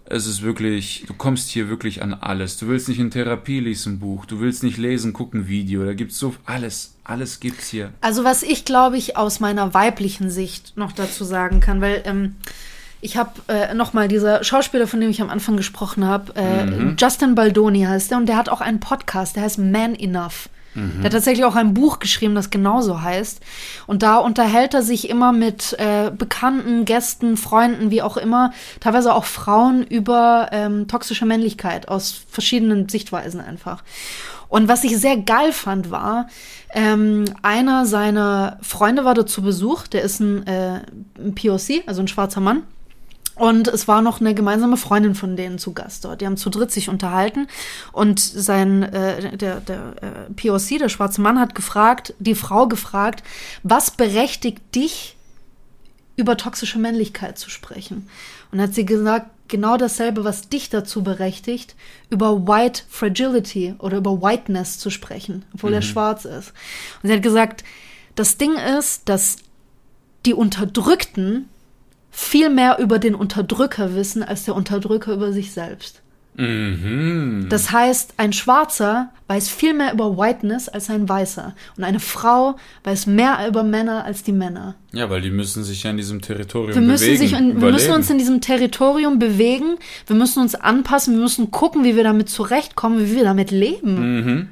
Es 0.08 0.28
ist 0.28 0.42
wirklich, 0.44 1.04
du 1.08 1.14
kommst 1.14 1.50
hier 1.50 1.68
wirklich 1.68 2.02
an 2.04 2.14
alles. 2.14 2.58
Du 2.58 2.68
willst 2.68 2.88
nicht 2.90 3.00
in 3.00 3.10
Therapie 3.10 3.60
lesen 3.60 4.00
Buch, 4.00 4.26
du 4.26 4.40
willst 4.40 4.62
nicht 4.64 4.78
lesen, 4.78 5.14
gucken 5.14 5.48
Video. 5.48 5.84
Da 5.84 5.94
gibt's 5.94 6.20
so 6.20 6.36
alles, 6.46 6.94
alles 7.04 7.40
gibt's 7.40 7.70
hier. 7.70 7.92
Also 8.02 8.24
was 8.24 8.44
ich 8.44 8.66
glaube 8.66 8.98
ich 8.98 9.18
aus 9.18 9.40
meiner 9.40 9.74
weiblichen 9.74 10.30
Sicht 10.30 10.78
noch 10.78 10.92
dazu 10.92 11.24
sagen 11.24 11.60
kann, 11.60 11.82
weil 11.82 12.04
ähm, 12.06 12.36
ich 13.02 13.18
habe 13.18 13.32
äh, 13.48 13.74
noch 13.74 13.94
mal 13.94 14.08
dieser 14.08 14.44
Schauspieler, 14.44 14.88
von 14.88 15.02
dem 15.02 15.10
ich 15.10 15.22
am 15.22 15.30
Anfang 15.30 15.58
gesprochen 15.58 16.06
habe, 16.06 16.36
äh, 16.36 16.66
Mhm. 16.66 16.96
Justin 17.00 17.34
Baldoni 17.36 17.82
heißt 17.84 18.12
der 18.12 18.18
und 18.20 18.28
der 18.28 18.38
hat 18.38 18.50
auch 18.50 18.62
einen 18.62 18.80
Podcast, 18.80 19.36
der 19.36 19.44
heißt 19.44 19.58
Man 19.58 19.96
Enough. 19.96 20.50
Mhm. 20.76 20.98
Der 20.98 21.06
hat 21.06 21.14
tatsächlich 21.14 21.46
auch 21.46 21.56
ein 21.56 21.74
Buch 21.74 22.00
geschrieben, 22.00 22.36
das 22.36 22.50
genauso 22.50 23.02
heißt. 23.02 23.42
Und 23.88 24.04
da 24.04 24.18
unterhält 24.18 24.74
er 24.74 24.84
sich 24.84 25.10
immer 25.10 25.32
mit 25.32 25.74
äh, 25.80 26.12
Bekannten, 26.16 26.86
Gästen, 26.86 27.38
Freunden, 27.38 27.90
wie 27.90 28.02
auch 28.02 28.18
immer, 28.18 28.52
teilweise 28.82 29.14
auch 29.14 29.26
Frauen 29.26 29.84
über 29.84 30.50
ähm, 30.52 30.88
toxische 30.88 31.26
Männlichkeit 31.26 31.88
aus 31.88 32.22
verschiedenen 32.30 32.90
Sichtweisen 32.90 33.40
einfach. 33.40 33.84
Und 34.48 34.68
was 34.68 34.84
ich 34.84 34.98
sehr 34.98 35.18
geil 35.18 35.52
fand, 35.52 35.90
war, 35.92 36.28
ähm, 36.74 37.26
einer 37.42 37.86
seiner 37.86 38.58
Freunde 38.62 39.06
war 39.06 39.14
dort 39.14 39.30
zu 39.30 39.42
Besuch, 39.42 39.88
der 39.88 40.04
ist 40.04 40.20
ein, 40.20 40.46
äh, 40.46 40.82
ein 41.18 41.34
POC, 41.36 41.84
also 41.88 42.02
ein 42.02 42.08
schwarzer 42.08 42.42
Mann. 42.42 42.64
Und 43.36 43.68
es 43.68 43.88
war 43.88 44.02
noch 44.02 44.22
eine 44.22 44.34
gemeinsame 44.34 44.78
Freundin 44.78 45.14
von 45.14 45.36
denen 45.36 45.60
zu 45.60 45.74
Gast 45.74 46.06
dort. 46.06 46.22
Die 46.22 46.26
haben 46.26 46.38
zu 46.38 46.50
dritt 46.50 46.72
sich 46.72 46.88
unterhalten 46.88 47.48
und 47.92 48.20
sein 48.20 48.84
äh, 48.84 49.36
der 49.38 49.60
der 49.60 49.94
äh, 50.02 50.34
POC, 50.34 50.80
der 50.80 50.90
schwarze 50.90 51.22
Mann, 51.22 51.40
hat 51.40 51.54
gefragt, 51.54 52.14
die 52.20 52.36
Frau 52.36 52.68
gefragt, 52.68 53.24
was 53.64 53.92
berechtigt 53.92 54.62
dich 54.74 55.18
über 56.16 56.38
toxische 56.38 56.80
Männlichkeit 56.80 57.38
zu 57.38 57.50
sprechen? 57.50 58.08
Und 58.52 58.62
hat 58.62 58.74
sie 58.74 58.86
gesagt, 58.86 59.30
genau 59.50 59.76
dasselbe, 59.76 60.24
was 60.24 60.48
dich 60.48 60.70
dazu 60.70 61.04
berechtigt, 61.04 61.76
über 62.10 62.48
White 62.48 62.84
Fragility 62.90 63.76
oder 63.80 63.98
über 63.98 64.22
Whiteness 64.22 64.80
zu 64.80 64.90
sprechen, 64.90 65.44
obwohl 65.54 65.74
er 65.74 65.82
schwarz 65.82 66.24
ist. 66.24 66.54
Und 67.04 67.10
sie 67.10 67.14
hat 67.14 67.22
gesagt, 67.22 67.66
das 68.16 68.38
Ding 68.38 68.56
ist, 68.56 69.10
dass 69.10 69.38
die 70.26 70.34
Unterdrückten 70.34 71.50
viel 72.16 72.50
mehr 72.50 72.80
über 72.80 72.98
den 72.98 73.14
Unterdrücker 73.14 73.94
wissen 73.94 74.24
als 74.24 74.46
der 74.46 74.56
Unterdrücker 74.56 75.14
über 75.14 75.34
sich 75.34 75.52
selbst. 75.52 76.02
Mhm. 76.38 77.48
Das 77.50 77.72
heißt, 77.72 78.14
ein 78.18 78.32
Schwarzer 78.32 79.10
weiß 79.28 79.50
viel 79.50 79.74
mehr 79.74 79.94
über 79.94 80.18
Whiteness 80.18 80.70
als 80.70 80.90
ein 80.90 81.10
Weißer. 81.10 81.56
Und 81.76 81.84
eine 81.84 82.00
Frau 82.00 82.56
weiß 82.86 83.08
mehr 83.08 83.46
über 83.48 83.64
Männer 83.64 84.06
als 84.06 84.24
die 84.24 84.32
Männer. 84.32 84.76
Ja, 84.94 85.10
weil 85.10 85.22
die 85.22 85.30
müssen 85.30 85.64
sich 85.66 85.84
ja 85.84 85.92
in 85.92 85.98
diesem 85.98 86.22
Territorium 86.22 86.74
Wir 86.74 86.82
müssen, 86.82 87.06
bewegen, 87.06 87.20
sich 87.20 87.34
in, 87.34 87.62
wir 87.62 87.72
müssen 87.72 87.94
uns 87.94 88.10
in 88.10 88.18
diesem 88.18 88.40
Territorium 88.40 89.20
bewegen. 89.20 89.78
Wir 90.08 90.16
müssen 90.16 90.42
uns 90.42 90.56
anpassen. 90.56 91.16
Wir 91.16 91.22
müssen 91.22 91.52
gucken, 91.52 91.84
wie 91.84 91.98
wir 91.98 92.04
damit 92.04 92.30
zurechtkommen, 92.30 93.00
wie 93.00 93.16
wir 93.16 93.24
damit 93.26 93.52
leben. 93.52 94.16
Mhm. 94.16 94.48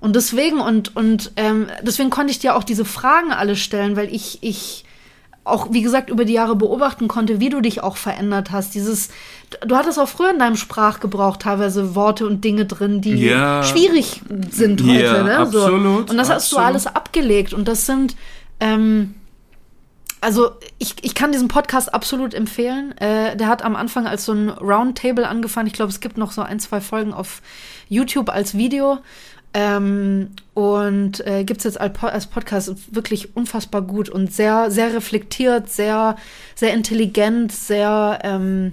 Und 0.00 0.16
deswegen, 0.16 0.60
und, 0.60 0.96
und 0.96 1.32
ähm, 1.36 1.66
deswegen 1.82 2.08
konnte 2.08 2.30
ich 2.30 2.38
dir 2.38 2.56
auch 2.56 2.64
diese 2.64 2.84
Fragen 2.84 3.32
alle 3.32 3.56
stellen, 3.56 3.96
weil 3.96 4.14
ich, 4.14 4.38
ich 4.42 4.84
auch, 5.50 5.72
wie 5.72 5.82
gesagt, 5.82 6.10
über 6.10 6.24
die 6.24 6.32
Jahre 6.32 6.56
beobachten 6.56 7.08
konnte, 7.08 7.40
wie 7.40 7.48
du 7.50 7.60
dich 7.60 7.82
auch 7.82 7.96
verändert 7.96 8.50
hast. 8.50 8.74
Dieses, 8.74 9.08
du 9.66 9.76
hattest 9.76 9.98
auch 9.98 10.08
früher 10.08 10.30
in 10.30 10.38
deinem 10.38 10.56
Sprachgebrauch 10.56 11.36
teilweise 11.36 11.94
Worte 11.94 12.26
und 12.26 12.44
Dinge 12.44 12.66
drin, 12.66 13.00
die 13.00 13.14
Ja. 13.14 13.62
schwierig 13.62 14.22
sind 14.50 14.82
heute. 14.82 14.92
Ja, 15.04 15.22
ne? 15.22 15.46
so. 15.50 15.62
absolut, 15.62 16.10
Und 16.10 16.16
das 16.16 16.30
hast 16.30 16.52
du 16.52 16.56
absolut. 16.56 16.66
alles 16.66 16.86
abgelegt. 16.86 17.52
Und 17.54 17.68
das 17.68 17.86
sind, 17.86 18.16
ähm, 18.60 19.14
also 20.20 20.50
ich, 20.78 20.96
ich 21.02 21.14
kann 21.14 21.32
diesen 21.32 21.48
Podcast 21.48 21.94
absolut 21.94 22.34
empfehlen. 22.34 22.96
Äh, 22.98 23.36
der 23.36 23.46
hat 23.46 23.62
am 23.62 23.76
Anfang 23.76 24.06
als 24.06 24.24
so 24.24 24.32
ein 24.32 24.48
Roundtable 24.48 25.28
angefangen. 25.28 25.66
Ich 25.68 25.72
glaube, 25.74 25.90
es 25.90 26.00
gibt 26.00 26.18
noch 26.18 26.32
so 26.32 26.42
ein, 26.42 26.58
zwei 26.60 26.80
Folgen 26.80 27.12
auf 27.12 27.40
YouTube 27.88 28.28
als 28.28 28.56
Video. 28.56 28.98
Ähm, 29.60 30.30
und 30.54 31.26
äh, 31.26 31.42
gibt 31.42 31.58
es 31.58 31.64
jetzt 31.64 31.80
als, 31.80 31.92
Po- 31.98 32.06
als 32.06 32.26
Podcast 32.26 32.94
wirklich 32.94 33.34
unfassbar 33.34 33.82
gut 33.82 34.08
und 34.08 34.32
sehr, 34.32 34.70
sehr 34.70 34.94
reflektiert, 34.94 35.68
sehr, 35.68 36.14
sehr 36.54 36.72
intelligent, 36.74 37.50
sehr, 37.50 38.20
ähm, 38.22 38.72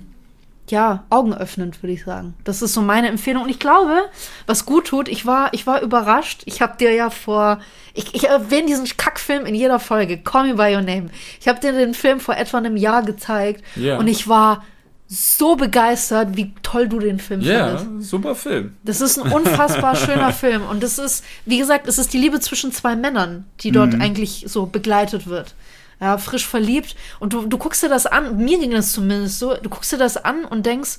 ja, 0.69 1.03
augenöffnend, 1.09 1.81
würde 1.81 1.93
ich 1.93 2.03
sagen. 2.05 2.33
Das 2.43 2.61
ist 2.61 2.73
so 2.73 2.81
meine 2.81 3.07
Empfehlung. 3.07 3.43
Und 3.43 3.49
ich 3.49 3.59
glaube, 3.59 4.01
was 4.47 4.65
gut 4.65 4.85
tut, 4.87 5.07
ich 5.09 5.25
war, 5.25 5.53
ich 5.53 5.65
war 5.67 5.81
überrascht. 5.81 6.41
Ich 6.45 6.61
habe 6.61 6.77
dir 6.77 6.91
ja 6.93 7.09
vor, 7.09 7.59
ich, 7.95 8.13
ich 8.15 8.27
erwähne 8.27 8.67
diesen 8.67 8.85
Kackfilm 8.97 9.45
in 9.45 9.53
jeder 9.55 9.79
Folge, 9.79 10.17
Call 10.17 10.47
Me 10.47 10.53
By 10.55 10.75
Your 10.75 10.81
Name. 10.81 11.09
Ich 11.39 11.47
habe 11.47 11.59
dir 11.59 11.71
den 11.71 11.93
Film 11.95 12.19
vor 12.19 12.35
etwa 12.37 12.57
einem 12.57 12.77
Jahr 12.77 13.03
gezeigt 13.03 13.63
Ja. 13.75 13.97
und 13.97 14.07
ich 14.07 14.27
war 14.27 14.63
so 15.07 15.55
begeistert, 15.55 16.35
wie 16.35 16.53
toll 16.63 16.87
du 16.87 16.99
den 16.99 17.19
Film 17.19 17.41
Ja, 17.41 17.77
findest. 17.77 18.09
super 18.09 18.33
Film. 18.35 18.73
Das 18.83 19.01
ist 19.01 19.19
ein 19.19 19.31
unfassbar 19.31 19.95
schöner 19.95 20.31
Film. 20.33 20.63
Und 20.63 20.81
das 20.81 20.97
ist, 20.97 21.23
wie 21.45 21.59
gesagt, 21.59 21.87
es 21.87 21.97
ist 21.99 22.11
die 22.13 22.17
Liebe 22.17 22.39
zwischen 22.39 22.71
zwei 22.71 22.95
Männern, 22.95 23.45
die 23.61 23.71
dort 23.71 23.93
Mhm. 23.93 24.01
eigentlich 24.01 24.45
so 24.47 24.65
begleitet 24.65 25.27
wird. 25.27 25.53
Ja, 26.01 26.17
frisch 26.17 26.47
verliebt. 26.47 26.95
Und 27.19 27.33
du, 27.33 27.45
du 27.45 27.57
guckst 27.57 27.83
dir 27.83 27.89
das 27.89 28.05
an, 28.07 28.37
mir 28.37 28.59
ging 28.59 28.71
das 28.71 28.91
zumindest 28.93 29.39
so, 29.39 29.53
du 29.55 29.69
guckst 29.69 29.91
dir 29.91 29.97
das 29.97 30.17
an 30.17 30.43
und 30.43 30.65
denkst, 30.65 30.97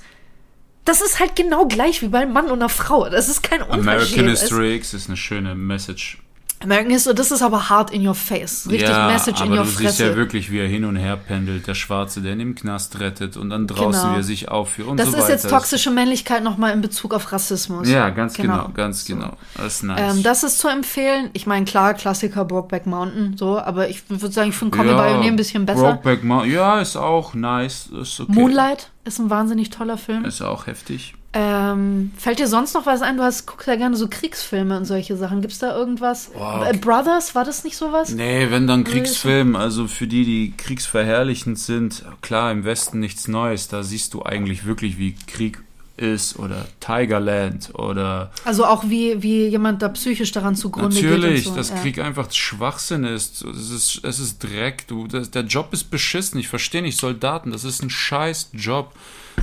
das 0.85 1.01
ist 1.03 1.19
halt 1.19 1.35
genau 1.35 1.67
gleich 1.67 2.01
wie 2.01 2.07
bei 2.09 2.21
einem 2.21 2.33
Mann 2.33 2.47
und 2.47 2.61
einer 2.61 2.69
Frau. 2.69 3.09
Das 3.09 3.29
ist 3.29 3.43
kein 3.43 3.61
Unterschied. 3.61 3.89
American 3.89 4.29
Es- 4.29 4.41
History 4.43 4.77
X 4.77 4.95
ist 4.95 5.09
eine 5.09 5.17
schöne 5.17 5.55
Message. 5.57 6.19
American 6.61 6.91
History, 6.91 7.15
das 7.15 7.31
ist 7.31 7.43
aber 7.43 7.69
hard 7.69 7.91
in 7.93 8.07
your 8.07 8.15
face. 8.15 8.67
Richtig 8.71 8.89
ja, 8.89 9.07
Message 9.09 9.43
in 9.43 9.51
your 9.53 9.59
du 9.59 9.65
siehst 9.65 9.79
Fresse. 9.83 10.07
ja 10.07 10.17
wirklich, 10.17 10.51
wie 10.51 10.59
er 10.59 10.67
hin 10.67 10.85
und 10.87 10.97
her 10.97 11.17
pendelt, 11.17 11.67
der 11.67 11.75
Schwarze, 11.75 12.23
der 12.23 12.33
ihn 12.33 12.41
im 12.41 12.55
Knast 12.55 12.99
rettet 12.99 13.37
und 13.37 13.51
dann 13.51 13.67
draußen, 13.67 14.01
Genau. 14.03 14.13
wie 14.15 14.21
er 14.21 14.23
sich 14.23 14.49
aufführt 14.49 14.89
und 14.89 14.97
das 14.99 15.11
so 15.11 15.17
ist 15.17 15.23
weiter. 15.25 15.33
jetzt 15.35 15.51
toxische 15.51 15.91
Männlichkeit 15.91 16.43
nochmal 16.43 16.73
in 16.73 16.81
Bezug 16.81 17.13
auf 17.13 17.31
Rassismus. 17.31 17.89
Ja, 17.89 18.09
ganz 18.11 18.35
genau, 18.35 18.63
Genau. 18.65 18.69
ganz 18.75 19.05
genau. 19.05 19.33
Das 19.57 19.67
ist 19.77 19.83
nice. 19.83 20.17
Ähm, 20.17 20.23
das 20.23 20.45
ist 20.45 20.59
zu 20.59 20.69
empfehlen. 20.69 21.29
Ich 21.35 21.47
meine, 21.47 21.67
klar, 21.67 21.93
Klassiker 21.95 22.45
Brokeback 22.47 22.87
Mountain, 22.87 23.37
so, 23.37 23.59
aber 23.59 23.89
ich 23.91 24.03
würde 24.09 24.33
sagen, 24.33 24.49
ich 24.51 24.57
finde 24.57 24.79
Your 24.79 24.85
Name 24.85 25.25
ein 25.25 25.37
bisschen 25.37 25.67
besser. 25.67 25.83
Brokeback 25.83 26.25
Mountain, 26.25 26.53
ja, 26.53 26.81
ist 26.81 26.97
auch 26.97 27.35
nice. 27.35 27.89
Ist 28.01 28.19
okay. 28.21 28.33
Moonlight 28.33 28.91
ist 29.05 29.19
ein 29.19 29.29
wahnsinnig 29.31 29.71
toller 29.71 29.99
Film. 29.99 30.25
Ist 30.25 30.41
auch 30.41 30.67
heftig. 30.67 31.15
Ähm, 31.39 32.13
fällt 32.17 32.39
dir 32.39 32.47
sonst 32.47 32.73
noch 32.73 32.87
was 32.87 33.03
ein? 33.03 33.19
Du 33.19 33.23
hast, 33.23 33.45
guckst 33.45 33.69
ja 33.69 33.77
gerne 33.77 33.95
so 33.95 34.09
Kriegsfilme 34.09 34.75
und 34.75 34.87
solche 34.87 35.19
Sachen. 35.19 35.43
Gibt's 35.43 35.59
da 35.59 35.77
irgendwas? 35.77 36.31
Äh, 36.35 36.39
okay. 36.39 36.79
Brothers, 36.79 37.35
war 37.35 37.45
das 37.45 37.63
nicht 37.63 37.77
sowas? 37.77 38.09
Nee, 38.09 38.47
wenn 38.51 38.67
dann 38.67 38.85
Kriegsfilm, 38.85 39.55
also 39.55 39.87
für 39.87 40.07
die, 40.07 40.25
die 40.25 40.55
kriegsverherrlichend 40.57 41.59
sind, 41.59 42.07
klar, 42.23 42.51
im 42.53 42.65
Westen 42.65 43.01
nichts 43.01 43.29
Neues, 43.29 43.69
da 43.69 43.83
siehst 43.83 44.15
du 44.15 44.25
eigentlich 44.25 44.65
wirklich, 44.65 44.97
wie 44.97 45.15
Krieg 45.27 45.59
ist 45.99 46.39
oder 46.39 46.67
Tigerland 46.81 47.75
oder 47.75 48.31
Also 48.47 48.65
auch 48.65 48.85
wie, 48.89 49.23
wie 49.23 49.47
jemand 49.47 49.83
da 49.83 49.91
psychisch 49.91 50.33
daran 50.33 50.57
zugrunde 50.57 50.95
natürlich, 50.95 51.45
geht. 51.45 51.47
und 51.49 51.53
so. 51.53 51.57
dass 51.57 51.69
ja. 51.69 51.77
Krieg 51.77 51.99
einfach 51.99 52.33
Schwachsinn 52.33 53.05
ist. 53.05 53.45
Es 53.45 53.71
ist, 53.71 54.01
es 54.05 54.19
ist 54.19 54.43
Dreck. 54.43 54.87
Du, 54.89 55.07
das, 55.07 55.31
der 55.31 55.43
Job 55.43 55.69
ist 55.73 55.91
beschissen. 55.91 56.41
Ich 56.41 56.49
verstehe 56.49 56.83
nicht, 56.83 56.99
Soldaten, 56.99 57.51
das 57.51 57.65
ist 57.65 57.83
ein 57.83 57.91
scheiß 57.91 58.51
Job. 58.55 58.95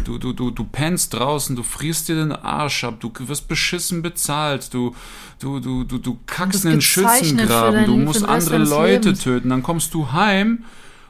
Du, 0.06 0.18
du, 0.18 0.34
du, 0.34 0.52
du 0.52 0.64
pennst 0.66 1.14
draußen, 1.14 1.56
du 1.56 1.64
frierst 1.64 2.10
dir 2.10 2.16
den 2.16 2.32
Arsch 2.32 2.84
ab, 2.84 3.00
du 3.00 3.12
wirst 3.20 3.48
beschissen 3.48 4.02
bezahlt, 4.02 4.74
du, 4.74 4.96
du, 5.40 5.60
du, 5.60 5.84
du, 5.84 5.98
du 5.98 6.18
kackst 6.26 6.66
in 6.66 6.72
den 6.72 6.82
Schützengraben, 6.82 7.86
du 7.86 7.96
musst 7.98 8.26
andere 8.26 8.58
Leute 8.58 9.10
Lebens. 9.10 9.24
töten, 9.24 9.50
dann 9.50 9.64
kommst 9.64 9.94
du 9.94 10.12
heim 10.12 10.66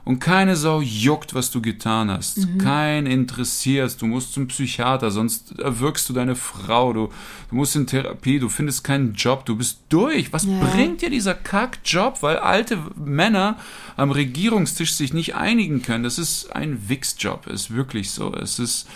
und 0.06 0.20
keine 0.20 0.58
Sau 0.58 0.82
juckt, 0.82 1.34
was 1.34 1.50
du 1.50 1.62
getan 1.62 2.12
hast. 2.12 2.40
Mhm. 2.40 2.58
Kein 2.58 3.06
interessiert. 3.06 4.02
Du 4.02 4.06
musst 4.06 4.34
zum 4.34 4.48
Psychiater, 4.48 5.12
sonst 5.12 5.58
erwürgst 5.60 6.10
du 6.10 6.14
deine 6.14 6.36
Frau. 6.36 6.92
Du, 6.92 7.08
du 7.50 7.56
musst 7.56 7.76
in 7.78 7.88
Therapie, 7.88 8.38
du 8.40 8.50
findest 8.50 8.84
keinen 8.84 9.14
Job, 9.14 9.46
du 9.46 9.56
bist 9.56 9.80
durch. 9.88 10.34
Was 10.34 10.44
Ja. 10.44 10.60
bringt 10.60 11.02
dir 11.02 11.10
dieser 11.10 11.34
Kackjob, 11.34 12.22
weil 12.22 12.38
alte 12.38 12.78
Männer 12.96 13.58
am 13.96 14.12
Regierungstisch 14.12 14.94
sich 14.94 15.14
nicht 15.14 15.36
einigen 15.36 15.82
können? 15.82 16.04
Das 16.04 16.18
ist 16.20 16.54
ein 16.54 16.90
Wichsjob, 16.90 17.48
ist 17.48 17.74
wirklich 17.74 18.12
so. 18.12 18.34
Es 18.34 18.60
ist, 18.60 18.88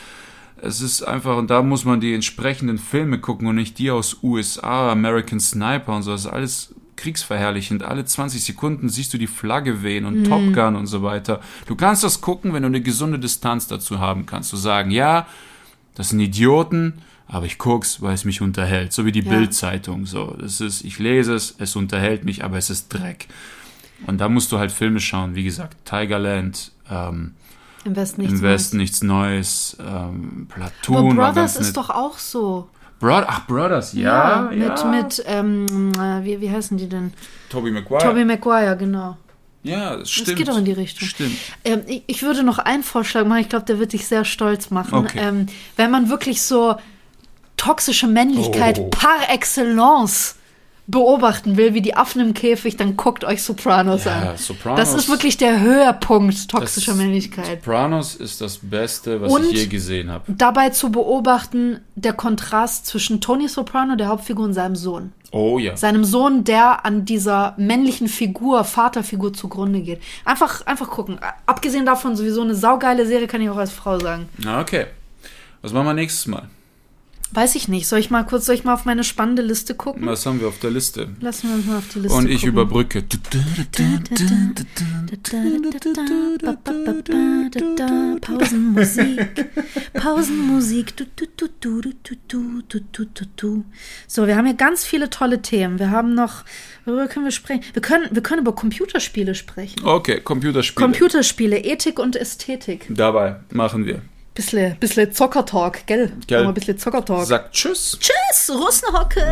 es 0.62 0.82
ist 0.82 1.04
einfach, 1.04 1.38
und 1.38 1.50
da 1.50 1.62
muss 1.62 1.86
man 1.86 2.02
die 2.02 2.14
entsprechenden 2.16 2.78
Filme 2.80 3.20
gucken 3.20 3.48
und 3.48 3.56
nicht 3.56 3.78
die 3.80 3.92
aus 3.92 4.18
USA, 4.24 4.92
American 4.92 5.40
Sniper 5.40 5.96
und 5.96 6.04
so. 6.04 6.12
Das 6.12 6.22
ist 6.26 6.28
alles 6.28 6.74
kriegsverherrlichend. 6.98 7.84
Alle 7.84 8.04
20 8.06 8.44
Sekunden 8.44 8.90
siehst 8.90 9.14
du 9.14 9.18
die 9.18 9.28
Flagge 9.28 9.84
wehen 9.84 10.06
und 10.06 10.26
Top 10.26 10.54
Gun 10.54 10.76
und 10.76 10.88
so 10.88 11.04
weiter. 11.04 11.40
Du 11.66 11.76
kannst 11.76 12.04
das 12.04 12.20
gucken, 12.22 12.54
wenn 12.54 12.64
du 12.64 12.68
eine 12.68 12.82
gesunde 12.82 13.20
Distanz 13.20 13.68
dazu 13.68 14.00
haben 14.00 14.26
kannst. 14.26 14.52
Du 14.52 14.58
sagen, 14.58 14.92
ja, 14.92 15.28
das 15.96 16.10
sind 16.10 16.20
Idioten, 16.20 17.02
aber 17.28 17.46
ich 17.46 17.58
guck's, 17.58 18.02
weil 18.02 18.14
es 18.14 18.26
mich 18.26 18.42
unterhält. 18.42 18.94
So 18.94 19.06
wie 19.06 19.12
die 19.12 19.22
Ja. 19.22 19.30
Bild-Zeitung. 19.32 20.06
So, 20.06 20.36
das 20.40 20.60
ist, 20.62 20.84
ich 20.84 21.00
lese 21.00 21.34
es, 21.36 21.56
es 21.58 21.76
unterhält 21.76 22.26
mich, 22.26 22.44
aber 22.44 22.58
es 22.58 22.70
ist 22.70 22.90
Dreck. 22.94 23.28
Und 24.06 24.20
da 24.20 24.30
musst 24.30 24.52
du 24.52 24.60
halt 24.60 24.72
Filme 24.72 25.00
schauen, 25.00 25.36
wie 25.36 25.44
gesagt, 25.44 25.78
Tigerland, 25.86 26.72
ähm, 26.90 27.34
Im 27.84 27.96
Westen 27.96 28.22
nichts 28.22 28.36
im 28.36 28.42
Westen 28.44 28.78
nichts 28.78 29.02
Neues, 29.02 29.78
ähm, 29.80 30.48
Neues. 30.48 30.48
Platoon. 30.50 31.20
Aber 31.20 31.34
Brothers 31.34 31.56
ist 31.56 31.78
doch 31.78 31.90
auch 31.90 32.18
so. 32.18 32.70
Bro 33.00 33.24
Ach, 33.28 33.46
Brothers, 33.46 33.94
ja. 33.94 34.50
ja, 34.52 34.70
mit, 34.70 34.86
mit, 34.86 35.24
ähm, 35.28 35.92
äh, 35.96 36.24
wie, 36.24 36.42
wie 36.42 36.50
heißen 36.52 36.78
die 36.78 36.90
denn? 36.90 37.14
Tobey 37.50 37.70
Maguire. 37.72 38.02
Tobey 38.02 38.26
Maguire, 38.26 38.76
genau. 38.76 39.18
Ja, 39.64 39.98
das 39.98 40.10
stimmt. 40.10 40.30
Das 40.30 40.36
geht 40.36 40.50
auch 40.50 40.58
in 40.58 40.66
die 40.66 40.72
Richtung. 40.72 41.08
Stimmt. 41.08 41.38
Ähm, 41.64 41.82
ich, 41.88 42.04
ich 42.08 42.24
würde 42.24 42.42
noch 42.44 42.58
einen 42.58 42.84
Vorschlag 42.84 43.26
machen, 43.26 43.42
ich 43.42 43.50
glaube, 43.50 43.66
der 43.66 43.80
wird 43.80 43.94
dich 43.94 44.08
sehr 44.08 44.26
stolz 44.26 44.70
machen. 44.72 44.98
Okay. 45.00 45.20
Ähm, 45.22 45.46
wenn 45.76 45.92
man 45.92 46.10
wirklich 46.10 46.42
so 46.42 46.76
toxische 47.58 48.08
Männlichkeit 48.08 48.80
Oh. 48.80 48.90
par 48.90 49.30
excellence 49.30 50.37
beobachten 50.90 51.58
will, 51.58 51.74
wie 51.74 51.82
die 51.82 51.96
Affen 51.96 52.22
im 52.22 52.34
Käfig, 52.34 52.78
dann 52.78 52.96
guckt 52.96 53.26
euch 53.26 53.44
Sopranos 53.44 54.06
Ja, 54.06 54.32
an. 54.32 54.38
Sopranos- 54.38 54.78
Das 54.78 54.94
ist 54.94 55.10
wirklich 55.10 55.36
der 55.36 55.60
Höhepunkt 55.60 56.50
toxischer 56.50 56.94
Das- 56.94 57.02
Männlichkeit. 57.02 57.60
Sopranos 57.64 58.16
ist 58.16 58.40
das 58.40 58.60
Beste, 58.62 59.20
was 59.22 59.32
Und- 59.34 59.52
ich 59.52 59.60
je 59.60 59.66
gesehen 59.68 60.10
habe. 60.10 60.24
Dabei 60.30 60.70
zu 60.70 60.90
beobachten, 60.90 61.82
der 61.96 62.14
Kontrast 62.14 62.86
zwischen 62.88 63.20
Tony 63.20 63.50
Soprano, 63.50 63.96
der 63.96 64.08
Hauptfigur, 64.08 64.46
und 64.46 64.54
seinem 64.54 64.78
Sohn. 64.78 65.12
Oh 65.32 65.60
ja. 65.60 65.76
Seinem 65.76 66.06
Sohn, 66.06 66.46
der 66.46 66.86
an 66.86 67.04
dieser 67.04 67.54
männlichen 67.58 68.08
Figur, 68.08 68.64
Vaterfigur 68.64 69.34
zugrunde 69.34 69.82
geht. 69.82 70.00
Einfach, 70.24 70.66
einfach 70.66 70.90
gucken. 70.90 71.20
Abgesehen 71.46 71.86
davon, 71.86 72.16
sowieso 72.16 72.42
eine 72.44 72.56
saugeile 72.56 73.06
Serie, 73.06 73.28
kann 73.28 73.42
ich 73.42 73.50
auch 73.50 73.58
als 73.58 73.74
Frau 73.74 74.00
sagen. 74.00 74.30
Na, 74.38 74.62
okay. 74.62 74.86
Was 75.62 75.74
machen 75.74 75.86
wir 75.88 75.94
nächstes 75.96 76.28
Mal? 76.28 76.44
Weiß 77.32 77.56
ich 77.56 77.68
nicht. 77.68 77.88
Soll 77.88 78.00
ich 78.00 78.10
mal 78.10 78.24
kurz, 78.24 78.46
soll 78.46 78.56
ich 78.56 78.64
mal 78.64 78.74
auf 78.74 78.86
meine 78.86 79.04
spannende 79.04 79.42
Liste 79.42 79.76
gucken? 79.76 80.06
Was 80.06 80.26
haben 80.26 80.40
wir 80.40 80.48
auf 80.48 80.60
der 80.60 80.72
Liste? 80.72 81.10
Lassen 81.20 81.50
wir 81.50 81.56
uns 81.56 81.66
mal 81.66 81.78
auf 81.78 81.88
die 81.94 82.00
Liste 82.00 82.18
Und 82.18 82.30
ich 82.30 82.42
gucken. 82.42 82.50
überbrücke. 82.50 83.04
Pausenmusik. 88.22 89.20
Pausenmusik. 89.94 90.94
So, 94.08 94.28
wir 94.28 94.36
haben 94.36 94.46
hier 94.46 94.56
ganz 94.56 94.86
viele 94.86 95.10
tolle 95.10 95.42
Themen. 95.42 95.80
Wir 95.80 95.92
haben 95.92 96.14
noch, 96.14 96.44
worüber 96.86 97.08
können 97.08 97.26
wir 97.26 97.32
sprechen? 97.32 97.64
Wir 97.74 97.82
können, 97.82 98.08
wir 98.12 98.22
können 98.22 98.42
über 98.42 98.54
Computerspiele 98.54 99.36
sprechen. 99.36 99.84
Okay, 99.84 100.20
Computerspiele. 100.22 100.86
Computerspiele, 100.86 101.58
Ethik 101.60 102.00
und 102.00 102.16
Ästhetik. 102.16 102.86
Dabei 102.90 103.38
machen 103.52 103.86
wir. 103.86 104.02
Bisschen, 104.38 104.78
bisschen 104.78 105.12
Zockertalk, 105.12 105.88
gell? 105.88 106.12
Gell. 106.28 106.42
Wir 106.42 106.48
Ein 106.48 106.54
bisschen 106.54 106.78
Zockertalk. 106.78 107.26
Sagt 107.26 107.54
Tschüss. 107.54 107.98
Tschüss, 108.00 108.52
Russenhocke. 108.52 109.24